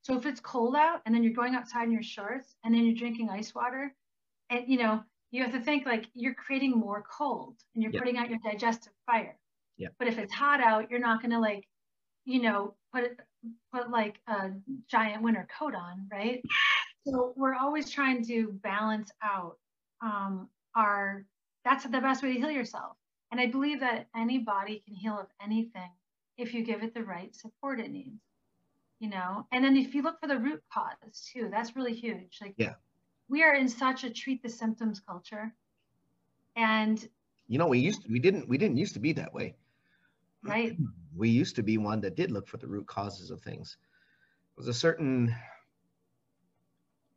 So 0.02 0.16
if 0.16 0.26
it's 0.26 0.40
cold 0.40 0.74
out 0.74 1.00
and 1.06 1.14
then 1.14 1.22
you're 1.22 1.32
going 1.32 1.54
outside 1.54 1.84
in 1.84 1.92
your 1.92 2.02
shorts 2.02 2.56
and 2.64 2.74
then 2.74 2.84
you're 2.84 2.94
drinking 2.94 3.30
ice 3.30 3.54
water, 3.54 3.94
and 4.50 4.64
you 4.66 4.78
know, 4.78 5.02
you 5.30 5.42
have 5.42 5.52
to 5.52 5.60
think 5.60 5.86
like 5.86 6.06
you're 6.12 6.34
creating 6.34 6.72
more 6.72 7.04
cold 7.10 7.56
and 7.74 7.82
you're 7.82 7.92
yep. 7.92 8.02
putting 8.02 8.18
out 8.18 8.28
your 8.28 8.38
digestive 8.44 8.92
fire. 9.06 9.38
Yeah. 9.78 9.88
But 9.98 10.08
if 10.08 10.18
it's 10.18 10.32
hot 10.32 10.60
out, 10.60 10.90
you're 10.90 11.00
not 11.00 11.22
gonna 11.22 11.40
like, 11.40 11.66
you 12.24 12.42
know, 12.42 12.74
put 12.92 13.16
put 13.72 13.90
like 13.90 14.20
a 14.26 14.50
giant 14.90 15.22
winter 15.22 15.46
coat 15.58 15.74
on, 15.74 16.08
right? 16.12 16.42
So 17.04 17.32
we're 17.34 17.56
always 17.56 17.90
trying 17.90 18.24
to 18.26 18.52
balance 18.62 19.10
out 19.24 19.56
um, 20.02 20.48
our. 20.76 21.26
That's 21.64 21.82
the 21.82 22.00
best 22.00 22.22
way 22.22 22.32
to 22.32 22.38
heal 22.38 22.50
yourself. 22.52 22.92
And 23.32 23.40
I 23.40 23.46
believe 23.46 23.80
that 23.80 24.06
any 24.14 24.38
body 24.38 24.84
can 24.86 24.94
heal 24.94 25.18
of 25.18 25.26
anything 25.42 25.90
if 26.38 26.54
you 26.54 26.62
give 26.62 26.84
it 26.84 26.94
the 26.94 27.02
right 27.02 27.34
support 27.34 27.80
it 27.80 27.90
needs 27.90 28.22
you 29.02 29.10
know? 29.10 29.44
And 29.50 29.64
then 29.64 29.76
if 29.76 29.96
you 29.96 30.02
look 30.02 30.20
for 30.20 30.28
the 30.28 30.38
root 30.38 30.62
cause 30.72 31.28
too 31.32 31.48
that's 31.50 31.74
really 31.74 31.92
huge. 31.92 32.38
Like 32.40 32.54
yeah. 32.56 32.74
we 33.28 33.42
are 33.42 33.54
in 33.54 33.68
such 33.68 34.04
a 34.04 34.10
treat 34.10 34.42
the 34.44 34.48
symptoms 34.48 35.00
culture. 35.00 35.52
And 36.54 37.06
you 37.48 37.58
know 37.58 37.66
we 37.66 37.80
used 37.80 38.02
to, 38.02 38.08
we 38.12 38.20
didn't 38.20 38.48
we 38.48 38.56
didn't 38.56 38.76
used 38.76 38.94
to 38.94 39.00
be 39.00 39.12
that 39.14 39.34
way. 39.34 39.56
Right. 40.42 40.76
We 41.14 41.28
used 41.28 41.56
to 41.56 41.62
be 41.62 41.76
one 41.76 42.00
that 42.00 42.16
did 42.16 42.30
look 42.30 42.48
for 42.48 42.56
the 42.56 42.66
root 42.66 42.86
causes 42.86 43.30
of 43.30 43.42
things. 43.42 43.76
There 44.56 44.62
was 44.62 44.68
a 44.68 44.72
certain 44.72 45.34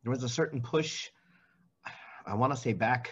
there 0.02 0.10
was 0.10 0.22
a 0.22 0.28
certain 0.28 0.60
push 0.60 1.08
i 2.26 2.34
want 2.34 2.52
to 2.52 2.58
say 2.58 2.74
back 2.74 3.10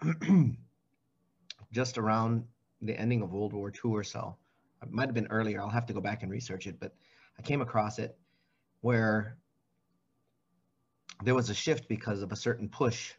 just 1.72 1.98
around 1.98 2.44
the 2.82 2.96
ending 2.96 3.20
of 3.22 3.32
world 3.32 3.52
war 3.52 3.72
ii 3.84 3.90
or 3.90 4.04
so. 4.04 4.36
It 4.80 4.92
might 4.92 5.08
have 5.08 5.14
been 5.14 5.26
earlier. 5.28 5.60
I'll 5.60 5.70
have 5.70 5.86
to 5.86 5.92
go 5.92 6.00
back 6.00 6.22
and 6.22 6.30
research 6.30 6.68
it 6.68 6.78
but 6.78 6.92
I 7.38 7.42
came 7.42 7.60
across 7.60 7.98
it 7.98 8.16
where 8.80 9.36
there 11.24 11.34
was 11.34 11.50
a 11.50 11.54
shift 11.54 11.88
because 11.88 12.22
of 12.22 12.32
a 12.32 12.36
certain 12.36 12.68
push 12.68 13.12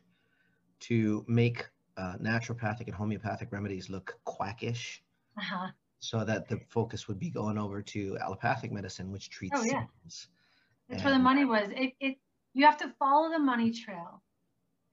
to 0.80 1.25
make 1.27 1.65
uh, 1.97 2.13
naturopathic 2.21 2.86
and 2.86 2.93
homeopathic 2.93 3.51
remedies 3.51 3.89
look 3.89 4.17
quackish. 4.25 4.99
Uh-huh. 5.38 5.67
So 5.99 6.23
that 6.23 6.47
the 6.47 6.60
focus 6.69 7.08
would 7.08 7.19
be 7.19 7.32
going 7.32 7.58
over 7.58 7.82
to 7.82 8.17
allopathic 8.21 8.71
medicine, 8.71 9.12
which 9.12 9.32
treats 9.32 9.56
oh, 9.58 9.63
yeah. 9.63 9.71
symptoms. 9.71 10.27
That's 10.88 11.01
and, 11.01 11.06
where 11.06 11.13
the 11.17 11.23
money 11.23 11.43
was. 11.43 11.69
It, 11.75 11.93
it, 11.99 12.17
you 12.53 12.65
have 12.65 12.77
to 12.77 12.93
follow 12.99 13.32
the 13.32 13.39
money 13.39 13.71
trail. 13.71 14.21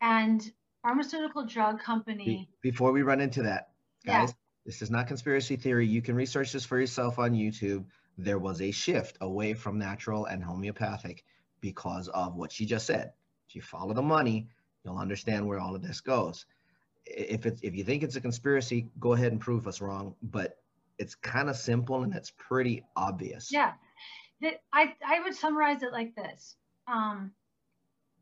And 0.00 0.42
pharmaceutical 0.82 1.44
drug 1.46 1.80
company. 1.80 2.48
Be, 2.62 2.70
before 2.70 2.92
we 2.92 3.02
run 3.02 3.20
into 3.20 3.42
that, 3.42 3.68
guys, 4.04 4.30
yeah. 4.30 4.34
this 4.64 4.82
is 4.82 4.90
not 4.90 5.06
conspiracy 5.06 5.56
theory. 5.56 5.86
You 5.86 6.00
can 6.00 6.14
research 6.14 6.52
this 6.52 6.64
for 6.64 6.78
yourself 6.78 7.18
on 7.18 7.32
YouTube 7.32 7.84
there 8.16 8.38
was 8.38 8.60
a 8.60 8.70
shift 8.70 9.18
away 9.20 9.54
from 9.54 9.78
natural 9.78 10.26
and 10.26 10.42
homeopathic 10.42 11.24
because 11.60 12.08
of 12.08 12.36
what 12.36 12.52
she 12.52 12.66
just 12.66 12.86
said. 12.86 13.12
If 13.48 13.56
you 13.56 13.62
follow 13.62 13.94
the 13.94 14.02
money, 14.02 14.48
you'll 14.84 14.98
understand 14.98 15.46
where 15.46 15.58
all 15.58 15.74
of 15.74 15.82
this 15.82 16.00
goes. 16.00 16.46
If 17.06 17.46
it's 17.46 17.60
if 17.62 17.74
you 17.74 17.84
think 17.84 18.02
it's 18.02 18.16
a 18.16 18.20
conspiracy, 18.20 18.88
go 18.98 19.12
ahead 19.12 19.32
and 19.32 19.40
prove 19.40 19.66
us 19.66 19.80
wrong. 19.80 20.14
But 20.22 20.58
it's 20.98 21.14
kind 21.14 21.48
of 21.48 21.56
simple 21.56 22.02
and 22.02 22.14
it's 22.14 22.32
pretty 22.36 22.84
obvious. 22.96 23.50
Yeah, 23.52 23.72
that 24.40 24.62
I 24.72 24.94
I 25.06 25.20
would 25.20 25.34
summarize 25.34 25.82
it 25.82 25.92
like 25.92 26.14
this: 26.14 26.56
um, 26.86 27.32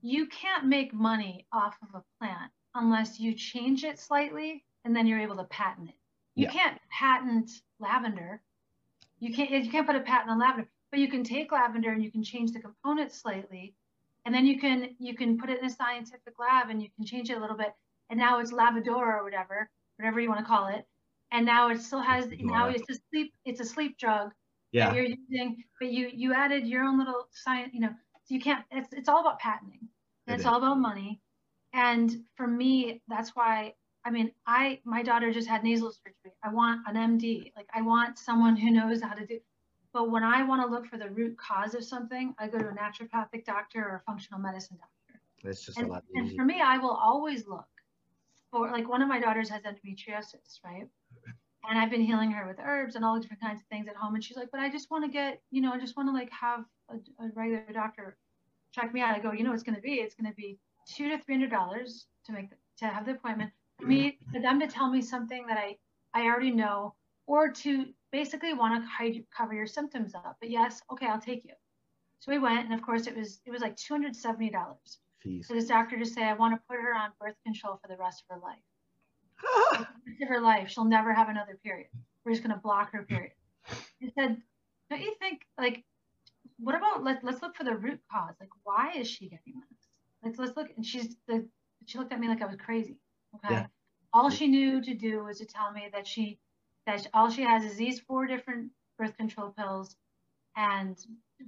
you 0.00 0.26
can't 0.26 0.66
make 0.66 0.92
money 0.92 1.46
off 1.52 1.76
of 1.82 1.88
a 1.94 2.04
plant 2.18 2.50
unless 2.74 3.20
you 3.20 3.34
change 3.34 3.84
it 3.84 4.00
slightly 4.00 4.64
and 4.84 4.96
then 4.96 5.06
you're 5.06 5.20
able 5.20 5.36
to 5.36 5.44
patent 5.44 5.90
it. 5.90 5.94
You 6.34 6.44
yeah. 6.46 6.52
can't 6.52 6.80
patent 6.90 7.50
lavender 7.78 8.40
you 9.22 9.32
can't 9.32 9.50
you 9.50 9.70
can't 9.70 9.86
put 9.86 9.94
a 9.94 10.00
patent 10.00 10.30
on 10.30 10.40
lavender, 10.40 10.68
but 10.90 10.98
you 10.98 11.08
can 11.08 11.22
take 11.22 11.52
lavender 11.52 11.92
and 11.92 12.02
you 12.02 12.10
can 12.10 12.24
change 12.24 12.50
the 12.50 12.58
components 12.58 13.20
slightly, 13.22 13.72
and 14.26 14.34
then 14.34 14.44
you 14.44 14.58
can 14.58 14.96
you 14.98 15.14
can 15.14 15.38
put 15.38 15.48
it 15.48 15.60
in 15.60 15.66
a 15.66 15.70
scientific 15.70 16.34
lab 16.40 16.70
and 16.70 16.82
you 16.82 16.88
can 16.96 17.06
change 17.06 17.30
it 17.30 17.38
a 17.38 17.40
little 17.40 17.56
bit, 17.56 17.72
and 18.10 18.18
now 18.18 18.40
it's 18.40 18.52
lavadora 18.52 19.20
or 19.20 19.22
whatever, 19.22 19.70
whatever 19.96 20.18
you 20.18 20.28
want 20.28 20.40
to 20.40 20.44
call 20.44 20.66
it, 20.66 20.84
and 21.30 21.46
now 21.46 21.70
it 21.70 21.80
still 21.80 22.02
has 22.02 22.26
now 22.40 22.68
it's 22.68 22.82
a 22.90 22.96
sleep 23.10 23.32
it's 23.44 23.60
a 23.60 23.64
sleep 23.64 23.96
drug 23.96 24.32
yeah. 24.72 24.86
that 24.86 24.96
you're 24.96 25.04
using, 25.04 25.62
but 25.78 25.92
you 25.92 26.10
you 26.12 26.34
added 26.34 26.66
your 26.66 26.82
own 26.82 26.98
little 26.98 27.28
science, 27.30 27.70
you 27.72 27.80
know, 27.80 27.90
so 28.24 28.34
you 28.34 28.40
can't. 28.40 28.64
It's 28.72 28.92
it's 28.92 29.08
all 29.08 29.20
about 29.20 29.38
patenting. 29.38 29.88
And 30.26 30.34
it 30.34 30.34
it's 30.34 30.40
is. 30.40 30.46
all 30.46 30.56
about 30.56 30.78
money, 30.78 31.20
and 31.72 32.24
for 32.36 32.48
me, 32.48 33.02
that's 33.06 33.36
why 33.36 33.74
I 34.04 34.10
mean, 34.10 34.32
I 34.46 34.80
my 34.84 35.02
daughter 35.02 35.32
just 35.32 35.48
had 35.48 35.62
nasal 35.62 35.92
surgery. 35.92 36.32
I 36.42 36.52
want 36.52 36.82
an 36.86 36.96
MD. 36.96 37.52
Like 37.56 37.68
I 37.74 37.82
want 37.82 38.18
someone 38.18 38.56
who 38.56 38.70
knows 38.70 39.00
how 39.00 39.14
to 39.14 39.26
do. 39.26 39.38
But 39.92 40.10
when 40.10 40.22
I 40.22 40.42
want 40.42 40.62
to 40.62 40.68
look 40.68 40.86
for 40.86 40.96
the 40.96 41.10
root 41.10 41.36
cause 41.36 41.74
of 41.74 41.84
something, 41.84 42.34
I 42.38 42.48
go 42.48 42.58
to 42.58 42.68
a 42.68 42.72
naturopathic 42.72 43.44
doctor 43.44 43.80
or 43.80 43.96
a 43.96 44.00
functional 44.10 44.40
medicine 44.40 44.78
doctor. 44.78 45.20
It's 45.44 45.64
just 45.64 45.78
and, 45.78 45.88
a 45.88 45.92
lot 45.92 46.04
easier. 46.10 46.22
And 46.22 46.36
for 46.36 46.44
me, 46.44 46.60
I 46.62 46.78
will 46.78 46.96
always 46.96 47.46
look 47.46 47.66
for 48.50 48.70
like 48.70 48.88
one 48.88 49.02
of 49.02 49.08
my 49.08 49.20
daughters 49.20 49.48
has 49.50 49.62
endometriosis, 49.62 50.60
right? 50.64 50.86
And 51.68 51.78
I've 51.78 51.90
been 51.90 52.02
healing 52.02 52.30
her 52.32 52.46
with 52.46 52.58
herbs 52.58 52.96
and 52.96 53.04
all 53.04 53.14
the 53.14 53.20
different 53.20 53.42
kinds 53.42 53.60
of 53.60 53.66
things 53.66 53.86
at 53.86 53.94
home. 53.94 54.14
And 54.14 54.24
she's 54.24 54.36
like, 54.36 54.48
but 54.50 54.60
I 54.60 54.70
just 54.70 54.90
want 54.90 55.04
to 55.04 55.10
get, 55.10 55.40
you 55.50 55.60
know, 55.60 55.72
I 55.72 55.78
just 55.78 55.96
want 55.96 56.08
to 56.08 56.12
like 56.12 56.30
have 56.30 56.64
a, 56.90 56.94
a 57.22 57.28
regular 57.34 57.64
doctor 57.72 58.16
check 58.72 58.92
me 58.92 59.00
out. 59.00 59.14
I 59.14 59.20
go, 59.20 59.32
you 59.32 59.44
know, 59.44 59.52
it's 59.52 59.62
going 59.62 59.76
to 59.76 59.80
be, 59.80 59.94
it's 59.94 60.14
going 60.14 60.30
to 60.30 60.36
be 60.36 60.58
two 60.86 61.08
to 61.08 61.18
three 61.18 61.34
hundred 61.34 61.50
dollars 61.50 62.06
to 62.26 62.32
make 62.32 62.50
the, 62.50 62.56
to 62.78 62.86
have 62.86 63.06
the 63.06 63.12
appointment 63.12 63.52
me 63.86 64.18
for 64.32 64.40
them 64.40 64.60
to 64.60 64.66
tell 64.66 64.90
me 64.90 65.02
something 65.02 65.46
that 65.46 65.58
I 65.58 65.76
I 66.14 66.26
already 66.26 66.50
know 66.50 66.94
or 67.26 67.50
to 67.50 67.86
basically 68.10 68.52
want 68.52 68.82
to 68.82 68.88
hide, 68.88 69.24
cover 69.36 69.54
your 69.54 69.66
symptoms 69.66 70.14
up. 70.14 70.36
But 70.40 70.50
yes, 70.50 70.82
okay, 70.92 71.06
I'll 71.06 71.20
take 71.20 71.44
you. 71.44 71.54
So 72.18 72.30
we 72.30 72.38
went, 72.38 72.64
and 72.64 72.74
of 72.74 72.82
course 72.82 73.06
it 73.06 73.16
was 73.16 73.40
it 73.46 73.50
was 73.50 73.62
like 73.62 73.76
two 73.76 73.94
hundred 73.94 74.14
seventy 74.14 74.50
dollars. 74.50 74.98
So 75.42 75.54
this 75.54 75.66
doctor 75.66 75.96
just 75.96 76.14
say, 76.14 76.24
I 76.24 76.34
want 76.34 76.54
to 76.54 76.60
put 76.68 76.80
her 76.80 76.94
on 76.94 77.10
birth 77.20 77.36
control 77.44 77.78
for 77.80 77.88
the 77.88 77.96
rest 77.96 78.24
of 78.28 78.36
her 78.36 78.42
life. 78.42 79.86
of 80.22 80.28
her 80.28 80.40
life, 80.40 80.68
she'll 80.70 80.84
never 80.84 81.12
have 81.12 81.28
another 81.28 81.58
period. 81.64 81.88
We're 82.24 82.32
just 82.32 82.42
gonna 82.42 82.60
block 82.62 82.92
her 82.92 83.04
period. 83.04 83.32
He 83.98 84.10
said, 84.18 84.36
don't 84.90 85.00
you 85.00 85.14
think 85.20 85.42
like, 85.58 85.84
what 86.58 86.74
about 86.74 87.02
let 87.02 87.24
let's 87.24 87.42
look 87.42 87.56
for 87.56 87.64
the 87.64 87.74
root 87.74 88.00
cause. 88.12 88.34
Like, 88.40 88.50
why 88.64 88.92
is 88.96 89.08
she 89.08 89.28
getting 89.28 89.54
this? 89.70 89.88
Let's 90.22 90.38
let's 90.38 90.56
look. 90.56 90.68
And 90.76 90.84
she's 90.84 91.16
the 91.26 91.46
she 91.86 91.98
looked 91.98 92.12
at 92.12 92.20
me 92.20 92.28
like 92.28 92.42
I 92.42 92.46
was 92.46 92.56
crazy. 92.56 92.96
Okay. 93.36 93.54
Yeah. 93.54 93.66
All 94.12 94.30
she 94.30 94.46
knew 94.46 94.82
to 94.82 94.94
do 94.94 95.24
was 95.24 95.38
to 95.38 95.46
tell 95.46 95.72
me 95.72 95.88
that 95.92 96.06
she 96.06 96.38
that 96.86 97.06
all 97.14 97.30
she 97.30 97.42
has 97.42 97.64
is 97.64 97.76
these 97.76 98.00
four 98.00 98.26
different 98.26 98.70
birth 98.98 99.16
control 99.16 99.54
pills 99.56 99.96
and 100.56 100.98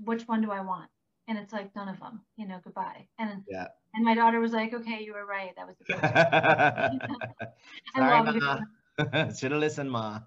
which 0.04 0.22
one 0.22 0.40
do 0.40 0.50
I 0.50 0.60
want? 0.60 0.88
And 1.28 1.38
it's 1.38 1.52
like 1.52 1.74
none 1.74 1.88
of 1.88 1.98
them, 2.00 2.20
you 2.36 2.46
know, 2.46 2.60
goodbye. 2.62 3.06
And 3.18 3.42
yeah. 3.48 3.68
And 3.94 4.04
my 4.04 4.14
daughter 4.14 4.40
was 4.40 4.52
like, 4.52 4.74
okay, 4.74 5.02
you 5.04 5.12
were 5.14 5.24
right. 5.24 5.52
That 5.56 5.66
was 5.66 5.76
the 5.78 5.94
best. 5.94 7.40
Sorry, 7.96 8.40
Ma. 8.40 8.60
Should 9.38 9.52
have 9.52 9.60
listened, 9.60 9.90
Ma. 9.90 10.20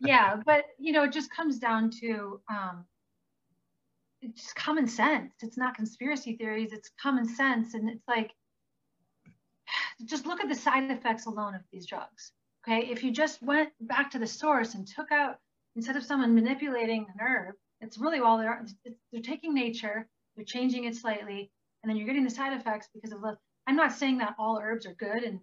yeah, 0.00 0.36
but 0.44 0.64
you 0.78 0.92
know, 0.92 1.04
it 1.04 1.12
just 1.12 1.30
comes 1.30 1.58
down 1.58 1.90
to 2.00 2.40
um, 2.50 2.84
it's 4.22 4.42
just 4.42 4.54
common 4.56 4.86
sense. 4.88 5.34
It's 5.42 5.56
not 5.56 5.74
conspiracy 5.74 6.36
theories. 6.36 6.72
It's 6.72 6.90
common 7.00 7.26
sense, 7.26 7.74
and 7.74 7.88
it's 7.88 8.06
like 8.08 8.32
just 10.04 10.26
look 10.26 10.40
at 10.40 10.48
the 10.48 10.54
side 10.54 10.90
effects 10.90 11.26
alone 11.26 11.54
of 11.54 11.62
these 11.72 11.86
drugs. 11.86 12.32
Okay, 12.66 12.86
if 12.88 13.02
you 13.02 13.12
just 13.12 13.42
went 13.42 13.70
back 13.80 14.10
to 14.10 14.18
the 14.18 14.26
source 14.26 14.74
and 14.74 14.86
took 14.86 15.12
out 15.12 15.38
instead 15.76 15.96
of 15.96 16.04
someone 16.04 16.34
manipulating 16.34 17.06
an 17.08 17.20
herb, 17.20 17.54
it's 17.80 17.98
really 17.98 18.18
all 18.18 18.38
they're 18.38 18.64
they're 19.12 19.22
taking 19.22 19.54
nature, 19.54 20.08
they're 20.34 20.44
changing 20.44 20.84
it 20.84 20.96
slightly, 20.96 21.50
and 21.82 21.90
then 21.90 21.96
you're 21.96 22.06
getting 22.06 22.24
the 22.24 22.30
side 22.30 22.52
effects 22.52 22.88
because 22.92 23.12
of 23.12 23.20
the. 23.20 23.36
I'm 23.66 23.76
not 23.76 23.92
saying 23.92 24.18
that 24.18 24.34
all 24.38 24.58
herbs 24.62 24.86
are 24.86 24.94
good, 24.94 25.22
and 25.22 25.40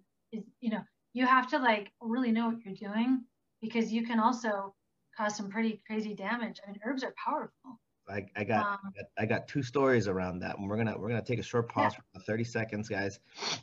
you 0.60 0.70
know 0.70 0.82
you 1.12 1.26
have 1.26 1.48
to 1.50 1.58
like 1.58 1.92
really 2.00 2.32
know 2.32 2.48
what 2.48 2.64
you're 2.64 2.74
doing 2.74 3.24
because 3.62 3.92
you 3.92 4.04
can 4.06 4.20
also 4.20 4.74
cause 5.16 5.36
some 5.36 5.48
pretty 5.48 5.80
crazy 5.86 6.14
damage. 6.14 6.60
I 6.66 6.70
mean, 6.70 6.80
herbs 6.84 7.04
are 7.04 7.14
powerful. 7.24 7.80
I, 8.08 8.26
I 8.36 8.44
got 8.44 8.66
um, 8.66 8.92
I 9.18 9.26
got 9.26 9.48
two 9.48 9.62
stories 9.62 10.08
around 10.08 10.40
that, 10.40 10.58
and 10.58 10.68
we're 10.68 10.76
gonna 10.76 10.96
we're 10.98 11.08
gonna 11.08 11.22
take 11.22 11.38
a 11.38 11.42
short 11.42 11.68
pause 11.68 11.92
yeah. 11.94 12.00
for 12.12 12.24
30 12.24 12.44
seconds, 12.44 12.88
guys. 12.88 13.18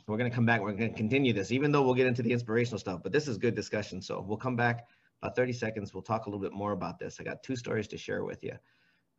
We're 0.06 0.18
gonna 0.18 0.30
come 0.30 0.46
back. 0.46 0.60
We're 0.60 0.72
gonna 0.72 0.90
continue 0.90 1.32
this, 1.32 1.52
even 1.52 1.70
though 1.70 1.82
we'll 1.82 1.94
get 1.94 2.06
into 2.06 2.22
the 2.22 2.32
inspirational 2.32 2.78
stuff. 2.78 3.00
But 3.02 3.12
this 3.12 3.28
is 3.28 3.38
good 3.38 3.54
discussion, 3.54 4.02
so 4.02 4.24
we'll 4.26 4.38
come 4.38 4.56
back 4.56 4.86
about 5.22 5.36
30 5.36 5.52
seconds. 5.52 5.94
We'll 5.94 6.02
talk 6.02 6.26
a 6.26 6.28
little 6.28 6.42
bit 6.42 6.52
more 6.52 6.72
about 6.72 6.98
this. 6.98 7.18
I 7.20 7.24
got 7.24 7.42
two 7.42 7.54
stories 7.54 7.86
to 7.88 7.96
share 7.96 8.24
with 8.24 8.42
you 8.42 8.54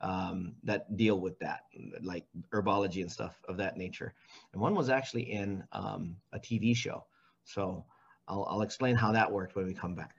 um, 0.01 0.53
that 0.63 0.95
deal 0.97 1.19
with 1.19 1.39
that, 1.39 1.61
like 2.01 2.25
herbology 2.53 3.01
and 3.01 3.11
stuff 3.11 3.41
of 3.47 3.57
that 3.57 3.77
nature. 3.77 4.13
And 4.51 4.61
one 4.61 4.75
was 4.75 4.89
actually 4.89 5.31
in 5.31 5.63
um, 5.71 6.17
a 6.33 6.39
TV 6.39 6.75
show. 6.75 7.05
So 7.45 7.85
I'll, 8.27 8.45
I'll 8.49 8.61
explain 8.61 8.95
how 8.95 9.13
that 9.13 9.31
worked 9.31 9.55
when 9.55 9.65
we 9.65 9.73
come 9.73 9.95
back. 9.95 10.15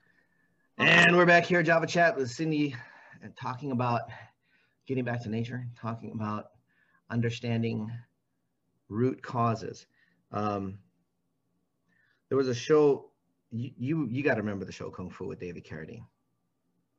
And 0.78 1.16
we're 1.16 1.26
back 1.26 1.44
here, 1.44 1.62
Java 1.62 1.86
Chat 1.86 2.16
with 2.16 2.30
Cindy, 2.30 2.74
and 3.22 3.36
talking 3.36 3.70
about 3.70 4.02
getting 4.86 5.04
back 5.04 5.22
to 5.22 5.28
nature, 5.28 5.66
talking 5.80 6.12
about 6.12 6.50
understanding 7.10 7.90
root 8.88 9.22
causes. 9.22 9.86
Um, 10.32 10.78
there 12.28 12.38
was 12.38 12.48
a 12.48 12.54
show 12.54 13.10
you 13.50 13.70
you, 13.76 14.08
you 14.10 14.22
got 14.22 14.34
to 14.34 14.40
remember 14.40 14.64
the 14.64 14.72
show 14.72 14.90
Kung 14.90 15.10
Fu 15.10 15.26
with 15.26 15.38
David 15.38 15.64
Carradine. 15.64 16.04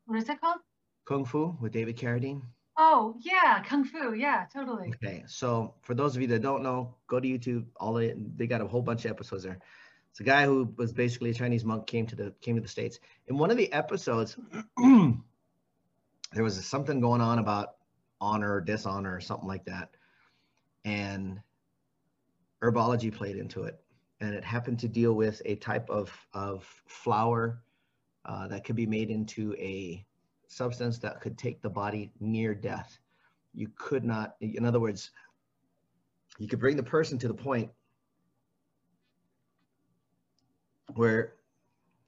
What 0.05 0.19
is 0.19 0.29
it 0.29 0.39
called? 0.39 0.59
Kung 1.05 1.25
Fu 1.25 1.57
with 1.61 1.71
David 1.71 1.97
Carradine. 1.97 2.41
Oh 2.77 3.15
yeah, 3.21 3.61
Kung 3.63 3.83
Fu. 3.83 4.13
Yeah, 4.13 4.45
totally. 4.51 4.93
Okay, 4.95 5.23
so 5.27 5.73
for 5.81 5.93
those 5.93 6.15
of 6.15 6.21
you 6.21 6.27
that 6.29 6.41
don't 6.41 6.63
know, 6.63 6.95
go 7.07 7.19
to 7.19 7.27
YouTube. 7.27 7.65
All 7.77 7.93
they, 7.93 8.13
they 8.35 8.47
got 8.47 8.61
a 8.61 8.67
whole 8.67 8.81
bunch 8.81 9.05
of 9.05 9.11
episodes 9.11 9.43
there. 9.43 9.59
It's 10.11 10.19
a 10.21 10.23
guy 10.23 10.45
who 10.45 10.73
was 10.77 10.93
basically 10.93 11.31
a 11.31 11.33
Chinese 11.33 11.65
monk 11.65 11.87
came 11.87 12.07
to 12.07 12.15
the 12.15 12.33
came 12.41 12.55
to 12.55 12.61
the 12.61 12.67
states. 12.67 12.99
In 13.27 13.37
one 13.37 13.51
of 13.51 13.57
the 13.57 13.71
episodes, 13.73 14.37
there 16.35 16.43
was 16.43 16.63
something 16.63 16.99
going 16.99 17.21
on 17.21 17.39
about 17.39 17.77
honor 18.21 18.53
or 18.55 18.61
dishonor 18.61 19.15
or 19.15 19.19
something 19.19 19.47
like 19.47 19.65
that, 19.65 19.89
and 20.83 21.39
herbology 22.61 23.11
played 23.11 23.37
into 23.37 23.63
it 23.63 23.79
and 24.21 24.33
it 24.33 24.43
happened 24.43 24.79
to 24.79 24.87
deal 24.87 25.13
with 25.13 25.41
a 25.45 25.55
type 25.55 25.89
of, 25.89 26.11
of 26.33 26.65
flour 26.87 27.61
uh, 28.25 28.47
that 28.47 28.63
could 28.63 28.75
be 28.75 28.85
made 28.85 29.09
into 29.09 29.53
a 29.55 30.05
substance 30.47 30.99
that 30.99 31.21
could 31.21 31.37
take 31.37 31.61
the 31.61 31.69
body 31.69 32.11
near 32.19 32.55
death. 32.55 32.97
You 33.53 33.69
could 33.75 34.03
not, 34.03 34.35
in 34.41 34.65
other 34.65 34.79
words, 34.79 35.11
you 36.37 36.47
could 36.47 36.59
bring 36.59 36.75
the 36.75 36.83
person 36.83 37.17
to 37.19 37.27
the 37.27 37.33
point 37.33 37.69
where 40.95 41.33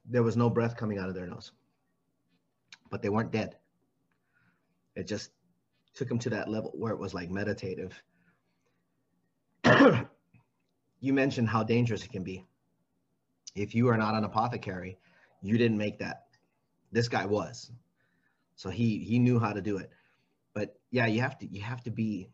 there 0.06 0.22
was 0.22 0.36
no 0.36 0.48
breath 0.48 0.76
coming 0.76 0.98
out 0.98 1.08
of 1.08 1.14
their 1.14 1.26
nose, 1.26 1.52
but 2.90 3.02
they 3.02 3.08
weren't 3.08 3.30
dead. 3.30 3.56
It 4.98 5.06
just 5.06 5.30
took 5.94 6.10
him 6.10 6.18
to 6.18 6.30
that 6.30 6.48
level 6.48 6.72
where 6.74 6.92
it 6.92 6.98
was 6.98 7.14
like 7.14 7.30
meditative. 7.30 8.02
you 11.00 11.12
mentioned 11.12 11.48
how 11.48 11.62
dangerous 11.62 12.04
it 12.04 12.10
can 12.10 12.24
be. 12.24 12.44
If 13.54 13.76
you 13.76 13.88
are 13.88 13.96
not 13.96 14.14
an 14.14 14.24
apothecary, 14.24 14.98
you 15.40 15.56
didn't 15.56 15.78
make 15.78 16.00
that. 16.00 16.24
This 16.90 17.08
guy 17.08 17.26
was. 17.26 17.70
So 18.56 18.70
he 18.70 18.98
he 18.98 19.20
knew 19.20 19.38
how 19.38 19.52
to 19.52 19.60
do 19.60 19.78
it. 19.78 19.90
But 20.52 20.74
yeah, 20.90 21.06
you 21.06 21.20
have 21.20 21.38
to 21.38 21.46
you 21.46 21.62
have 21.62 21.84
to 21.84 21.90
be 21.90 22.28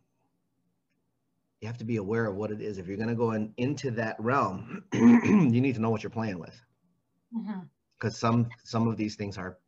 you 1.61 1.67
have 1.69 1.79
to 1.79 1.85
be 1.85 1.99
aware 1.99 2.25
of 2.25 2.37
what 2.37 2.51
it 2.51 2.63
is. 2.63 2.79
If 2.79 2.87
you're 2.87 2.97
going 2.97 3.11
to 3.11 3.15
go 3.15 3.33
in, 3.33 3.53
into 3.59 3.91
that 3.93 4.17
realm, 4.19 4.85
you 4.95 5.61
need 5.61 5.75
to 5.75 5.83
know 5.83 5.91
what 5.91 6.03
you're 6.03 6.09
playing 6.09 6.39
with. 6.39 6.59
Because 7.31 8.15
mm-hmm. 8.15 8.27
some 8.27 8.49
some 8.65 8.89
of 8.89 8.97
these 8.97 9.17
things 9.17 9.37
are 9.37 9.59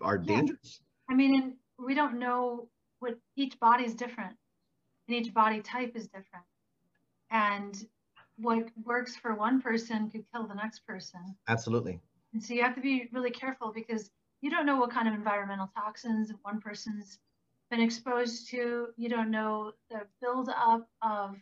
are 0.00 0.16
yeah. 0.16 0.36
dangerous. 0.36 0.80
I 1.10 1.14
mean, 1.14 1.56
we 1.78 1.94
don't 1.94 2.18
know 2.18 2.68
what 3.00 3.18
each 3.36 3.58
body 3.60 3.84
is 3.84 3.94
different, 3.94 4.36
and 5.08 5.16
each 5.16 5.32
body 5.34 5.60
type 5.60 5.92
is 5.94 6.06
different, 6.06 6.44
and 7.30 7.86
what 8.36 8.68
works 8.84 9.16
for 9.16 9.34
one 9.34 9.60
person 9.60 10.10
could 10.10 10.24
kill 10.32 10.46
the 10.46 10.54
next 10.54 10.86
person. 10.86 11.20
Absolutely. 11.48 12.00
And 12.32 12.42
so 12.42 12.54
you 12.54 12.62
have 12.62 12.74
to 12.74 12.80
be 12.80 13.08
really 13.12 13.30
careful 13.30 13.72
because 13.72 14.10
you 14.40 14.50
don't 14.50 14.66
know 14.66 14.76
what 14.76 14.90
kind 14.90 15.06
of 15.08 15.14
environmental 15.14 15.70
toxins 15.74 16.32
one 16.42 16.60
person's 16.60 17.18
been 17.70 17.80
exposed 17.80 18.48
to. 18.50 18.88
You 18.96 19.08
don't 19.08 19.30
know 19.30 19.72
the 19.90 20.02
buildup 20.20 20.88
of 21.02 21.36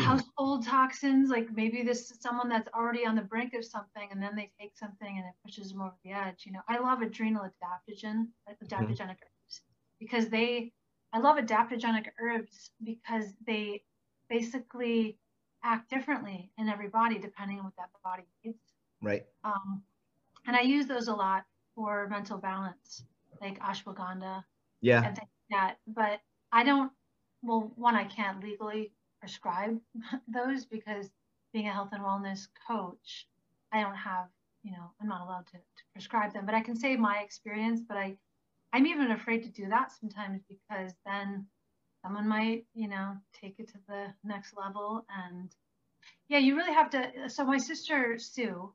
household 0.00 0.66
toxins. 0.66 1.30
Like 1.30 1.48
maybe 1.54 1.82
this 1.82 2.10
is 2.10 2.18
someone 2.20 2.48
that's 2.48 2.68
already 2.74 3.06
on 3.06 3.14
the 3.14 3.22
brink 3.22 3.54
of 3.54 3.64
something 3.64 4.08
and 4.10 4.22
then 4.22 4.34
they 4.36 4.50
take 4.60 4.76
something 4.76 5.18
and 5.18 5.26
it 5.26 5.34
pushes 5.44 5.70
them 5.70 5.80
over 5.80 5.94
the 6.04 6.12
edge. 6.12 6.44
You 6.44 6.52
know, 6.52 6.60
I 6.68 6.78
love 6.78 7.02
adrenal 7.02 7.42
adaptogen, 7.42 8.28
adaptogenic 8.48 8.88
mm-hmm. 8.90 9.02
herbs 9.02 9.60
because 9.98 10.28
they, 10.28 10.72
I 11.12 11.18
love 11.18 11.36
adaptogenic 11.36 12.06
herbs 12.20 12.70
because 12.82 13.26
they 13.46 13.82
basically 14.28 15.18
act 15.62 15.90
differently 15.90 16.50
in 16.58 16.68
every 16.68 16.88
body 16.88 17.18
depending 17.18 17.58
on 17.58 17.64
what 17.64 17.76
that 17.78 17.90
body 18.02 18.24
needs. 18.44 18.58
Right. 19.02 19.24
Um, 19.44 19.82
and 20.46 20.56
I 20.56 20.60
use 20.60 20.86
those 20.86 21.08
a 21.08 21.14
lot 21.14 21.44
for 21.74 22.08
mental 22.08 22.38
balance, 22.38 23.04
like 23.40 23.58
ashwagandha. 23.60 24.44
Yeah. 24.80 25.04
And 25.04 25.16
things 25.16 25.28
like 25.50 25.58
that. 25.58 25.76
But 25.86 26.20
I 26.52 26.64
don't, 26.64 26.92
well, 27.42 27.72
one, 27.76 27.94
I 27.94 28.04
can't 28.04 28.42
legally 28.42 28.92
prescribe 29.24 29.80
those 30.28 30.66
because 30.66 31.10
being 31.54 31.66
a 31.66 31.72
health 31.72 31.88
and 31.92 32.02
wellness 32.02 32.46
coach, 32.68 33.26
I 33.72 33.80
don't 33.80 33.96
have, 33.96 34.26
you 34.62 34.72
know, 34.72 34.90
I'm 35.00 35.08
not 35.08 35.22
allowed 35.22 35.46
to, 35.46 35.52
to 35.56 35.82
prescribe 35.94 36.34
them. 36.34 36.44
But 36.44 36.54
I 36.54 36.60
can 36.60 36.76
say 36.76 36.94
my 36.96 37.20
experience, 37.24 37.80
but 37.88 37.96
I, 37.96 38.16
I'm 38.74 38.86
even 38.86 39.12
afraid 39.12 39.42
to 39.44 39.48
do 39.48 39.66
that 39.70 39.92
sometimes 39.98 40.42
because 40.46 40.92
then 41.06 41.46
someone 42.02 42.28
might, 42.28 42.66
you 42.74 42.86
know, 42.86 43.16
take 43.32 43.54
it 43.58 43.68
to 43.68 43.78
the 43.88 44.12
next 44.24 44.54
level. 44.58 45.06
And 45.24 45.50
yeah, 46.28 46.38
you 46.38 46.54
really 46.54 46.74
have 46.74 46.90
to. 46.90 47.30
So 47.30 47.46
my 47.46 47.56
sister 47.56 48.18
Sue, 48.18 48.70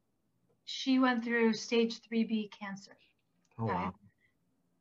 she 0.66 0.98
went 0.98 1.24
through 1.24 1.54
stage 1.54 2.00
3B 2.02 2.50
cancer. 2.60 2.98
Oh, 3.60 3.66
okay? 3.66 3.74
wow. 3.74 3.94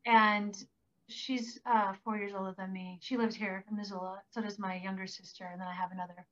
And 0.07 0.64
she's 1.09 1.59
uh, 1.67 1.95
four 2.05 2.17
years 2.17 2.33
older 2.37 2.55
than 2.57 2.73
me. 2.73 2.99
She 3.01 3.17
lives 3.17 3.35
here 3.35 3.65
in 3.71 3.77
Missoula. 3.77 4.23
So 4.31 4.41
does 4.41 4.59
my 4.59 4.77
younger 4.77 5.07
sister. 5.07 5.49
And 5.51 5.61
then 5.61 5.69
I 5.69 5.75
have 5.75 5.93
another 5.93 6.27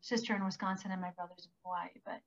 sister 0.00 0.34
in 0.34 0.44
Wisconsin 0.44 0.90
and 0.90 1.00
my 1.00 1.10
brother's 1.10 1.44
in 1.44 1.50
Hawaii. 1.64 1.90
But 2.04 2.20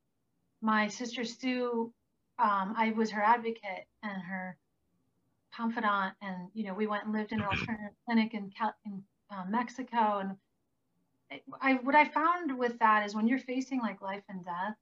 my 0.62 0.88
sister 0.88 1.24
Sue, 1.24 1.92
um, 2.38 2.74
I 2.76 2.92
was 2.96 3.10
her 3.10 3.22
advocate 3.22 3.86
and 4.02 4.22
her 4.22 4.56
confidant. 5.54 6.14
And, 6.22 6.48
you 6.54 6.64
know, 6.64 6.74
we 6.74 6.86
went 6.86 7.04
and 7.04 7.12
lived 7.12 7.32
in 7.32 7.40
an 7.40 7.46
alternative 7.46 7.94
clinic 8.06 8.34
in, 8.34 8.50
Cal- 8.56 8.76
in 8.86 9.02
uh, 9.30 9.44
Mexico. 9.48 10.18
And 10.18 10.36
I, 11.60 11.74
what 11.82 11.94
I 11.94 12.08
found 12.08 12.56
with 12.56 12.78
that 12.78 13.04
is 13.06 13.14
when 13.14 13.26
you're 13.26 13.38
facing 13.38 13.80
like 13.80 14.00
life 14.00 14.24
and 14.28 14.44
death, 14.44 14.76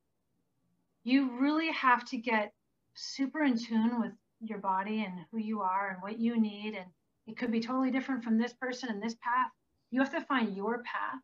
you 1.04 1.38
really 1.38 1.72
have 1.72 2.04
to 2.06 2.16
get 2.18 2.52
super 2.94 3.42
in 3.42 3.56
tune 3.56 4.00
with 4.00 4.12
your 4.40 4.58
body 4.58 5.04
and 5.04 5.20
who 5.30 5.38
you 5.38 5.60
are 5.60 5.90
and 5.90 6.02
what 6.02 6.18
you 6.18 6.38
need. 6.40 6.74
And 6.74 6.86
it 7.26 7.36
could 7.36 7.50
be 7.50 7.60
totally 7.60 7.90
different 7.90 8.22
from 8.22 8.38
this 8.38 8.52
person 8.52 8.88
and 8.88 9.02
this 9.02 9.16
path. 9.16 9.50
You 9.90 10.00
have 10.00 10.12
to 10.12 10.20
find 10.20 10.56
your 10.56 10.82
path. 10.82 11.20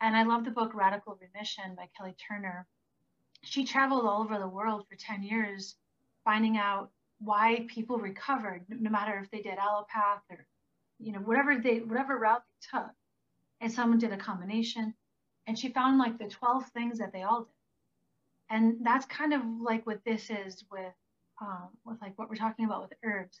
And 0.00 0.16
I 0.16 0.24
love 0.24 0.44
the 0.44 0.50
book 0.50 0.74
Radical 0.74 1.18
Remission 1.20 1.74
by 1.74 1.88
Kelly 1.96 2.14
Turner. 2.28 2.66
She 3.42 3.64
traveled 3.64 4.04
all 4.04 4.22
over 4.22 4.38
the 4.38 4.48
world 4.48 4.86
for 4.88 4.96
10 4.96 5.22
years, 5.22 5.76
finding 6.24 6.56
out 6.56 6.90
why 7.20 7.66
people 7.68 7.98
recovered, 7.98 8.64
no 8.68 8.90
matter 8.90 9.18
if 9.22 9.30
they 9.30 9.40
did 9.40 9.58
allopath 9.58 10.20
or, 10.30 10.46
you 10.98 11.12
know, 11.12 11.20
whatever 11.20 11.56
they, 11.56 11.78
whatever 11.78 12.18
route 12.18 12.42
they 12.44 12.78
took. 12.78 12.90
And 13.60 13.72
someone 13.72 13.98
did 13.98 14.12
a 14.12 14.18
combination. 14.18 14.94
And 15.46 15.58
she 15.58 15.68
found 15.68 15.98
like 15.98 16.18
the 16.18 16.28
12 16.28 16.66
things 16.70 16.98
that 16.98 17.12
they 17.12 17.22
all 17.22 17.42
did. 17.42 17.48
And 18.48 18.76
that's 18.84 19.06
kind 19.06 19.32
of 19.32 19.42
like 19.60 19.86
what 19.86 20.00
this 20.04 20.30
is 20.30 20.64
with 20.70 20.94
um, 21.40 21.68
with 21.84 22.00
like 22.00 22.16
what 22.16 22.30
we're 22.30 22.36
talking 22.36 22.64
about 22.64 22.82
with 22.82 22.94
herbs 23.04 23.40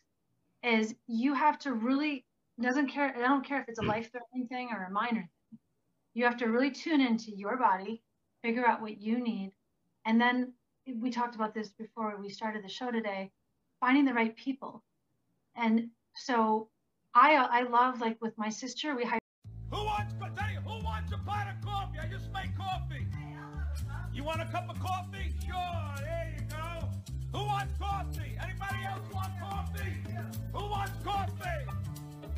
is 0.66 0.94
you 1.06 1.32
have 1.32 1.58
to 1.60 1.72
really 1.72 2.24
doesn't 2.60 2.88
care 2.88 3.14
I 3.16 3.20
don't 3.20 3.46
care 3.46 3.60
if 3.60 3.68
it's 3.68 3.78
a 3.78 3.82
hmm. 3.82 3.88
life 3.88 4.10
threatening 4.10 4.46
thing 4.48 4.70
or 4.72 4.84
a 4.84 4.90
minor 4.90 5.20
thing. 5.20 5.58
You 6.14 6.24
have 6.24 6.36
to 6.38 6.46
really 6.46 6.70
tune 6.70 7.00
into 7.00 7.30
your 7.30 7.56
body, 7.56 8.02
figure 8.42 8.66
out 8.66 8.80
what 8.80 9.00
you 9.00 9.22
need, 9.22 9.52
and 10.06 10.20
then 10.20 10.52
we 11.00 11.10
talked 11.10 11.34
about 11.34 11.54
this 11.54 11.68
before 11.70 12.16
we 12.20 12.28
started 12.28 12.64
the 12.64 12.68
show 12.68 12.90
today, 12.90 13.30
finding 13.80 14.04
the 14.04 14.14
right 14.14 14.34
people. 14.36 14.82
And 15.56 15.88
so 16.14 16.68
I 17.14 17.34
I 17.34 17.62
love 17.62 18.00
like 18.00 18.20
with 18.20 18.36
my 18.38 18.48
sister 18.48 18.96
we 18.96 19.04
hired 19.04 19.20
Who 19.70 19.84
wants 19.84 20.14
who 20.66 20.84
wants 20.84 21.12
a 21.12 21.18
pot 21.18 21.46
of 21.48 21.64
coffee? 21.64 21.98
I 22.00 22.06
just 22.08 22.32
made 22.32 22.56
coffee. 22.56 23.06
You 24.12 24.24
want 24.24 24.40
a 24.40 24.46
cup 24.46 24.68
of 24.70 24.80
coffee? 24.80 25.34
Sure, 25.46 25.94
there 25.98 26.34
you 26.34 26.44
go. 26.48 26.88
Who 27.38 27.44
wants 27.44 27.74
coffee? 27.78 28.35
Anybody 28.56 28.86
else 28.86 29.12
want 29.12 29.38
coffee? 29.38 29.92
Who 30.52 30.70
wants 30.70 30.92
coffee? 31.04 31.66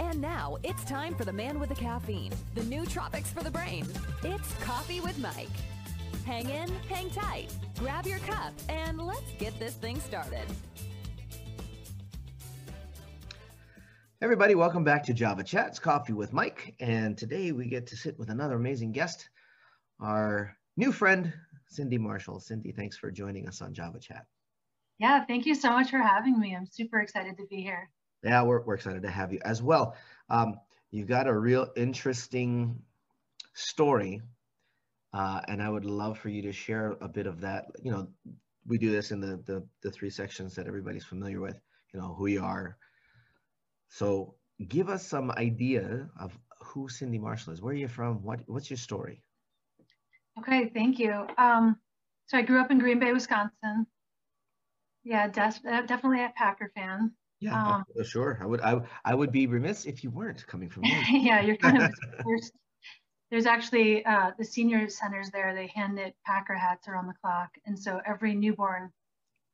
And 0.00 0.20
now 0.20 0.58
it's 0.64 0.84
time 0.84 1.14
for 1.14 1.24
the 1.24 1.32
man 1.32 1.60
with 1.60 1.68
the 1.68 1.74
caffeine, 1.74 2.32
the 2.54 2.62
nootropics 2.62 3.26
for 3.26 3.44
the 3.44 3.50
brain. 3.50 3.86
It's 4.24 4.52
Coffee 4.54 5.00
with 5.00 5.18
Mike. 5.18 5.48
Hang 6.24 6.48
in, 6.50 6.68
hang 6.88 7.10
tight, 7.10 7.54
grab 7.78 8.06
your 8.06 8.18
cup, 8.20 8.52
and 8.68 9.00
let's 9.00 9.32
get 9.38 9.58
this 9.58 9.74
thing 9.74 10.00
started. 10.00 10.46
Everybody, 14.20 14.56
welcome 14.56 14.82
back 14.82 15.04
to 15.04 15.14
Java 15.14 15.44
Chats 15.44 15.78
Coffee 15.78 16.14
with 16.14 16.32
Mike. 16.32 16.74
And 16.80 17.16
today 17.16 17.52
we 17.52 17.68
get 17.68 17.86
to 17.88 17.96
sit 17.96 18.18
with 18.18 18.30
another 18.30 18.56
amazing 18.56 18.90
guest, 18.90 19.28
our 20.00 20.56
new 20.76 20.90
friend, 20.90 21.32
Cindy 21.68 21.98
Marshall. 21.98 22.40
Cindy, 22.40 22.72
thanks 22.72 22.96
for 22.96 23.12
joining 23.12 23.46
us 23.46 23.62
on 23.62 23.72
Java 23.72 24.00
Chat. 24.00 24.26
Yeah, 24.98 25.24
thank 25.24 25.46
you 25.46 25.54
so 25.54 25.70
much 25.70 25.90
for 25.90 25.98
having 25.98 26.38
me. 26.38 26.56
I'm 26.56 26.66
super 26.66 27.00
excited 27.00 27.36
to 27.38 27.46
be 27.46 27.62
here. 27.62 27.88
Yeah, 28.24 28.42
we're, 28.42 28.62
we're 28.62 28.74
excited 28.74 29.02
to 29.02 29.10
have 29.10 29.32
you 29.32 29.38
as 29.44 29.62
well. 29.62 29.94
Um, 30.28 30.56
you've 30.90 31.06
got 31.06 31.28
a 31.28 31.38
real 31.38 31.68
interesting 31.76 32.82
story, 33.54 34.22
uh, 35.12 35.40
and 35.46 35.62
I 35.62 35.68
would 35.68 35.84
love 35.84 36.18
for 36.18 36.28
you 36.28 36.42
to 36.42 36.52
share 36.52 36.96
a 37.00 37.08
bit 37.08 37.26
of 37.26 37.40
that. 37.42 37.66
You 37.80 37.92
know, 37.92 38.08
we 38.66 38.76
do 38.76 38.90
this 38.90 39.12
in 39.12 39.20
the, 39.20 39.40
the, 39.46 39.64
the 39.82 39.90
three 39.90 40.10
sections 40.10 40.56
that 40.56 40.66
everybody's 40.66 41.04
familiar 41.04 41.40
with, 41.40 41.60
you 41.94 42.00
know, 42.00 42.14
who 42.18 42.26
you 42.26 42.42
are. 42.42 42.76
So 43.88 44.34
give 44.66 44.88
us 44.88 45.06
some 45.06 45.30
idea 45.30 46.08
of 46.18 46.36
who 46.60 46.88
Cindy 46.88 47.18
Marshall 47.18 47.52
is. 47.52 47.62
Where 47.62 47.72
are 47.72 47.76
you 47.76 47.88
from? 47.88 48.22
What, 48.24 48.40
what's 48.46 48.68
your 48.68 48.76
story? 48.76 49.22
Okay, 50.40 50.70
thank 50.74 50.98
you. 50.98 51.26
Um, 51.38 51.78
so 52.26 52.36
I 52.36 52.42
grew 52.42 52.60
up 52.60 52.70
in 52.72 52.78
Green 52.78 52.98
Bay, 52.98 53.12
Wisconsin. 53.12 53.86
Yeah, 55.04 55.28
des- 55.28 55.68
uh, 55.68 55.82
definitely 55.82 56.24
a 56.24 56.32
Packer 56.36 56.70
fan. 56.74 57.12
Yeah, 57.40 57.76
um, 57.76 57.84
sure. 58.04 58.38
I 58.42 58.46
would. 58.46 58.60
I 58.60 58.80
I 59.04 59.14
would 59.14 59.30
be 59.30 59.46
remiss 59.46 59.86
if 59.86 60.02
you 60.02 60.10
weren't 60.10 60.46
coming 60.46 60.68
from 60.68 60.82
me. 60.82 61.04
yeah, 61.10 61.40
you're 61.40 61.56
kind 61.56 61.82
of 61.82 61.92
first. 62.24 62.52
There's 63.30 63.46
actually 63.46 64.04
uh, 64.04 64.32
the 64.38 64.44
senior 64.44 64.88
centers 64.88 65.30
there. 65.30 65.54
They 65.54 65.68
hand 65.68 65.94
knit 65.94 66.16
Packer 66.26 66.54
hats 66.54 66.88
around 66.88 67.06
the 67.06 67.14
clock, 67.20 67.50
and 67.66 67.78
so 67.78 68.00
every 68.06 68.34
newborn 68.34 68.90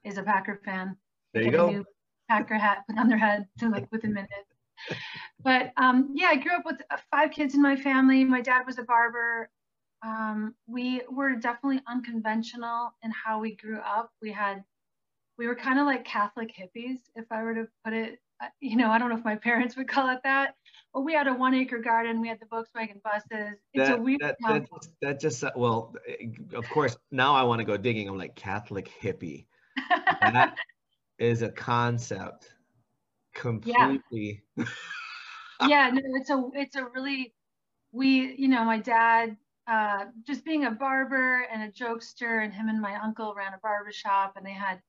is 0.05 0.17
a 0.17 0.23
Packer 0.23 0.61
fan. 0.65 0.97
There 1.35 1.43
you 1.43 1.51
go. 1.51 1.85
Packer 2.29 2.55
hat 2.55 2.85
put 2.89 2.99
on 2.99 3.09
their 3.09 3.19
head 3.19 3.47
to 3.59 3.69
like 3.69 3.91
within 3.93 4.15
minutes. 4.15 4.33
But 5.43 5.73
um, 5.77 6.13
yeah, 6.15 6.29
I 6.29 6.37
grew 6.37 6.57
up 6.57 6.65
with 6.65 6.81
uh, 6.91 6.97
five 7.11 7.33
kids 7.33 7.55
in 7.55 7.61
my 7.61 7.77
family. 7.77 8.25
My 8.25 8.41
dad 8.41 8.63
was 8.67 8.79
a 8.79 8.83
barber 8.83 9.51
um, 10.05 10.55
we 10.67 11.01
were 11.11 11.35
definitely 11.35 11.81
unconventional 11.87 12.95
in 13.03 13.11
how 13.11 13.41
we 13.41 13.57
grew 13.57 13.79
up. 13.79 14.13
We 14.21 14.31
had, 14.33 14.63
we 15.39 15.47
were 15.47 15.55
kind 15.55 15.79
of 15.79 15.87
like 15.87 16.05
Catholic 16.05 16.55
hippies, 16.55 16.99
if 17.15 17.25
I 17.31 17.43
were 17.43 17.55
to 17.55 17.67
put 17.85 17.93
it. 17.93 18.19
Uh, 18.43 18.47
you 18.61 18.77
know, 18.77 18.91
I 18.91 18.99
don't 18.99 19.11
know 19.11 19.17
if 19.17 19.25
my 19.25 19.37
parents 19.51 19.77
would 19.77 19.89
call 19.89 20.11
it 20.11 20.21
that, 20.25 20.55
but 20.93 21.03
we 21.03 21.15
had 21.15 21.27
a 21.27 21.35
one 21.35 21.55
acre 21.55 21.79
garden. 21.79 22.21
We 22.21 22.29
had 22.29 22.39
the 22.41 22.47
Volkswagen 22.47 23.03
buses. 23.03 23.59
It's 23.73 23.89
that, 23.89 23.99
a 23.99 24.03
weird. 24.03 24.21
That, 24.21 24.37
that, 24.43 24.69
that, 25.03 25.21
just, 25.21 25.45
well, 25.57 25.95
of 26.55 26.69
course, 26.71 26.97
now 27.11 27.35
I 27.35 27.43
want 27.43 27.61
to 27.61 27.65
go 27.65 27.77
digging. 27.77 28.09
I'm 28.09 28.19
like 28.19 28.35
Catholic 28.37 28.91
hippie. 29.01 29.47
that 30.21 30.57
is 31.19 31.43
a 31.43 31.51
concept 31.51 32.55
completely. 33.35 34.43
Yeah. 34.57 34.65
yeah, 35.69 35.91
no, 35.93 36.01
it's 36.05 36.31
a, 36.31 36.43
it's 36.55 36.77
a 36.77 36.85
really, 36.85 37.35
we, 37.93 38.35
you 38.37 38.49
know, 38.49 38.65
my 38.65 38.79
dad 38.79 39.37
uh, 39.67 40.05
just 40.27 40.45
being 40.45 40.67
a 40.67 40.71
barber 40.71 41.47
and 41.51 41.63
a 41.63 41.71
jokester, 41.71 42.45
and 42.45 42.53
him 42.53 42.69
and 42.69 42.81
my 42.81 42.97
uncle 42.97 43.35
ran 43.35 43.55
a 43.55 43.59
barber 43.59 43.93
shop, 43.93 44.35
and 44.37 44.45
they 44.45 44.53
had 44.53 44.81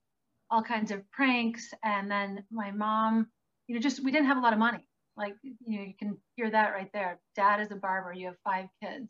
all 0.49 0.61
kinds 0.61 0.91
of 0.91 1.09
pranks. 1.11 1.73
And 1.83 2.09
then 2.09 2.43
my 2.51 2.71
mom, 2.71 3.27
you 3.67 3.75
know, 3.75 3.81
just 3.81 4.03
we 4.03 4.11
didn't 4.11 4.27
have 4.27 4.37
a 4.37 4.41
lot 4.41 4.53
of 4.53 4.59
money. 4.59 4.87
Like, 5.17 5.35
you 5.43 5.79
know, 5.79 5.85
you 5.85 5.93
can 5.97 6.17
hear 6.35 6.49
that 6.49 6.73
right 6.73 6.89
there. 6.93 7.19
Dad 7.35 7.61
is 7.61 7.71
a 7.71 7.75
barber. 7.75 8.13
You 8.13 8.27
have 8.27 8.37
five 8.43 8.67
kids. 8.81 9.07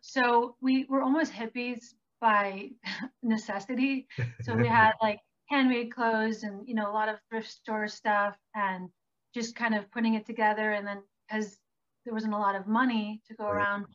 So 0.00 0.56
we 0.60 0.84
were 0.88 1.02
almost 1.02 1.32
hippies 1.32 1.94
by 2.20 2.70
necessity. 3.22 4.06
So 4.42 4.54
we 4.54 4.66
had 4.66 4.92
like 5.02 5.20
handmade 5.48 5.94
clothes 5.94 6.42
and, 6.42 6.66
you 6.66 6.74
know, 6.74 6.90
a 6.90 6.92
lot 6.92 7.08
of 7.08 7.16
thrift 7.30 7.50
store 7.50 7.88
stuff 7.88 8.36
and 8.54 8.88
just 9.34 9.54
kind 9.54 9.74
of 9.74 9.90
putting 9.92 10.14
it 10.14 10.26
together. 10.26 10.72
And 10.72 10.86
then 10.86 11.02
because 11.28 11.56
there 12.04 12.14
wasn't 12.14 12.34
a 12.34 12.38
lot 12.38 12.54
of 12.54 12.66
money 12.66 13.20
to 13.28 13.34
go 13.34 13.44
right. 13.44 13.56
around, 13.56 13.86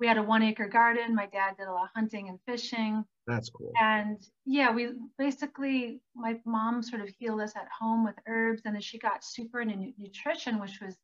we 0.00 0.06
had 0.06 0.18
a 0.18 0.22
one 0.22 0.42
acre 0.42 0.68
garden. 0.68 1.14
My 1.14 1.26
dad 1.26 1.56
did 1.58 1.68
a 1.68 1.72
lot 1.72 1.84
of 1.84 1.90
hunting 1.94 2.28
and 2.28 2.38
fishing. 2.46 3.04
That's 3.26 3.50
cool. 3.50 3.72
And 3.80 4.18
yeah, 4.44 4.70
we 4.70 4.90
basically, 5.18 6.00
my 6.14 6.38
mom 6.44 6.82
sort 6.82 7.02
of 7.02 7.08
healed 7.08 7.40
us 7.40 7.56
at 7.56 7.68
home 7.76 8.04
with 8.04 8.14
herbs. 8.26 8.62
And 8.64 8.74
then 8.74 8.82
she 8.82 8.98
got 8.98 9.24
super 9.24 9.60
into 9.60 9.92
nutrition, 9.98 10.60
which 10.60 10.80
was 10.80 10.96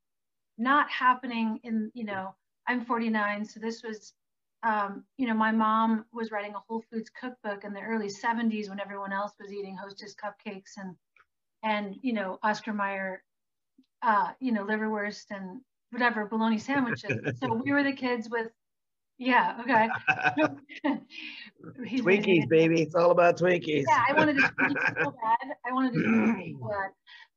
not 0.57 0.89
happening 0.91 1.59
in, 1.65 1.91
you 1.95 2.05
know, 2.05 2.35
I'm 2.69 2.85
49. 2.85 3.45
So 3.45 3.59
this 3.59 3.83
was, 3.83 4.13
um, 4.63 5.05
you 5.19 5.27
know, 5.27 5.35
my 5.35 5.51
mom 5.51 6.05
was 6.13 6.31
writing 6.31 6.55
a 6.55 6.63
Whole 6.69 6.85
Foods 6.93 7.11
cookbook 7.11 7.65
in 7.65 7.73
the 7.73 7.81
early 7.81 8.09
70s 8.09 8.69
when 8.69 8.79
everyone 8.79 9.13
else 9.13 9.33
was 9.41 9.53
eating 9.53 9.77
Hostess 9.77 10.15
cupcakes 10.15 10.77
and, 10.77 10.95
and, 11.65 11.97
you 12.03 12.13
know, 12.13 12.39
Oscar 12.45 12.73
Mayer, 12.73 13.25
uh, 14.03 14.31
you 14.39 14.53
know, 14.53 14.65
liverwurst 14.65 15.27
and 15.31 15.61
whatever 15.91 16.27
bologna 16.27 16.59
sandwiches. 16.59 17.19
so 17.41 17.53
we 17.53 17.73
were 17.73 17.83
the 17.83 17.93
kids 17.93 18.29
with 18.31 18.53
yeah. 19.23 19.57
Okay. 19.61 19.89
Twinkies, 21.99 22.49
baby. 22.49 22.83
It's 22.83 22.95
all 22.95 23.11
about 23.11 23.39
Twinkies. 23.39 23.85
Yeah, 23.89 24.05
I 24.09 24.13
wanted 24.13 24.37
to 24.37 24.43
so 25.03 25.15
bad. 25.23 25.55
I 25.65 25.73
wanted 25.73 25.95
to 25.95 26.03
so 26.03 26.69
bad. 26.69 26.91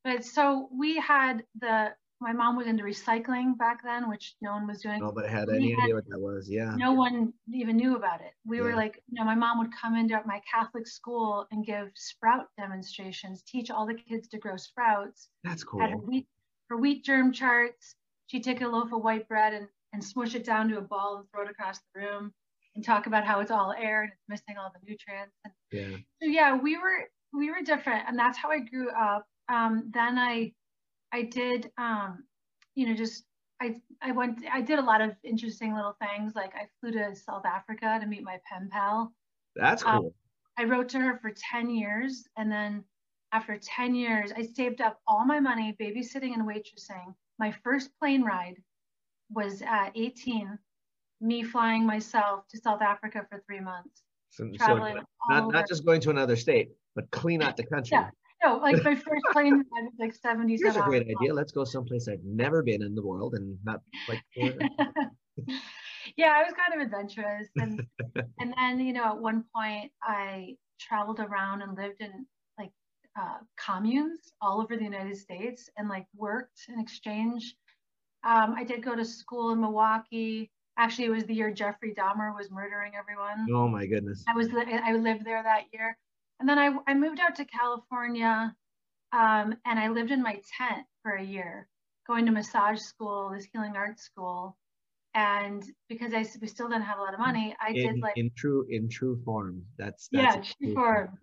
But 0.03 0.25
so 0.25 0.69
we 0.71 0.97
had 0.97 1.43
the 1.59 1.89
my 2.21 2.31
mom 2.31 2.55
was 2.55 2.65
into 2.65 2.83
recycling 2.83 3.57
back 3.57 3.83
then, 3.83 4.09
which 4.09 4.35
no 4.41 4.53
one 4.53 4.65
was 4.65 4.81
doing. 4.81 4.99
Nobody 4.99 5.27
had 5.27 5.49
any 5.49 5.71
had, 5.71 5.83
idea 5.83 5.95
what 5.95 6.09
that 6.09 6.19
was. 6.19 6.49
Yeah. 6.49 6.73
No 6.75 6.93
one 6.93 7.33
even 7.53 7.75
knew 7.75 7.97
about 7.97 8.21
it. 8.21 8.31
We 8.45 8.57
yeah. 8.57 8.63
were 8.63 8.75
like, 8.75 9.01
you 9.09 9.19
know, 9.19 9.25
my 9.25 9.35
mom 9.35 9.59
would 9.59 9.71
come 9.79 9.95
into 9.95 10.19
my 10.25 10.41
Catholic 10.51 10.87
school 10.87 11.45
and 11.51 11.65
give 11.65 11.89
sprout 11.95 12.45
demonstrations, 12.57 13.43
teach 13.43 13.69
all 13.69 13.85
the 13.85 13.95
kids 13.95 14.27
to 14.29 14.37
grow 14.37 14.55
sprouts. 14.55 15.29
That's 15.43 15.63
cool. 15.63 15.81
Had 15.81 15.95
wheat, 15.95 16.27
for 16.67 16.77
wheat 16.77 17.03
germ 17.03 17.31
charts. 17.31 17.95
She'd 18.27 18.43
take 18.43 18.61
a 18.61 18.67
loaf 18.67 18.91
of 18.91 19.03
white 19.03 19.27
bread 19.27 19.53
and 19.53 19.67
and 19.95 20.03
smush 20.03 20.35
it 20.35 20.43
down 20.43 20.67
to 20.67 20.77
a 20.77 20.81
ball 20.81 21.17
and 21.17 21.25
throw 21.31 21.43
it 21.43 21.49
across 21.49 21.79
the 21.79 22.01
room 22.01 22.33
and 22.75 22.83
talk 22.83 23.07
about 23.07 23.25
how 23.25 23.39
it's 23.39 23.49
all 23.49 23.73
air 23.79 24.03
and 24.03 24.11
it's 24.11 24.21
missing 24.27 24.57
all 24.59 24.69
the 24.73 24.79
nutrients. 24.85 25.33
And 25.45 25.53
yeah. 25.71 25.97
So 26.21 26.29
yeah, 26.29 26.57
we 26.57 26.77
were 26.77 27.09
we 27.33 27.49
were 27.49 27.61
different, 27.63 28.03
and 28.07 28.19
that's 28.19 28.37
how 28.37 28.51
I 28.51 28.59
grew 28.59 28.89
up. 28.91 29.25
Um, 29.49 29.89
then 29.93 30.17
I 30.17 30.51
I 31.13 31.23
did 31.23 31.71
um, 31.77 32.25
you 32.75 32.87
know 32.87 32.93
just 32.93 33.23
I 33.61 33.75
I 34.01 34.11
went 34.11 34.41
I 34.51 34.61
did 34.61 34.79
a 34.79 34.83
lot 34.83 34.99
of 34.99 35.11
interesting 35.23 35.73
little 35.73 35.95
things 36.01 36.33
like 36.35 36.53
I 36.55 36.67
flew 36.79 36.91
to 36.91 37.15
South 37.15 37.45
Africa 37.45 37.97
to 38.01 38.05
meet 38.05 38.23
my 38.23 38.37
pen 38.51 38.69
pal. 38.69 39.13
That's 39.55 39.83
um, 39.85 39.99
cool. 39.99 40.07
Um, 40.07 40.13
I 40.57 40.63
wrote 40.65 40.89
to 40.89 40.99
her 40.99 41.19
for 41.21 41.33
10 41.51 41.69
years 41.69 42.23
and 42.37 42.49
then 42.49 42.81
after 43.33 43.57
10 43.57 43.93
years 43.93 44.31
I 44.35 44.43
saved 44.43 44.79
up 44.79 45.01
all 45.05 45.25
my 45.25 45.41
money 45.41 45.75
babysitting 45.81 46.33
and 46.33 46.47
waitressing. 46.47 47.13
My 47.39 47.53
first 47.63 47.89
plane 47.99 48.23
ride 48.23 48.55
was 49.29 49.61
at 49.61 49.91
18, 49.95 50.57
me 51.21 51.43
flying 51.43 51.85
myself 51.85 52.47
to 52.49 52.57
South 52.57 52.81
Africa 52.81 53.25
for 53.29 53.41
three 53.47 53.59
months. 53.59 54.03
So, 54.29 54.49
traveling 54.57 54.97
so 54.97 55.03
not, 55.29 55.51
not 55.51 55.67
just 55.67 55.85
going 55.85 56.01
to 56.01 56.09
another 56.09 56.35
state, 56.35 56.71
but 56.93 57.09
clean 57.11 57.41
out 57.41 57.55
the 57.55 57.65
country. 57.65 57.97
Yeah. 57.97 58.09
No, 58.43 58.57
like 58.57 58.83
my 58.83 58.95
first 58.95 59.23
plane 59.31 59.57
was 59.71 59.93
like 59.97 60.13
70 60.13 60.57
Here's 60.61 60.75
a 60.75 60.81
great 60.81 61.03
idea. 61.03 61.33
Let's 61.33 61.51
go 61.51 61.63
someplace 61.63 62.07
I've 62.07 62.23
never 62.23 62.61
been 62.61 62.83
in 62.83 62.93
the 62.93 63.01
world 63.01 63.33
and 63.33 63.57
not 63.63 63.81
like. 64.07 64.21
yeah, 66.17 66.31
I 66.31 66.43
was 66.43 66.53
kind 66.53 66.79
of 66.79 66.85
adventurous, 66.85 67.47
and 67.55 67.81
and 68.39 68.53
then 68.57 68.79
you 68.79 68.93
know 68.93 69.05
at 69.05 69.17
one 69.17 69.45
point 69.55 69.91
I 70.03 70.55
traveled 70.79 71.19
around 71.19 71.61
and 71.61 71.75
lived 71.75 72.01
in 72.01 72.25
like 72.59 72.71
uh, 73.19 73.37
communes 73.57 74.33
all 74.41 74.61
over 74.61 74.75
the 74.75 74.83
United 74.83 75.17
States 75.17 75.69
and 75.77 75.89
like 75.89 76.05
worked 76.15 76.59
in 76.69 76.79
exchange. 76.79 77.55
Um, 78.25 78.55
I 78.57 78.63
did 78.63 78.83
go 78.83 78.95
to 78.95 79.05
school 79.05 79.51
in 79.51 79.61
Milwaukee. 79.61 80.51
Actually, 80.77 81.05
it 81.05 81.11
was 81.11 81.23
the 81.25 81.33
year 81.33 81.51
Jeffrey 81.51 81.93
Dahmer 81.93 82.35
was 82.35 82.51
murdering 82.51 82.93
everyone. 82.97 83.47
Oh 83.53 83.67
my 83.67 83.85
goodness. 83.85 84.23
I 84.27 84.33
was 84.33 84.49
I 84.53 84.93
lived 84.93 85.25
there 85.25 85.41
that 85.41 85.65
year. 85.71 85.97
And 86.39 86.49
then 86.49 86.59
I, 86.59 86.75
I 86.87 86.93
moved 86.95 87.19
out 87.19 87.35
to 87.35 87.45
California 87.45 88.53
um, 89.13 89.55
and 89.65 89.79
I 89.79 89.87
lived 89.89 90.11
in 90.11 90.21
my 90.21 90.41
tent 90.57 90.85
for 91.01 91.13
a 91.13 91.23
year, 91.23 91.67
going 92.07 92.25
to 92.25 92.31
massage 92.31 92.79
school, 92.79 93.31
this 93.33 93.47
healing 93.53 93.75
arts 93.77 94.03
school. 94.03 94.57
And 95.13 95.63
because 95.87 96.13
I 96.13 96.25
we 96.41 96.47
still 96.47 96.67
didn't 96.67 96.83
have 96.83 96.97
a 96.97 97.01
lot 97.01 97.13
of 97.13 97.21
money, 97.21 97.55
I 97.61 97.69
in, 97.69 97.93
did 97.93 98.01
like 98.01 98.17
in 98.17 98.31
true 98.35 98.65
in 98.69 98.89
true 98.89 99.21
form. 99.23 99.63
That's, 99.77 100.09
that's 100.11 100.35
yeah, 100.35 100.41
true 100.41 100.73
form. 100.73 100.95
form. 101.07 101.19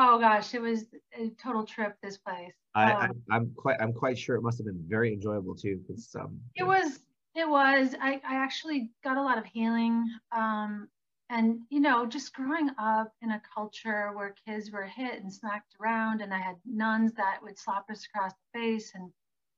Oh 0.00 0.18
gosh, 0.20 0.54
it 0.54 0.62
was 0.62 0.84
a 1.12 1.30
total 1.42 1.64
trip. 1.64 1.96
This 2.02 2.16
place. 2.16 2.52
I, 2.74 2.92
um, 2.92 3.22
I 3.30 3.36
am 3.36 3.52
quite 3.56 3.76
I'm 3.80 3.92
quite 3.92 4.16
sure 4.16 4.36
it 4.36 4.42
must 4.42 4.58
have 4.58 4.66
been 4.66 4.84
very 4.86 5.12
enjoyable 5.12 5.56
too. 5.56 5.80
Because 5.86 6.14
um, 6.14 6.38
it 6.54 6.62
was 6.62 7.00
it 7.34 7.48
was. 7.48 7.96
I 8.00 8.20
I 8.26 8.36
actually 8.36 8.90
got 9.02 9.16
a 9.16 9.22
lot 9.22 9.38
of 9.38 9.44
healing. 9.44 10.08
Um, 10.30 10.88
and 11.30 11.60
you 11.68 11.80
know 11.80 12.06
just 12.06 12.32
growing 12.32 12.70
up 12.78 13.12
in 13.22 13.32
a 13.32 13.42
culture 13.54 14.12
where 14.14 14.34
kids 14.46 14.70
were 14.70 14.84
hit 14.84 15.20
and 15.20 15.32
smacked 15.32 15.74
around 15.80 16.20
and 16.20 16.32
i 16.32 16.38
had 16.38 16.56
nuns 16.64 17.12
that 17.12 17.38
would 17.42 17.58
slap 17.58 17.84
us 17.90 18.06
across 18.06 18.32
the 18.32 18.58
face 18.58 18.92
and 18.94 19.10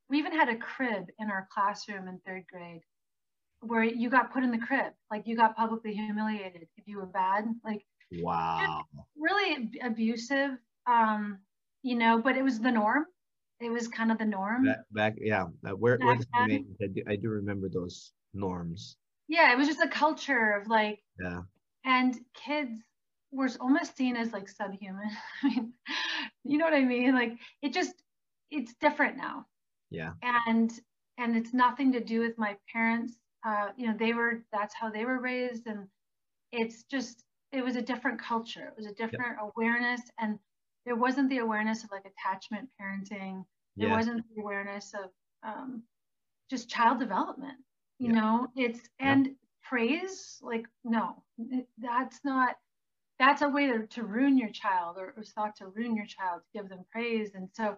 we 0.09 0.19
even 0.19 0.33
had 0.33 0.49
a 0.49 0.57
crib 0.57 1.07
in 1.19 1.31
our 1.31 1.49
classroom 1.53 2.09
in 2.09 2.19
third 2.27 2.45
grade 2.53 2.83
where 3.61 3.85
you 3.85 4.11
got 4.11 4.33
put 4.33 4.43
in 4.43 4.51
the 4.51 4.59
crib 4.59 4.93
like 5.11 5.27
you 5.27 5.37
got 5.37 5.57
publicly 5.57 5.95
humiliated 5.95 6.67
if 6.77 6.87
you 6.87 6.97
were 6.97 7.07
bad 7.07 7.45
like 7.65 7.85
wow 8.19 8.83
really 9.17 9.71
abusive 9.83 10.53
um 10.87 11.39
you 11.83 11.97
know 11.97 12.21
but 12.21 12.37
it 12.37 12.43
was 12.43 12.61
the 12.61 12.71
norm 12.71 13.07
it 13.61 13.71
was 13.71 13.89
kind 13.89 14.11
of 14.11 14.19
the 14.19 14.25
norm 14.25 14.65
back, 14.65 14.79
back 14.91 15.15
yeah 15.21 15.45
uh, 15.67 15.71
where, 15.71 15.99
where 15.99 16.19
I, 16.35 16.47
do, 16.49 17.03
I 17.09 17.17
do 17.17 17.29
remember 17.29 17.69
those 17.69 18.13
norms 18.35 18.97
yeah 19.29 19.53
it 19.53 19.59
was 19.59 19.69
just 19.69 19.81
a 19.81 19.89
culture 19.89 20.53
of 20.53 20.69
like 20.69 21.01
yeah 21.21 21.43
and 21.85 22.19
kids 22.35 22.81
were 23.33 23.49
almost 23.61 23.97
seen 23.97 24.17
as 24.17 24.33
like 24.33 24.49
subhuman. 24.49 25.11
I 25.43 25.49
mean, 25.49 25.73
you 26.45 26.59
know 26.59 26.65
what 26.65 26.75
I 26.75 26.85
mean? 26.85 27.15
Like 27.15 27.33
it 27.63 27.73
just 27.73 27.95
it's 28.51 28.75
different 28.81 29.17
now. 29.17 29.47
Yeah. 29.91 30.13
And 30.23 30.73
and 31.19 31.37
it's 31.37 31.53
nothing 31.53 31.93
to 31.93 32.01
do 32.01 32.21
with 32.21 32.39
my 32.39 32.57
parents. 32.73 33.15
Uh, 33.47 33.69
you 33.77 33.87
know, 33.87 33.95
they 33.99 34.13
were 34.13 34.43
that's 34.53 34.75
how 34.75 34.91
they 34.91 35.05
were 35.05 35.21
raised, 35.21 35.67
and 35.67 35.87
it's 36.53 36.85
just 36.85 37.25
it 37.53 37.65
was 37.65 37.77
a 37.77 37.83
different 37.83 38.21
culture. 38.21 38.67
It 38.69 38.75
was 38.77 38.87
a 38.87 38.95
different 38.95 39.37
yep. 39.41 39.53
awareness, 39.55 40.03
and 40.19 40.39
there 40.87 40.97
wasn't 40.97 41.31
the 41.31 41.39
awareness 41.39 41.85
of 41.85 41.91
like 41.91 42.05
attachment 42.05 42.69
parenting. 42.81 43.45
There 43.77 43.89
yeah. 43.89 43.97
wasn't 43.97 44.25
the 44.35 44.43
awareness 44.43 44.93
of 44.95 45.11
um, 45.43 45.83
just 46.49 46.69
child 46.69 46.99
development. 46.99 47.59
You 47.99 48.09
yep. 48.09 48.17
know, 48.17 48.49
it's 48.57 48.81
and 48.99 49.27
yep 49.27 49.35
praise 49.71 50.39
like 50.43 50.67
no 50.85 51.23
that's 51.79 52.19
not 52.25 52.57
that's 53.21 53.43
a 53.43 53.49
way 53.49 53.69
to, 53.69 53.87
to 53.87 54.03
ruin 54.03 54.37
your 54.37 54.49
child 54.49 54.97
or, 54.99 55.09
it 55.09 55.17
was 55.17 55.31
thought 55.31 55.55
to 55.55 55.69
ruin 55.69 55.95
your 55.95 56.07
child 56.07 56.41
to 56.43 56.59
give 56.59 56.69
them 56.69 56.85
praise 56.91 57.31
and 57.35 57.49
so 57.53 57.77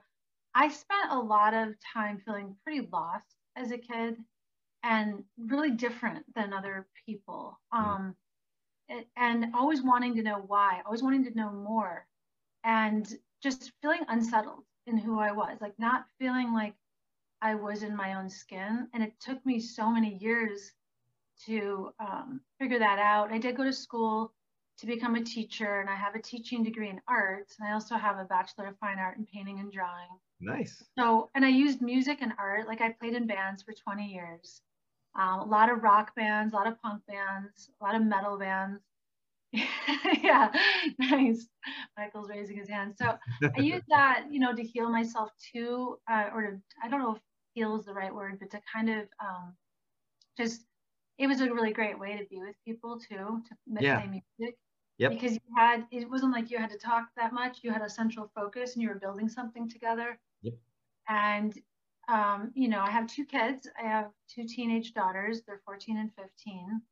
i 0.55 0.69
spent 0.69 1.11
a 1.11 1.19
lot 1.19 1.53
of 1.53 1.75
time 1.93 2.21
feeling 2.25 2.57
pretty 2.65 2.89
lost 2.91 3.37
as 3.57 3.73
a 3.73 3.79
kid 3.79 4.17
and 4.83 5.23
really 5.37 5.71
different 5.71 6.25
than 6.35 6.55
other 6.55 6.87
people 7.07 7.61
mm-hmm. 7.75 7.91
um, 7.91 8.17
and 9.17 9.47
always 9.55 9.83
wanting 9.83 10.15
to 10.15 10.23
know 10.23 10.43
why 10.47 10.81
always 10.85 11.03
wanting 11.03 11.25
to 11.25 11.37
know 11.37 11.51
more 11.51 12.07
and 12.65 13.19
just 13.43 13.73
feeling 13.81 14.01
unsettled 14.09 14.65
in 14.87 14.97
who 14.97 15.19
i 15.19 15.33
was 15.33 15.59
like 15.61 15.79
not 15.79 16.07
feeling 16.19 16.53
like 16.53 16.75
i 17.41 17.55
was 17.55 17.83
in 17.83 17.95
my 17.97 18.15
own 18.15 18.29
skin 18.29 18.89
and 18.95 19.03
it 19.03 19.13
took 19.21 19.45
me 19.47 19.61
so 19.61 19.91
many 19.91 20.17
years 20.19 20.73
to 21.47 21.93
um, 22.01 22.41
figure 22.59 22.79
that 22.79 22.99
out. 22.99 23.33
I 23.33 23.39
did 23.39 23.57
go 23.57 23.65
to 23.65 23.73
school 23.73 24.33
to 24.79 24.87
become 24.87 25.15
a 25.17 25.23
teacher, 25.23 25.81
and 25.81 25.91
I 25.91 25.95
have 25.95 26.15
a 26.15 26.23
teaching 26.23 26.63
degree 26.63 26.89
in 26.89 27.01
arts, 27.09 27.57
and 27.59 27.69
I 27.69 27.73
also 27.73 27.97
have 27.97 28.19
a 28.19 28.25
bachelor 28.25 28.67
of 28.67 28.79
fine 28.79 28.99
art 28.99 29.19
in 29.19 29.27
painting 29.27 29.61
and 29.61 29.73
drawing. 29.73 30.09
Nice. 30.41 30.83
So, 30.99 31.31
and 31.35 31.45
I 31.45 31.49
used 31.49 31.83
music 31.83 32.19
and 32.21 32.33
art. 32.39 32.67
Like 32.67 32.81
I 32.81 32.91
played 32.91 33.15
in 33.15 33.27
bands 33.27 33.63
for 33.63 33.73
20 33.73 34.07
years. 34.07 34.61
Um, 35.15 35.41
a 35.41 35.45
lot 35.45 35.71
of 35.71 35.83
rock 35.83 36.15
bands, 36.15 36.53
a 36.53 36.57
lot 36.57 36.67
of 36.67 36.81
punk 36.81 37.03
bands, 37.07 37.71
a 37.81 37.85
lot 37.85 37.95
of 37.95 38.03
metal 38.03 38.39
bands. 38.39 38.81
yeah, 40.23 40.51
nice. 40.99 41.47
Michael's 41.99 42.31
raising 42.31 42.57
his 42.57 42.69
hand. 42.69 42.95
So 42.97 43.19
I 43.55 43.61
use 43.61 43.83
that, 43.91 44.25
you 44.31 44.41
know, 44.41 44.55
to 44.55 44.63
heal 44.63 44.89
myself 44.91 45.31
too, 45.53 45.99
uh, 46.11 46.31
or 46.35 46.43
to, 46.43 46.59
I 46.83 46.89
don't 46.89 47.01
know 47.01 47.17
if 47.17 47.21
heal 47.55 47.77
is 47.77 47.85
the 47.85 47.93
right 47.93 48.15
word, 48.15 48.39
but 48.41 48.51
to 48.53 48.61
kind 48.75 48.89
of 48.89 49.09
um, 49.21 49.55
just 50.39 50.65
it 51.19 51.27
was 51.27 51.41
a 51.41 51.53
really 51.53 51.73
great 51.73 51.99
way 51.99 52.17
to 52.17 52.25
be 52.31 52.41
with 52.41 52.57
people 52.65 52.99
too, 52.99 53.43
to 53.49 53.85
yeah. 53.85 54.01
play 54.01 54.23
music. 54.39 54.57
Yep. 54.99 55.13
Because 55.13 55.33
you 55.33 55.41
had, 55.57 55.85
it 55.91 56.09
wasn't 56.09 56.33
like 56.33 56.51
you 56.51 56.59
had 56.59 56.71
to 56.71 56.79
talk 56.79 57.09
that 57.17 57.33
much. 57.33 57.59
You 57.63 57.73
had 57.73 57.83
a 57.83 57.91
central 57.91 58.31
focus 58.35 58.75
and 58.75 58.83
you 58.83 58.89
were 58.89 58.97
building 58.97 59.29
something 59.29 59.69
together. 59.69 60.19
Yep. 60.43 60.55
And, 61.09 61.59
um, 62.09 62.51
you 62.55 62.69
know, 62.69 62.81
I 62.81 62.91
have 62.91 63.07
two 63.07 63.25
kids. 63.25 63.69
I 63.81 63.87
have 63.87 64.11
two 64.29 64.45
teenage 64.47 64.93
daughters. 64.95 65.43
They're 65.47 65.61
14 65.65 65.97
and 65.99 66.11
15. 66.15 66.83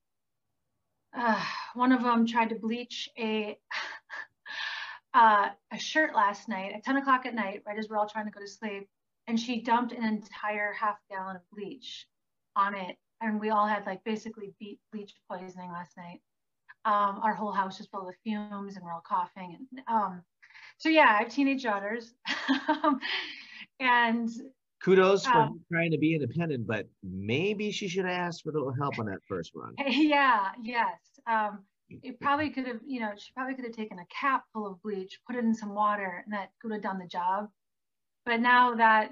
Uh, 1.17 1.45
one 1.75 1.93
of 1.93 2.03
them 2.03 2.27
tried 2.27 2.51
to 2.51 2.55
bleach 2.55 3.09
a 3.19 3.59
uh, 5.15 5.49
a 5.73 5.79
shirt 5.79 6.15
last 6.15 6.49
night 6.49 6.73
at 6.73 6.85
10 6.85 6.99
o'clock 6.99 7.27
at 7.27 7.35
night, 7.35 7.63
right 7.67 7.79
as 7.79 7.89
we're 7.89 7.99
all 7.99 8.09
trying 8.09 8.27
to 8.27 8.31
go 8.31 8.41
to 8.41 8.47
sleep, 8.47 8.89
and 9.27 9.39
she 9.39 9.61
dumped 9.61 9.93
an 9.93 10.05
entire 10.05 10.73
half 10.73 10.97
gallon 11.11 11.37
of 11.37 11.43
bleach 11.53 12.07
on 12.57 12.77
it 12.77 12.97
and 13.21 13.41
we 13.41 13.51
all 13.51 13.67
had 13.67 13.87
like 13.87 14.03
basically 14.05 14.55
bleach 14.93 15.15
poisoning 15.31 15.71
last 15.73 15.97
night. 15.97 16.21
Um, 16.85 17.21
our 17.23 17.35
whole 17.35 17.53
house 17.53 17.79
was 17.79 17.89
full 17.89 18.09
of 18.09 18.15
fumes 18.25 18.77
and 18.77 18.85
we're 18.85 18.93
all 18.93 19.05
coughing. 19.07 19.57
And 19.75 19.81
um, 19.87 20.23
so 20.79 20.89
yeah, 20.89 21.17
I 21.19 21.23
have 21.23 21.29
teenage 21.29 21.63
daughters. 21.63 22.15
and 23.81 24.29
kudos 24.83 25.27
for 25.27 25.37
um, 25.37 25.61
trying 25.71 25.91
to 25.91 25.99
be 25.99 26.15
independent, 26.15 26.67
but 26.67 26.87
maybe 27.03 27.71
she 27.71 27.89
should 27.89 28.05
have 28.05 28.15
asked 28.15 28.43
for 28.43 28.51
a 28.51 28.53
little 28.53 28.73
help 28.73 28.99
on 28.99 29.07
that 29.07 29.21
first 29.29 29.53
run. 29.55 29.75
Yeah, 29.89 30.49
yes. 30.63 30.99
Um, 31.27 31.65
it 31.91 32.21
probably 32.21 32.51
could 32.51 32.67
have, 32.67 32.81
you 32.87 33.01
know, 33.01 33.11
she 33.17 33.33
probably 33.35 33.55
could 33.55 33.65
have 33.65 33.75
taken 33.75 33.99
a 33.99 34.07
cap 34.07 34.45
full 34.53 34.67
of 34.67 34.81
bleach, 34.83 35.19
put 35.27 35.37
it 35.37 35.45
in 35.45 35.55
some 35.55 35.75
water, 35.75 36.23
and 36.25 36.33
that 36.33 36.51
could 36.61 36.73
have 36.73 36.83
done 36.83 36.99
the 36.99 37.07
job. 37.07 37.49
But 38.25 38.41
now 38.41 38.75
that 38.77 39.11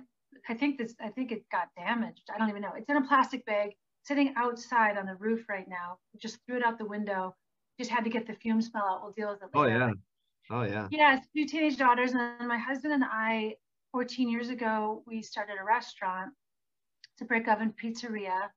I 0.49 0.55
think 0.55 0.79
this, 0.79 0.95
I 1.01 1.09
think 1.09 1.33
it 1.33 1.45
got 1.51 1.69
damaged. 1.77 2.23
I 2.33 2.39
don't 2.39 2.49
even 2.49 2.63
know. 2.63 2.73
It's 2.77 2.89
in 2.89 2.97
a 2.97 3.07
plastic 3.07 3.45
bag 3.47 3.71
sitting 4.05 4.33
outside 4.37 4.97
on 4.97 5.07
the 5.07 5.17
roof 5.17 5.45
right 5.49 5.69
now. 5.69 5.99
Just 6.21 6.39
threw 6.47 6.57
it 6.57 6.65
out 6.65 6.79
the 6.79 6.85
window. 6.85 7.35
Just 7.79 7.91
had 7.91 8.05
to 8.05 8.11
get 8.11 8.27
the 8.27 8.35
fume 8.35 8.63
smell 8.63 8.85
out. 8.85 9.03
We'll 9.03 9.13
deal 9.13 9.31
with 9.31 9.43
it 9.43 9.49
oh, 9.55 9.63
later. 9.63 9.83
Oh 9.83 9.87
yeah. 9.87 9.93
Oh 10.51 10.63
yeah. 10.63 10.89
Yes, 10.91 11.27
two 11.37 11.45
teenage 11.45 11.77
daughters, 11.77 12.13
and 12.13 12.49
my 12.49 12.57
husband 12.57 12.95
and 12.95 13.05
I, 13.05 13.55
14 13.93 14.29
years 14.29 14.51
ago, 14.51 15.03
we 15.07 15.23
started 15.23 15.57
a 15.61 15.65
restaurant. 15.65 16.33
It's 17.13 17.23
a 17.23 17.25
brick 17.25 17.49
oven 17.49 17.75
pizzeria, 17.83 18.49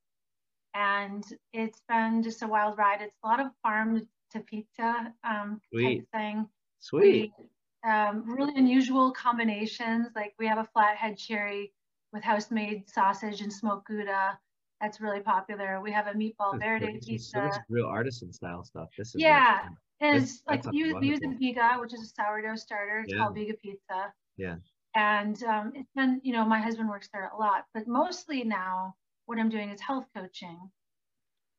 and 0.73 1.23
it's 1.53 1.82
been 1.88 2.21
just 2.23 2.43
a 2.43 2.47
wild 2.47 2.77
ride. 2.77 3.01
It's 3.01 3.17
a 3.23 3.27
lot 3.27 3.39
of 3.39 3.47
farm 3.63 4.07
to 4.32 4.39
pizza 4.41 5.13
um, 5.23 5.59
type 5.75 6.03
thing. 6.13 6.47
Sweet. 6.79 7.32
We, 7.38 7.89
um, 7.89 8.23
really 8.27 8.53
unusual 8.55 9.11
combinations. 9.11 10.09
Like 10.15 10.34
we 10.38 10.47
have 10.47 10.59
a 10.59 10.67
flathead 10.73 11.17
cherry 11.17 11.73
with 12.13 12.23
house-made 12.23 12.89
sausage 12.89 13.41
and 13.41 13.51
smoked 13.51 13.88
gouda 13.88 14.38
that's 14.82 14.99
really 14.99 15.19
popular. 15.19 15.79
We 15.79 15.91
have 15.91 16.07
a 16.07 16.13
meatball 16.13 16.59
verde 16.59 16.99
pizza. 17.05 17.29
So 17.29 17.41
this 17.41 17.59
real 17.69 17.86
artisan 17.86 18.34
style 18.34 18.63
stuff. 18.63 18.89
This 18.97 19.09
is 19.09 19.21
yeah, 19.21 19.59
and 20.01 20.23
it's 20.23 20.41
like 20.47 20.65
we 20.71 20.79
use, 20.79 20.95
use 21.01 21.19
a 21.19 21.27
biga, 21.27 21.79
which 21.79 21.93
is 21.93 22.01
a 22.01 22.05
sourdough 22.05 22.55
starter. 22.55 23.01
It's 23.01 23.13
yeah. 23.13 23.19
called 23.19 23.36
biga 23.36 23.57
Pizza. 23.61 24.11
Yeah. 24.38 24.55
And 24.95 25.41
um, 25.43 25.73
it's 25.75 25.91
been, 25.95 26.21
you 26.23 26.33
know, 26.33 26.45
my 26.45 26.61
husband 26.61 26.89
works 26.89 27.09
there 27.13 27.31
a 27.33 27.37
lot, 27.37 27.65
but 27.73 27.87
mostly 27.87 28.43
now 28.43 28.95
what 29.27 29.39
I'm 29.39 29.49
doing 29.49 29.69
is 29.69 29.81
health 29.81 30.07
coaching. 30.15 30.59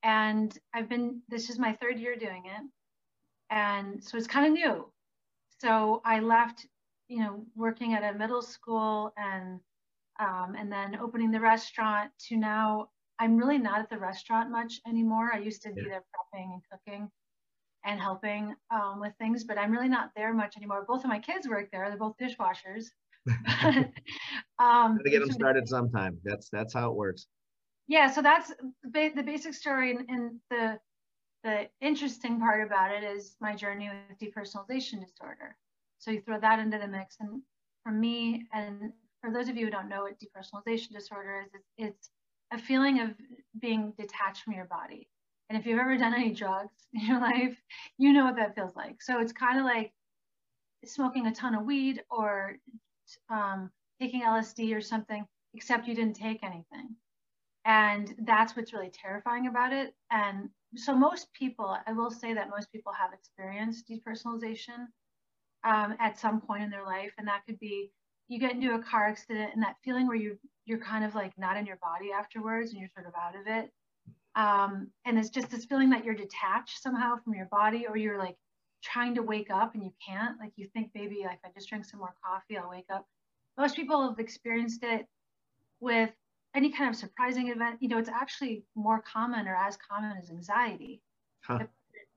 And 0.02 0.56
I've 0.74 0.88
been, 0.88 1.22
this 1.28 1.50
is 1.50 1.58
my 1.58 1.74
third 1.74 1.98
year 2.00 2.16
doing 2.16 2.44
it. 2.46 2.62
And 3.50 4.02
so 4.04 4.18
it's 4.18 4.26
kind 4.26 4.46
of 4.46 4.52
new. 4.54 4.92
So 5.60 6.02
I 6.04 6.20
left, 6.20 6.66
you 7.08 7.20
know, 7.20 7.46
working 7.56 7.94
at 7.94 8.04
a 8.04 8.18
middle 8.18 8.42
school 8.42 9.12
and 9.16 9.60
um, 10.20 10.54
and 10.58 10.70
then 10.72 10.96
opening 11.00 11.30
the 11.32 11.40
restaurant 11.40 12.12
to 12.28 12.36
now 12.36 12.90
I'm 13.18 13.36
really 13.36 13.58
not 13.58 13.80
at 13.80 13.90
the 13.90 13.98
restaurant 13.98 14.50
much 14.50 14.80
anymore. 14.86 15.30
I 15.34 15.38
used 15.38 15.62
to 15.62 15.72
be 15.72 15.86
there 15.88 16.02
prepping 16.12 16.52
and 16.54 16.62
cooking. 16.70 17.10
and 17.84 18.00
helping 18.00 18.54
um, 18.70 19.00
with 19.00 19.14
things, 19.18 19.44
but 19.44 19.58
I'm 19.58 19.72
really 19.72 19.88
not 19.88 20.10
there 20.16 20.34
much 20.34 20.56
anymore. 20.56 20.84
Both 20.88 21.04
of 21.04 21.10
my 21.10 21.18
kids 21.20 21.48
work 21.48 21.70
there; 21.72 21.88
they're 21.88 21.98
both 21.98 22.16
dishwashers. 22.18 22.86
um, 24.58 24.96
Gotta 24.96 25.10
get 25.10 25.20
them 25.20 25.30
started 25.30 25.68
sometime. 25.68 26.18
That's 26.24 26.48
that's 26.50 26.74
how 26.74 26.90
it 26.90 26.96
works. 26.96 27.26
Yeah, 27.88 28.10
so 28.10 28.22
that's 28.22 28.52
the 28.82 29.22
basic 29.24 29.54
story, 29.54 29.90
and, 29.90 30.08
and 30.08 30.40
the 30.50 30.78
the 31.44 31.68
interesting 31.80 32.38
part 32.38 32.66
about 32.66 32.92
it 32.92 33.02
is 33.02 33.36
my 33.40 33.54
journey 33.54 33.90
with 33.90 34.18
depersonalization 34.18 35.04
disorder. 35.04 35.56
So 35.98 36.10
you 36.10 36.20
throw 36.20 36.40
that 36.40 36.58
into 36.58 36.78
the 36.78 36.86
mix, 36.86 37.16
and 37.20 37.42
for 37.84 37.92
me, 37.92 38.46
and 38.52 38.92
for 39.20 39.32
those 39.32 39.48
of 39.48 39.56
you 39.56 39.66
who 39.66 39.70
don't 39.70 39.88
know 39.88 40.02
what 40.02 40.20
depersonalization 40.20 40.92
disorder 40.92 41.44
is, 41.44 41.50
it's, 41.54 41.68
it's 41.78 42.10
a 42.52 42.58
feeling 42.58 43.00
of 43.00 43.10
being 43.60 43.92
detached 43.98 44.42
from 44.42 44.54
your 44.54 44.66
body. 44.66 45.08
And 45.48 45.58
if 45.58 45.66
you've 45.66 45.78
ever 45.78 45.96
done 45.96 46.14
any 46.14 46.32
drugs 46.32 46.72
in 46.94 47.06
your 47.06 47.20
life, 47.20 47.56
you 47.98 48.12
know 48.12 48.24
what 48.24 48.36
that 48.36 48.54
feels 48.54 48.74
like. 48.76 49.02
So 49.02 49.20
it's 49.20 49.32
kind 49.32 49.58
of 49.58 49.64
like 49.64 49.92
smoking 50.84 51.26
a 51.26 51.34
ton 51.34 51.54
of 51.54 51.64
weed 51.64 52.02
or 52.10 52.56
um, 53.30 53.70
taking 54.00 54.22
LSD 54.22 54.74
or 54.76 54.80
something, 54.80 55.24
except 55.54 55.86
you 55.86 55.94
didn't 55.94 56.16
take 56.16 56.42
anything. 56.42 56.96
And 57.64 58.14
that's 58.18 58.56
what's 58.56 58.72
really 58.72 58.90
terrifying 58.90 59.46
about 59.46 59.72
it. 59.72 59.94
And 60.10 60.48
so 60.76 60.94
most 60.94 61.32
people, 61.32 61.76
I 61.86 61.92
will 61.92 62.10
say 62.10 62.34
that 62.34 62.50
most 62.50 62.72
people 62.72 62.92
have 62.92 63.12
experienced 63.12 63.88
depersonalization 63.88 64.88
um, 65.64 65.94
at 66.00 66.18
some 66.18 66.40
point 66.40 66.64
in 66.64 66.70
their 66.70 66.84
life, 66.84 67.12
and 67.18 67.28
that 67.28 67.42
could 67.46 67.58
be 67.60 67.92
you 68.28 68.38
get 68.38 68.52
into 68.52 68.74
a 68.74 68.82
car 68.82 69.08
accident 69.08 69.50
and 69.54 69.62
that 69.62 69.76
feeling 69.84 70.06
where 70.06 70.16
you 70.16 70.38
you're 70.64 70.78
kind 70.78 71.04
of 71.04 71.14
like 71.14 71.32
not 71.36 71.56
in 71.56 71.66
your 71.66 71.78
body 71.82 72.12
afterwards 72.12 72.70
and 72.70 72.80
you're 72.80 72.88
sort 72.94 73.06
of 73.06 73.12
out 73.20 73.34
of 73.34 73.46
it. 73.46 73.70
Um, 74.34 74.88
and 75.04 75.18
it's 75.18 75.28
just 75.28 75.50
this 75.50 75.66
feeling 75.66 75.90
that 75.90 76.04
you're 76.04 76.14
detached 76.14 76.80
somehow 76.82 77.16
from 77.22 77.34
your 77.34 77.46
body, 77.46 77.86
or 77.86 77.96
you're 77.96 78.18
like 78.18 78.36
trying 78.82 79.14
to 79.14 79.22
wake 79.22 79.50
up 79.50 79.74
and 79.74 79.82
you 79.82 79.92
can't. 80.06 80.38
Like 80.38 80.52
you 80.56 80.68
think 80.72 80.90
maybe 80.94 81.22
like 81.24 81.38
if 81.44 81.50
I 81.50 81.50
just 81.54 81.68
drink 81.68 81.84
some 81.84 82.00
more 82.00 82.14
coffee, 82.24 82.56
I'll 82.56 82.70
wake 82.70 82.86
up. 82.92 83.06
Most 83.58 83.76
people 83.76 84.08
have 84.08 84.18
experienced 84.18 84.82
it 84.82 85.06
with 85.80 86.10
any 86.54 86.70
kind 86.70 86.90
of 86.90 86.96
surprising 86.96 87.48
event. 87.48 87.78
You 87.80 87.88
know, 87.88 87.98
it's 87.98 88.08
actually 88.08 88.64
more 88.74 89.02
common 89.02 89.46
or 89.46 89.54
as 89.54 89.76
common 89.76 90.16
as 90.20 90.30
anxiety. 90.30 91.00
Huh. 91.42 91.58
The, 91.58 91.68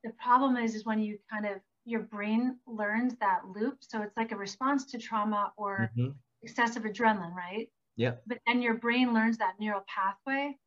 the 0.03 0.13
problem 0.22 0.57
is, 0.57 0.76
is 0.76 0.86
when 0.86 0.99
you 0.99 1.18
kind 1.32 1.45
of 1.45 1.59
your 1.86 2.01
brain 2.01 2.57
learns 2.66 3.16
that 3.20 3.41
loop. 3.55 3.78
So 3.82 4.01
it's 4.01 4.18
like 4.18 4.32
a 4.32 4.36
response 4.36 4.86
to 4.86 4.97
trauma 4.97 5.53
or 5.55 5.91
mm-hmm. 5.95 6.11
excessive 6.41 6.84
adrenaline, 6.84 7.34
right? 7.36 7.70
Yeah. 7.95 8.16
But 8.28 8.39
then 8.45 8.61
your 8.61 8.74
brain 8.74 9.13
learns 9.13 9.38
that 9.38 9.53
neural 9.59 9.86
pathway, 9.88 10.57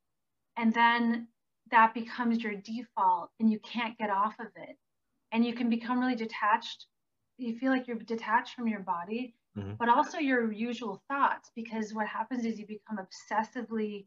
and 0.56 0.72
then 0.72 1.28
that 1.70 1.92
becomes 1.92 2.42
your 2.42 2.54
default, 2.54 3.30
and 3.40 3.50
you 3.50 3.58
can't 3.58 3.98
get 3.98 4.10
off 4.10 4.34
of 4.38 4.46
it. 4.56 4.76
And 5.32 5.44
you 5.44 5.54
can 5.54 5.68
become 5.68 6.00
really 6.00 6.14
detached. 6.14 6.86
You 7.36 7.58
feel 7.58 7.70
like 7.70 7.86
you're 7.86 7.98
detached 7.98 8.54
from 8.54 8.66
your 8.66 8.80
body, 8.80 9.34
mm-hmm. 9.56 9.72
but 9.78 9.88
also 9.88 10.18
your 10.18 10.50
usual 10.52 11.02
thoughts, 11.08 11.50
because 11.54 11.92
what 11.94 12.06
happens 12.06 12.44
is 12.44 12.58
you 12.58 12.66
become 12.66 12.98
obsessively, 12.98 14.06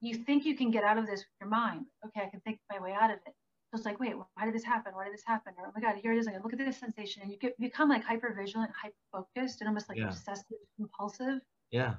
you 0.00 0.14
think 0.14 0.44
you 0.44 0.56
can 0.56 0.70
get 0.70 0.84
out 0.84 0.98
of 0.98 1.06
this 1.06 1.20
with 1.20 1.40
your 1.40 1.50
mind. 1.50 1.86
Okay, 2.06 2.26
I 2.26 2.30
can 2.30 2.40
think 2.40 2.58
my 2.70 2.80
way 2.80 2.92
out 2.92 3.10
of 3.10 3.18
it. 3.26 3.34
So 3.70 3.76
it's 3.76 3.84
like, 3.84 4.00
wait, 4.00 4.14
why 4.16 4.44
did 4.46 4.54
this 4.54 4.64
happen? 4.64 4.92
Why 4.94 5.04
did 5.04 5.12
this 5.12 5.24
happen? 5.26 5.52
Or 5.58 5.66
oh 5.66 5.72
my 5.74 5.82
God, 5.82 6.00
here 6.00 6.12
it 6.12 6.18
is. 6.18 6.26
Like, 6.26 6.42
look 6.42 6.54
at 6.54 6.58
this 6.58 6.78
sensation, 6.78 7.22
and 7.22 7.30
you 7.30 7.38
get 7.38 7.58
become 7.60 7.90
like 7.90 8.02
hyper 8.02 8.34
vigilant, 8.34 8.70
hyper 8.80 8.94
focused, 9.12 9.60
and 9.60 9.68
almost 9.68 9.90
like 9.90 9.98
yeah. 9.98 10.08
obsessive 10.08 10.56
compulsive. 10.76 11.40
Yeah. 11.70 11.94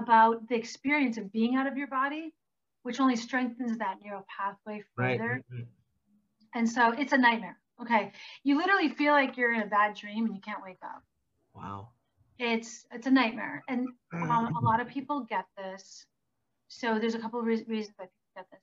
About 0.00 0.48
the 0.48 0.56
experience 0.56 1.18
of 1.18 1.30
being 1.32 1.54
out 1.54 1.68
of 1.68 1.76
your 1.76 1.86
body, 1.86 2.34
which 2.82 2.98
only 2.98 3.14
strengthens 3.14 3.78
that 3.78 3.98
neural 4.02 4.26
pathway 4.36 4.82
further. 4.96 5.44
Right. 5.48 5.66
And 6.54 6.68
so 6.68 6.90
it's 6.90 7.12
a 7.12 7.18
nightmare. 7.18 7.58
Okay, 7.80 8.12
you 8.44 8.56
literally 8.56 8.88
feel 8.88 9.12
like 9.12 9.36
you're 9.36 9.52
in 9.52 9.62
a 9.62 9.66
bad 9.66 9.96
dream 9.96 10.26
and 10.26 10.34
you 10.34 10.40
can't 10.40 10.62
wake 10.62 10.78
up. 10.84 11.02
Wow. 11.54 11.88
It's 12.38 12.86
it's 12.92 13.06
a 13.06 13.10
nightmare, 13.10 13.62
and 13.68 13.88
um, 14.12 14.54
a 14.56 14.60
lot 14.64 14.80
of 14.80 14.88
people 14.88 15.20
get 15.20 15.46
this. 15.56 16.06
So 16.68 16.98
there's 16.98 17.14
a 17.14 17.18
couple 17.18 17.38
of 17.38 17.46
re- 17.46 17.64
reasons 17.68 17.94
why 17.96 18.06
people 18.06 18.32
get 18.36 18.46
this. 18.50 18.60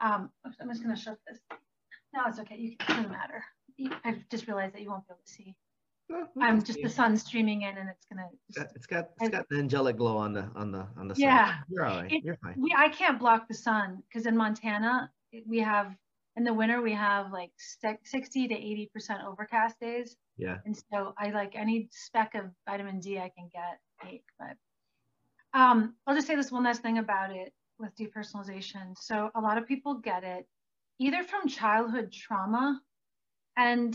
Um, 0.00 0.30
I'm 0.60 0.68
just 0.68 0.82
gonna 0.82 0.96
shut 0.96 1.18
this. 1.26 1.38
No, 2.14 2.22
it's 2.26 2.38
okay. 2.40 2.56
You, 2.56 2.72
it 2.72 2.86
doesn't 2.86 3.10
matter. 3.10 3.44
I've 4.04 4.28
just 4.28 4.46
realized 4.46 4.74
that 4.74 4.82
you 4.82 4.90
won't 4.90 5.06
be 5.06 5.12
able 5.12 5.22
to 5.24 5.32
see. 5.32 5.54
I'm 6.40 6.62
just 6.62 6.82
the 6.82 6.90
sun 6.90 7.16
streaming 7.16 7.62
in, 7.62 7.78
and 7.78 7.88
it's 7.88 8.04
gonna. 8.06 8.28
Just, 8.52 8.74
it's 8.74 8.86
got 8.86 9.10
it's 9.20 9.30
got 9.30 9.46
an 9.50 9.60
angelic 9.60 9.96
glow 9.96 10.16
on 10.18 10.32
the 10.32 10.50
on 10.54 10.72
the 10.72 10.86
on 10.98 11.08
the 11.08 11.14
sun. 11.14 11.22
Yeah, 11.22 11.54
you're 11.70 11.86
all 11.86 12.02
right. 12.02 12.12
It, 12.12 12.24
you're 12.24 12.36
fine. 12.36 12.54
We, 12.58 12.74
I 12.76 12.88
can't 12.88 13.18
block 13.18 13.48
the 13.48 13.54
sun 13.54 14.02
because 14.08 14.26
in 14.26 14.36
Montana 14.36 15.10
we 15.46 15.60
have 15.60 15.94
in 16.36 16.44
the 16.44 16.54
winter 16.54 16.80
we 16.80 16.92
have 16.94 17.32
like 17.32 17.50
60 18.04 18.48
to 18.48 18.54
80 18.54 18.90
percent 18.92 19.20
overcast 19.26 19.78
days. 19.80 20.16
Yeah. 20.36 20.58
And 20.64 20.76
so 20.76 21.14
I 21.18 21.30
like 21.30 21.54
any 21.54 21.88
speck 21.92 22.34
of 22.34 22.46
vitamin 22.68 23.00
D 23.00 23.18
I 23.18 23.30
can 23.36 23.50
get 23.52 23.80
take. 24.02 24.24
But 24.38 24.56
um, 25.58 25.94
I'll 26.06 26.14
just 26.14 26.26
say 26.26 26.36
this 26.36 26.50
one 26.50 26.64
last 26.64 26.82
thing 26.82 26.98
about 26.98 27.30
it 27.34 27.52
with 27.78 27.94
depersonalization. 27.96 28.96
So 28.98 29.30
a 29.34 29.40
lot 29.40 29.58
of 29.58 29.66
people 29.66 29.94
get 29.94 30.24
it 30.24 30.46
either 30.98 31.24
from 31.24 31.48
childhood 31.48 32.12
trauma 32.12 32.80
and 33.56 33.94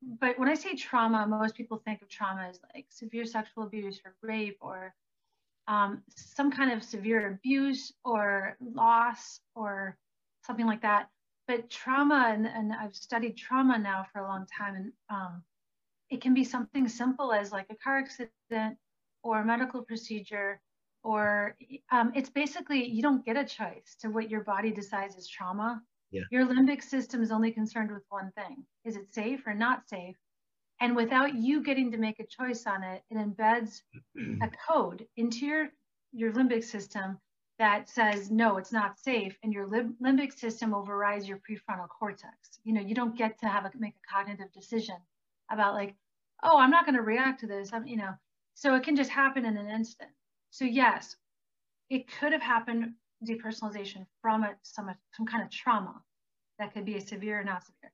but 0.00 0.38
when 0.38 0.48
I 0.48 0.54
say 0.54 0.74
trauma, 0.74 1.26
most 1.26 1.56
people 1.56 1.82
think 1.84 2.02
of 2.02 2.08
trauma 2.08 2.46
as 2.48 2.60
like 2.74 2.86
severe 2.88 3.24
sexual 3.24 3.64
abuse 3.64 4.00
or 4.04 4.14
rape 4.22 4.58
or 4.60 4.94
um, 5.66 6.02
some 6.08 6.50
kind 6.50 6.72
of 6.72 6.82
severe 6.82 7.32
abuse 7.32 7.92
or 8.04 8.56
loss 8.60 9.40
or 9.54 9.98
something 10.46 10.66
like 10.66 10.82
that. 10.82 11.08
But 11.48 11.70
trauma, 11.70 12.30
and, 12.32 12.46
and 12.46 12.72
I've 12.74 12.94
studied 12.94 13.36
trauma 13.36 13.78
now 13.78 14.04
for 14.12 14.20
a 14.20 14.28
long 14.28 14.46
time, 14.46 14.76
and 14.76 14.92
um, 15.08 15.42
it 16.10 16.20
can 16.20 16.34
be 16.34 16.44
something 16.44 16.86
simple 16.86 17.32
as 17.32 17.50
like 17.52 17.66
a 17.70 17.74
car 17.76 17.98
accident 17.98 18.76
or 19.22 19.40
a 19.40 19.44
medical 19.44 19.82
procedure, 19.82 20.60
or 21.02 21.56
um, 21.90 22.12
it's 22.14 22.28
basically 22.28 22.84
you 22.84 23.00
don't 23.00 23.24
get 23.24 23.36
a 23.36 23.44
choice 23.44 23.96
to 24.02 24.08
what 24.08 24.30
your 24.30 24.42
body 24.44 24.70
decides 24.70 25.16
is 25.16 25.26
trauma. 25.26 25.82
Yeah. 26.10 26.22
Your 26.30 26.46
limbic 26.46 26.82
system 26.82 27.22
is 27.22 27.30
only 27.30 27.50
concerned 27.50 27.90
with 27.90 28.02
one 28.08 28.30
thing 28.32 28.64
is 28.84 28.96
it 28.96 29.12
safe 29.12 29.46
or 29.46 29.54
not 29.54 29.88
safe? 29.88 30.16
And 30.80 30.94
without 30.94 31.34
you 31.34 31.62
getting 31.62 31.90
to 31.92 31.98
make 31.98 32.20
a 32.20 32.26
choice 32.26 32.66
on 32.66 32.82
it, 32.82 33.02
it 33.10 33.16
embeds 33.16 33.82
a 34.42 34.50
code 34.68 35.06
into 35.16 35.46
your, 35.46 35.68
your 36.12 36.32
limbic 36.32 36.64
system 36.64 37.18
that 37.58 37.88
says, 37.88 38.30
no, 38.30 38.56
it's 38.56 38.72
not 38.72 38.98
safe. 38.98 39.36
And 39.42 39.52
your 39.52 39.66
limbic 39.66 40.38
system 40.38 40.74
overrides 40.74 41.28
your 41.28 41.38
prefrontal 41.38 41.88
cortex. 41.88 42.60
You 42.64 42.72
know, 42.72 42.80
you 42.80 42.94
don't 42.94 43.16
get 43.16 43.38
to 43.40 43.48
have 43.48 43.64
a, 43.64 43.70
make 43.76 43.94
a 43.94 44.14
cognitive 44.14 44.52
decision 44.52 44.96
about 45.50 45.74
like, 45.74 45.94
oh, 46.42 46.58
I'm 46.58 46.70
not 46.70 46.84
going 46.84 46.94
to 46.94 47.02
react 47.02 47.40
to 47.40 47.46
this. 47.46 47.72
I'm, 47.72 47.86
you 47.86 47.96
know, 47.96 48.12
so 48.54 48.74
it 48.74 48.84
can 48.84 48.94
just 48.94 49.10
happen 49.10 49.44
in 49.44 49.56
an 49.56 49.68
instant. 49.68 50.10
So 50.50 50.64
yes, 50.64 51.16
it 51.90 52.06
could 52.20 52.32
have 52.32 52.42
happened 52.42 52.92
depersonalization 53.26 54.06
from 54.22 54.44
a, 54.44 54.54
some, 54.62 54.90
some 55.12 55.26
kind 55.26 55.42
of 55.42 55.50
trauma 55.50 56.00
that 56.58 56.72
could 56.72 56.84
be 56.84 56.96
a 56.96 57.00
severe 57.00 57.40
or 57.40 57.44
not 57.44 57.64
severe. 57.64 57.92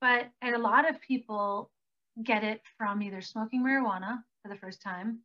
But 0.00 0.30
a 0.42 0.58
lot 0.58 0.88
of 0.88 1.00
people 1.00 1.70
get 2.22 2.42
it 2.42 2.62
from 2.76 3.02
either 3.02 3.20
smoking 3.20 3.62
marijuana 3.62 4.22
for 4.42 4.48
the 4.48 4.56
first 4.56 4.82
time 4.82 5.20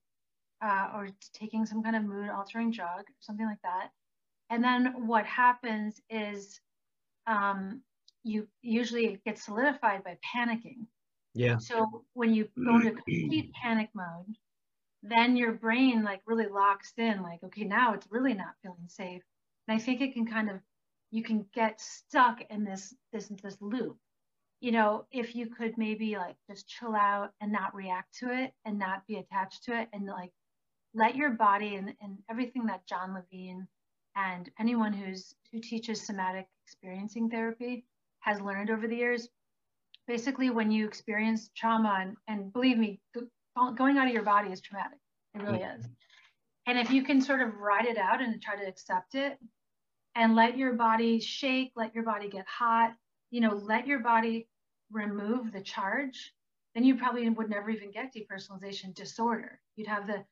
uh, 0.64 0.88
or 0.95 1.09
taking 1.34 1.66
some 1.66 1.84
kind 1.84 1.95
of 1.95 2.03
mood 2.03 2.30
altering 2.30 2.72
drug, 2.72 3.03
something 3.20 3.45
like 3.45 3.61
that. 3.64 3.89
And 4.49 4.64
then 4.64 5.07
what 5.07 5.26
happens 5.26 5.99
is 6.09 6.59
um, 7.28 7.82
you 8.24 8.47
usually 8.61 9.07
it 9.07 9.24
gets 9.26 9.43
solidified 9.43 10.03
by 10.03 10.18
panicking. 10.36 10.86
Yeah. 11.34 11.57
So 11.57 12.05
when 12.14 12.34
you 12.34 12.47
go 12.64 12.76
into 12.76 12.91
complete 13.07 13.51
panic 13.61 13.89
mode, 13.93 14.36
then 15.01 15.36
your 15.36 15.51
brain 15.51 16.03
like 16.03 16.22
really 16.26 16.47
locks 16.47 16.93
in, 16.97 17.22
like, 17.22 17.43
okay, 17.43 17.66
now 17.66 17.93
it's 17.93 18.07
really 18.09 18.34
not 18.34 18.53
feeling 18.61 18.88
safe. 18.88 19.22
And 19.68 19.76
I 19.76 19.84
think 19.84 19.99
it 20.01 20.14
can 20.14 20.26
kind 20.26 20.49
of 20.49 20.59
you 21.11 21.24
can 21.24 21.45
get 21.53 21.80
stuck 21.80 22.41
in 22.49 22.64
this 22.64 22.93
this 23.11 23.28
this 23.43 23.57
loop 23.61 23.97
you 24.61 24.72
know 24.72 25.05
if 25.11 25.36
you 25.36 25.45
could 25.47 25.78
maybe 25.78 26.16
like 26.16 26.36
just 26.49 26.68
chill 26.68 26.95
out 26.95 27.32
and 27.39 27.51
not 27.51 27.76
react 27.76 28.18
to 28.18 28.34
it 28.34 28.51
and 28.66 28.80
not 28.80 29.05
be 29.07 29.18
attached 29.18 29.64
to 29.66 29.80
it 29.80 29.89
and 29.93 30.07
like 30.07 30.32
let 30.94 31.16
your 31.16 31.32
body 31.32 31.76
and, 31.76 31.94
and 32.02 32.18
everything 32.30 32.66
that 32.66 32.86
john 32.88 33.14
levine 33.14 33.68
and 34.16 34.50
anyone 34.60 34.94
who's 34.94 35.34
who 35.52 35.60
teaches 35.60 36.06
somatic 36.06 36.48
experiencing 36.66 37.30
therapy 37.30 37.86
has 38.20 38.39
learned 38.41 38.70
over 38.70 38.88
the 38.88 38.96
years 38.96 39.30
basically 40.08 40.50
when 40.50 40.72
you 40.72 40.86
experience 40.86 41.50
trauma 41.56 41.98
and, 42.02 42.16
and 42.28 42.54
believe 42.54 42.78
me 42.78 43.00
going 43.76 43.98
out 43.98 44.08
of 44.08 44.14
your 44.14 44.24
body 44.24 44.52
is 44.52 44.62
traumatic. 44.62 44.98
It 45.36 45.41
really 45.41 45.60
mm-hmm. 45.60 45.80
is. 45.80 45.88
And 46.66 46.78
if 46.78 46.91
you 46.91 47.04
can 47.04 47.22
sort 47.22 47.41
of 47.41 47.56
ride 47.56 47.86
it 47.86 47.98
out 47.98 48.22
and 48.22 48.41
try 48.41 48.56
to 48.56 48.68
accept 48.68 49.16
it 49.16 49.38
and 50.16 50.36
let 50.36 50.58
your 50.58 50.74
body 50.74 51.20
shake, 51.20 51.72
let 51.76 51.94
your 51.94 52.04
body 52.04 52.30
get 52.30 52.46
hot, 52.48 52.94
you 53.32 53.41
know, 53.41 53.54
let 53.54 53.88
your 53.88 54.00
body 54.00 54.48
remove 54.91 55.52
the 55.52 55.62
charge, 55.62 56.34
then 56.76 56.84
you 56.84 56.96
probably 56.96 57.30
would 57.30 57.50
never 57.50 57.70
even 57.70 57.91
get 57.91 58.14
depersonalization 58.14 58.94
disorder. 58.94 59.60
You'd 59.76 59.88
have 59.88 60.08
the 60.08 60.24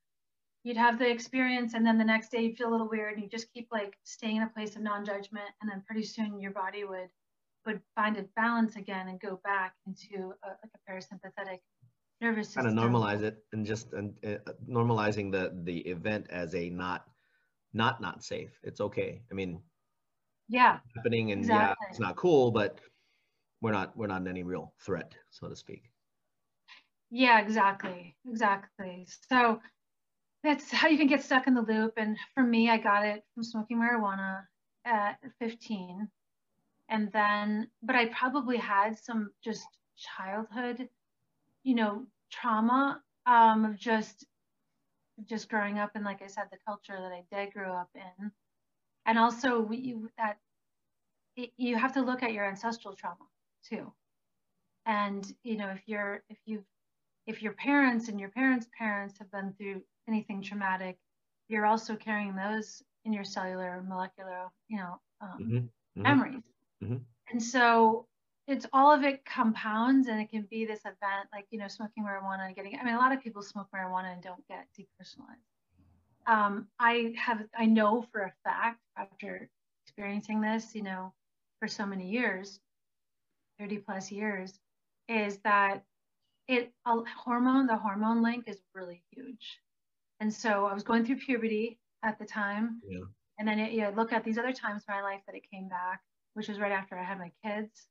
you'd 0.63 0.77
have 0.77 0.99
the 0.99 1.09
experience 1.09 1.73
and 1.73 1.85
then 1.85 1.97
the 1.97 2.03
next 2.03 2.29
day 2.29 2.41
you'd 2.41 2.57
feel 2.57 2.69
a 2.69 2.71
little 2.71 2.89
weird 2.89 3.13
and 3.13 3.23
you 3.23 3.29
just 3.29 3.51
keep 3.53 3.67
like 3.71 3.97
staying 4.03 4.37
in 4.37 4.43
a 4.43 4.49
place 4.49 4.75
of 4.75 4.81
non-judgment 4.81 5.49
and 5.61 5.71
then 5.71 5.83
pretty 5.85 6.03
soon 6.03 6.39
your 6.39 6.51
body 6.51 6.83
would 6.83 7.09
would 7.65 7.81
find 7.95 8.17
a 8.17 8.23
balance 8.35 8.75
again 8.75 9.07
and 9.07 9.19
go 9.19 9.39
back 9.43 9.75
into 9.85 10.33
a, 10.43 10.47
like 10.47 10.71
a 10.75 10.91
parasympathetic 10.91 11.59
nervous 12.19 12.47
system. 12.47 12.63
Kind 12.63 12.79
of 12.79 12.83
normalize 12.83 13.21
it 13.21 13.43
and 13.53 13.65
just 13.65 13.93
and 13.93 14.13
uh, 14.25 14.51
normalizing 14.69 15.31
the 15.31 15.51
the 15.63 15.79
event 15.79 16.27
as 16.29 16.55
a 16.55 16.69
not 16.69 17.05
not 17.73 18.01
not 18.01 18.23
safe. 18.23 18.51
It's 18.63 18.81
okay. 18.81 19.21
I 19.31 19.33
mean, 19.33 19.61
yeah, 20.49 20.79
happening 20.95 21.31
and 21.31 21.41
exactly. 21.41 21.77
yeah, 21.81 21.89
it's 21.89 21.99
not 21.99 22.15
cool, 22.15 22.51
but 22.51 22.79
we're 23.61 23.71
not 23.71 23.95
we're 23.95 24.07
not 24.07 24.21
in 24.21 24.27
any 24.27 24.43
real 24.43 24.73
threat, 24.79 25.13
so 25.29 25.47
to 25.47 25.55
speak. 25.55 25.83
Yeah, 27.09 27.41
exactly, 27.41 28.15
exactly. 28.27 29.07
So 29.29 29.59
that's 30.43 30.71
how 30.71 30.87
you 30.87 30.97
can 30.97 31.07
get 31.07 31.23
stuck 31.23 31.47
in 31.47 31.53
the 31.53 31.61
loop. 31.61 31.93
And 31.97 32.17
for 32.33 32.43
me, 32.43 32.69
I 32.69 32.77
got 32.77 33.05
it 33.05 33.23
from 33.33 33.43
smoking 33.43 33.77
marijuana 33.77 34.43
at 34.85 35.19
15 35.39 36.09
and 36.89 37.11
then 37.11 37.67
but 37.83 37.95
i 37.95 38.05
probably 38.07 38.57
had 38.57 38.97
some 38.97 39.29
just 39.43 39.67
childhood 39.95 40.89
you 41.63 41.75
know 41.75 42.03
trauma 42.31 42.99
um 43.27 43.65
of 43.65 43.77
just 43.77 44.25
just 45.25 45.49
growing 45.49 45.77
up 45.77 45.91
in 45.95 46.03
like 46.03 46.21
i 46.21 46.27
said 46.27 46.45
the 46.51 46.57
culture 46.65 46.97
that 46.97 47.11
i 47.11 47.23
did 47.31 47.53
grow 47.53 47.73
up 47.73 47.89
in. 47.95 48.31
And 49.05 49.17
also 49.17 49.59
we, 49.59 49.95
that 50.17 50.37
it, 51.35 51.51
you 51.57 51.75
have 51.75 51.93
to 51.93 52.01
look 52.01 52.23
at 52.23 52.33
your 52.33 52.45
ancestral 52.45 52.95
trauma 52.95 53.25
too. 53.67 53.91
And 54.85 55.25
you 55.43 55.57
know 55.57 55.69
if 55.69 55.81
you're 55.85 56.23
if 56.29 56.37
you 56.45 56.63
if 57.27 57.41
your 57.41 57.53
parents 57.53 58.07
and 58.07 58.19
your 58.19 58.29
parents 58.29 58.67
parents 58.77 59.17
have 59.17 59.31
been 59.31 59.53
through 59.57 59.81
anything 60.07 60.41
traumatic 60.41 60.97
you're 61.47 61.65
also 61.65 61.95
carrying 61.95 62.35
those 62.35 62.81
in 63.05 63.13
your 63.13 63.23
cellular 63.23 63.83
molecular 63.87 64.47
you 64.67 64.77
know 64.77 64.99
um, 65.21 65.37
mm-hmm. 65.39 65.57
Mm-hmm. 65.57 66.01
memories 66.01 66.43
Mm-hmm. 66.83 66.97
And 67.29 67.41
so 67.41 68.07
it's 68.47 68.65
all 68.73 68.91
of 68.93 69.03
it 69.03 69.23
compounds 69.25 70.07
and 70.07 70.19
it 70.19 70.29
can 70.29 70.47
be 70.49 70.65
this 70.65 70.81
event 70.81 71.29
like, 71.31 71.45
you 71.51 71.59
know, 71.59 71.67
smoking 71.67 72.03
marijuana 72.03 72.47
and 72.47 72.55
getting, 72.55 72.77
I 72.79 72.83
mean, 72.83 72.95
a 72.95 72.97
lot 72.97 73.11
of 73.11 73.21
people 73.21 73.41
smoke 73.41 73.67
marijuana 73.73 74.13
and 74.13 74.21
don't 74.21 74.45
get 74.47 74.67
depersonalized. 74.77 76.31
Um, 76.31 76.67
I 76.79 77.13
have, 77.17 77.43
I 77.57 77.65
know 77.65 78.05
for 78.11 78.21
a 78.21 78.33
fact 78.43 78.79
after 78.97 79.49
experiencing 79.85 80.41
this, 80.41 80.75
you 80.75 80.83
know, 80.83 81.13
for 81.59 81.67
so 81.67 81.85
many 81.85 82.09
years, 82.09 82.59
30 83.59 83.77
plus 83.79 84.11
years, 84.11 84.59
is 85.07 85.37
that 85.43 85.83
it, 86.51 86.71
a 86.85 86.97
hormone, 87.23 87.67
the 87.67 87.77
hormone 87.77 88.21
link 88.21 88.45
is 88.47 88.57
really 88.75 89.01
huge. 89.11 89.59
And 90.19 90.31
so 90.31 90.65
I 90.65 90.73
was 90.73 90.83
going 90.83 91.05
through 91.05 91.17
puberty 91.17 91.79
at 92.03 92.19
the 92.19 92.25
time. 92.25 92.81
Yeah. 92.87 93.05
And 93.39 93.47
then 93.47 93.59
it, 93.59 93.71
you 93.71 93.81
know, 93.81 93.91
look 93.95 94.13
at 94.13 94.23
these 94.23 94.37
other 94.37 94.53
times 94.53 94.83
in 94.87 94.93
my 94.93 95.01
life 95.01 95.21
that 95.25 95.35
it 95.35 95.43
came 95.51 95.67
back 95.67 96.01
which 96.33 96.47
was 96.47 96.59
right 96.59 96.71
after 96.71 96.97
I 96.97 97.03
had 97.03 97.17
my 97.17 97.31
kids. 97.43 97.87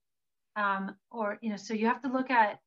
Um, 0.57 0.97
or, 1.11 1.39
you 1.43 1.51
know, 1.51 1.57
so 1.57 1.75
you 1.75 1.87
have 1.87 2.03
to 2.03 2.09
look 2.09 2.31
at 2.31 2.59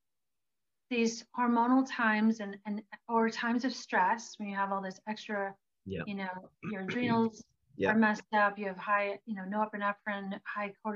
these 0.89 1.25
hormonal 1.37 1.85
times 1.89 2.39
and, 2.39 2.57
and 2.65 2.81
or 3.07 3.29
times 3.29 3.65
of 3.65 3.73
stress 3.73 4.35
when 4.37 4.47
you 4.47 4.55
have 4.55 4.71
all 4.71 4.81
this 4.81 4.99
extra, 5.07 5.53
yeah. 5.85 6.03
you 6.05 6.15
know, 6.15 6.29
your 6.71 6.81
adrenals 6.83 7.43
yeah. 7.75 7.89
are 7.89 7.95
messed 7.95 8.21
up, 8.33 8.57
you 8.57 8.67
have 8.67 8.77
high, 8.77 9.19
you 9.25 9.35
know, 9.35 9.43
no 9.45 9.65
norepinephrine, 9.65 10.39
high 10.45 10.71
cortisol 10.85 10.91